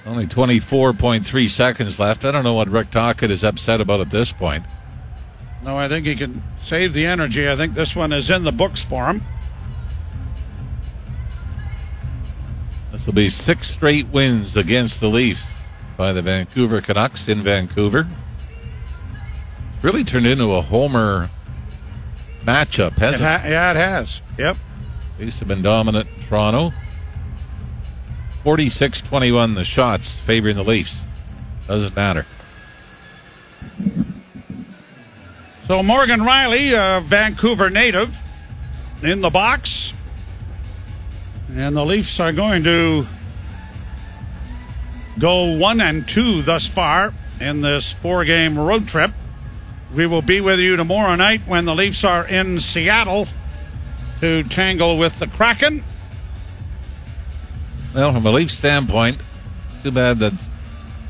Only 0.05 0.27
24.3 0.27 1.51
seconds 1.51 1.99
left. 1.99 2.25
I 2.25 2.31
don't 2.31 2.43
know 2.43 2.55
what 2.55 2.69
Rick 2.69 2.91
Tocchet 2.91 3.31
is 3.31 3.45
upset 3.45 3.81
about 3.81 4.01
at 4.01 4.11
this 4.11 4.33
point. 4.33 4.65
No, 5.65 5.77
I 5.77 5.89
think 5.89 6.07
he 6.07 6.15
can 6.15 6.43
save 6.59 6.93
the 6.93 7.05
energy. 7.07 7.49
I 7.49 7.57
think 7.57 7.75
this 7.75 7.95
one 7.97 8.13
is 8.13 8.31
in 8.31 8.45
the 8.45 8.53
books 8.53 8.83
for 8.85 9.07
him. 9.07 9.23
This 12.93 13.07
will 13.07 13.13
be 13.13 13.29
six 13.29 13.71
straight 13.71 14.07
wins 14.09 14.57
against 14.57 15.01
the 15.01 15.09
Leafs 15.09 15.47
by 15.97 16.13
the 16.13 16.23
Vancouver 16.23 16.81
Canucks 16.81 17.29
in 17.29 17.41
Vancouver. 17.43 18.07
Really 19.83 20.05
turned 20.05 20.27
into 20.27 20.55
a 20.55 20.61
homer 20.63 21.29
matchup, 22.45 22.99
hasn't 22.99 23.23
it? 23.23 23.25
ha- 23.25 23.43
yeah, 23.47 23.71
it 23.73 23.77
has. 23.77 24.23
Yep. 24.39 24.57
Leafs 25.19 25.39
have 25.41 25.49
been 25.49 25.63
dominant 25.63 26.09
in 26.17 26.23
Toronto. 26.25 26.73
46 28.43 29.01
21 29.03 29.55
the 29.55 29.65
shots 29.65 30.17
favoring 30.17 30.57
the 30.57 30.65
Leafs. 30.65 31.05
Doesn't 31.67 31.95
matter. 31.95 32.25
So 35.69 35.83
Morgan 35.83 36.21
Rielly, 36.21 36.73
a 36.73 37.03
Vancouver 37.03 37.69
native, 37.69 38.17
in 39.03 39.21
the 39.21 39.29
box. 39.29 39.93
And 41.55 41.77
the 41.77 41.85
Leafs 41.85 42.19
are 42.21 42.33
going 42.33 42.65
to 42.65 43.07
go 45.19 45.59
one 45.59 45.83
and 45.83 46.09
two 46.09 46.41
thus 46.41 46.67
far 46.67 47.13
in 47.39 47.61
this 47.61 47.93
four 47.93 48.25
game 48.25 48.59
road 48.59 48.89
trip. 48.89 49.11
We 49.95 50.07
will 50.07 50.23
be 50.23 50.41
with 50.41 50.59
you 50.59 50.77
tomorrow 50.77 51.15
night 51.17 51.43
when 51.47 51.67
the 51.67 51.75
Leafs 51.75 52.03
are 52.03 52.27
in 52.27 52.61
Seattle 52.61 53.29
to 54.21 54.45
tangle 54.45 54.97
with 54.97 55.19
the 55.19 55.27
Kraken. 55.27 55.85
Well, 57.95 58.15
from 58.15 58.25
a 58.25 58.31
Leafs 58.31 58.55
standpoint, 58.55 59.19
too 59.83 59.91
bad 59.91 60.19
that 60.21 60.33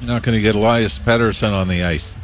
you're 0.00 0.08
not 0.08 0.24
going 0.24 0.34
to 0.34 0.42
get 0.42 0.56
Elias 0.56 0.98
Pettersson 0.98 1.52
on 1.52 1.68
the 1.68 1.84
ice. 1.84 2.17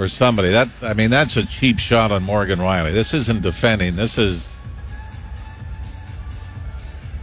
Or 0.00 0.08
somebody. 0.08 0.50
That 0.50 0.68
I 0.82 0.94
mean, 0.94 1.10
that's 1.10 1.36
a 1.36 1.44
cheap 1.44 1.78
shot 1.78 2.10
on 2.10 2.22
Morgan 2.22 2.58
Rielly. 2.58 2.90
This 2.90 3.12
isn't 3.12 3.42
defending. 3.42 3.96
This 3.96 4.16
is 4.16 4.50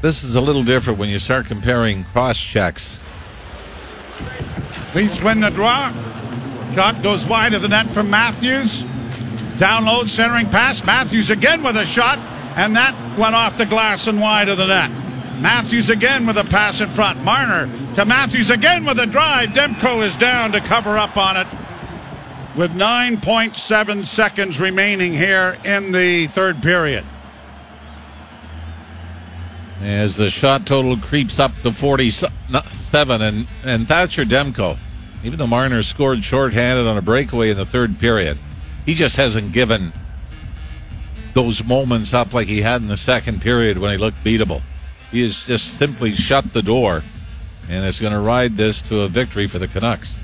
this 0.03 0.23
is 0.23 0.35
a 0.35 0.41
little 0.41 0.63
different 0.63 0.99
when 0.99 1.09
you 1.09 1.17
start 1.17 1.47
comparing 1.47 2.03
cross 2.03 2.37
checks. 2.37 2.99
Leafs 4.93 5.19
win 5.23 5.39
the 5.39 5.49
draw. 5.49 5.91
Shot 6.75 7.01
goes 7.01 7.25
wide 7.25 7.55
of 7.55 7.63
the 7.63 7.67
net 7.67 7.87
from 7.87 8.11
Matthews. 8.11 8.83
Download, 9.57 10.07
centering 10.07 10.47
pass. 10.47 10.85
Matthews 10.85 11.31
again 11.31 11.63
with 11.63 11.77
a 11.77 11.85
shot, 11.85 12.19
and 12.55 12.75
that 12.75 12.93
went 13.17 13.33
off 13.33 13.57
the 13.57 13.65
glass 13.65 14.05
and 14.05 14.21
wide 14.21 14.49
of 14.49 14.59
the 14.59 14.67
net. 14.67 14.91
Matthews 15.41 15.89
again 15.89 16.27
with 16.27 16.37
a 16.37 16.43
pass 16.43 16.79
in 16.79 16.89
front. 16.89 17.23
Marner 17.23 17.67
to 17.95 18.05
Matthews 18.05 18.51
again 18.51 18.85
with 18.85 18.99
a 18.99 19.07
drive. 19.07 19.49
Demko 19.49 20.05
is 20.05 20.15
down 20.15 20.51
to 20.51 20.59
cover 20.59 20.95
up 20.95 21.17
on 21.17 21.37
it 21.37 21.47
with 22.57 22.71
9.7 22.71 24.03
seconds 24.03 24.59
remaining 24.59 25.13
here 25.13 25.57
in 25.63 25.91
the 25.91 26.25
third 26.27 26.61
period. 26.63 27.05
As 29.81 30.17
the 30.17 30.31
shot 30.31 30.65
total 30.65 30.97
creeps 30.97 31.39
up 31.39 31.53
to 31.61 31.71
47, 31.71 33.21
and, 33.21 33.47
and 33.63 33.87
Thatcher 33.87 34.25
Demko, 34.25 34.77
Even 35.23 35.37
though 35.37 35.47
Marner 35.47 35.83
scored 35.83 36.23
shorthanded 36.23 36.87
on 36.87 36.97
a 36.97 37.01
breakaway 37.01 37.51
in 37.51 37.57
the 37.57 37.65
third 37.65 37.99
period, 37.99 38.39
he 38.85 38.95
just 38.95 39.17
hasn't 39.17 39.51
given 39.51 39.93
those 41.33 41.63
moments 41.63 42.13
up 42.13 42.33
like 42.33 42.47
he 42.47 42.61
had 42.61 42.81
in 42.81 42.87
the 42.87 42.97
second 42.97 43.41
period 43.41 43.77
when 43.77 43.91
he 43.91 43.97
looked 43.97 44.23
beatable. 44.23 44.61
He 45.11 45.21
has 45.21 45.45
just 45.45 45.77
simply 45.77 46.15
shut 46.15 46.53
the 46.53 46.63
door 46.63 47.03
and 47.69 47.85
is 47.85 47.99
going 47.99 48.13
to 48.13 48.19
ride 48.19 48.57
this 48.57 48.81
to 48.83 49.01
a 49.01 49.07
victory 49.07 49.45
for 49.47 49.59
the 49.59 49.67
Canucks. 49.67 50.17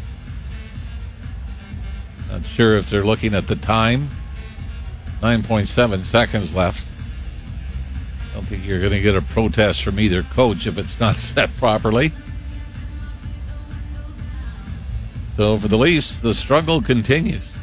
Not 2.34 2.46
sure 2.46 2.78
if 2.78 2.90
they're 2.90 3.04
looking 3.04 3.36
at 3.36 3.46
the 3.46 3.56
time. 3.56 4.08
9.7 5.22 6.04
seconds 6.04 6.56
left. 6.56 6.92
I 8.32 8.34
don't 8.34 8.46
think 8.48 8.66
you're 8.66 8.80
going 8.80 8.92
to 8.92 9.02
get 9.02 9.16
a 9.16 9.22
protest 9.22 9.84
from 9.84 10.00
either 10.00 10.24
coach 10.24 10.66
if 10.66 10.80
it's 10.80 11.00
not 11.00 11.16
set 11.20 11.56
properly. 11.58 12.12
So 15.38 15.60
for 15.60 15.68
the 15.68 15.78
Leafs, 15.78 16.22
the 16.22 16.34
struggle 16.34 16.82
continues. 16.82 17.54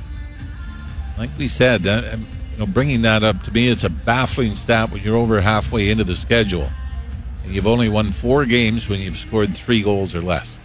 Like 1.18 1.30
we 1.36 1.48
said, 1.48 1.84
uh, 1.88 2.02
um, 2.12 2.28
you 2.52 2.58
know, 2.58 2.66
bringing 2.66 3.02
that 3.02 3.24
up 3.24 3.42
to 3.42 3.52
me, 3.52 3.68
it's 3.68 3.82
a 3.82 3.90
baffling 3.90 4.54
stat 4.54 4.92
when 4.92 5.02
you're 5.02 5.16
over 5.16 5.40
halfway 5.40 5.90
into 5.90 6.04
the 6.04 6.14
schedule, 6.14 6.68
and 7.42 7.52
you've 7.52 7.66
only 7.66 7.88
won 7.88 8.12
four 8.12 8.44
games 8.44 8.88
when 8.88 9.00
you've 9.00 9.16
scored 9.16 9.52
three 9.52 9.82
goals 9.82 10.14
or 10.14 10.22
less, 10.22 10.59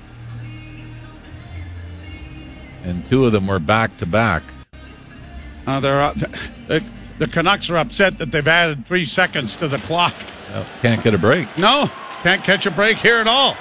and 2.86 3.06
two 3.08 3.26
of 3.26 3.32
them 3.32 3.48
were 3.48 3.60
back 3.60 3.98
to 3.98 4.06
back. 4.06 4.44
Uh, 5.68 5.80
they're, 5.80 6.02
uh, 6.02 6.14
the, 6.68 6.84
the 7.18 7.28
Canucks 7.28 7.70
are 7.70 7.78
upset 7.78 8.18
that 8.20 8.32
they've 8.32 8.48
added 8.48 8.86
three 8.86 9.06
seconds 9.06 9.56
to 9.58 9.68
the 9.68 9.78
clock. 9.80 10.14
Well, 10.52 10.66
Can't 10.82 11.04
get 11.04 11.14
a 11.14 11.18
break. 11.18 11.48
No, 11.58 11.90
can't 12.22 12.44
catch 12.44 12.66
a 12.66 12.72
break 12.72 12.98
here 12.98 13.18
at 13.18 13.28
all. 13.28 13.56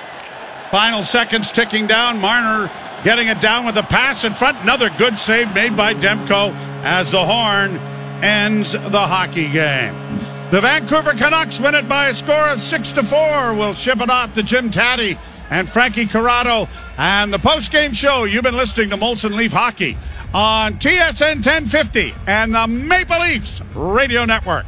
Final 0.71 1.03
seconds 1.03 1.51
ticking 1.53 1.87
down. 1.87 2.21
Marner 2.21 2.71
getting 3.05 3.29
it 3.29 3.41
down 3.41 3.65
with 3.65 3.77
a 3.77 3.83
pass 3.83 4.25
in 4.25 4.35
front. 4.35 4.61
Another 4.63 4.91
good 4.99 5.19
save 5.19 5.55
made 5.55 5.77
by 5.77 5.95
Demko 5.95 6.53
as 6.83 7.11
the 7.13 7.25
horn 7.25 7.77
ends 8.23 8.73
the 8.73 9.07
hockey 9.07 9.49
game. 9.51 9.95
The 10.51 10.61
Vancouver 10.61 11.13
Canucks 11.13 11.59
win 11.59 11.75
it 11.75 11.89
by 11.89 12.09
a 12.09 12.15
score 12.15 12.49
of 12.49 12.61
six 12.61 12.93
to 12.93 13.03
four. 13.03 13.55
We'll 13.55 13.75
ship 13.75 14.01
it 14.01 14.11
off 14.11 14.35
to 14.35 14.43
Jim 14.43 14.71
Tatti 14.71 15.17
and 15.51 15.69
Frankie 15.69 16.07
Corrado 16.07 16.69
and 16.99 17.33
the 17.33 17.39
post-game 17.39 17.93
show. 17.93 18.25
You've 18.25 18.45
been 18.45 18.57
listening 18.57 18.91
to 18.91 18.97
Molson 18.97 19.37
Leaf 19.37 19.53
Hockey 19.53 19.97
on 20.33 20.75
TSN 20.75 21.37
1050 21.37 22.15
and 22.27 22.55
the 22.55 22.67
Maple 22.67 23.21
Leafs 23.21 23.63
Radio 23.75 24.25
Network. 24.25 24.67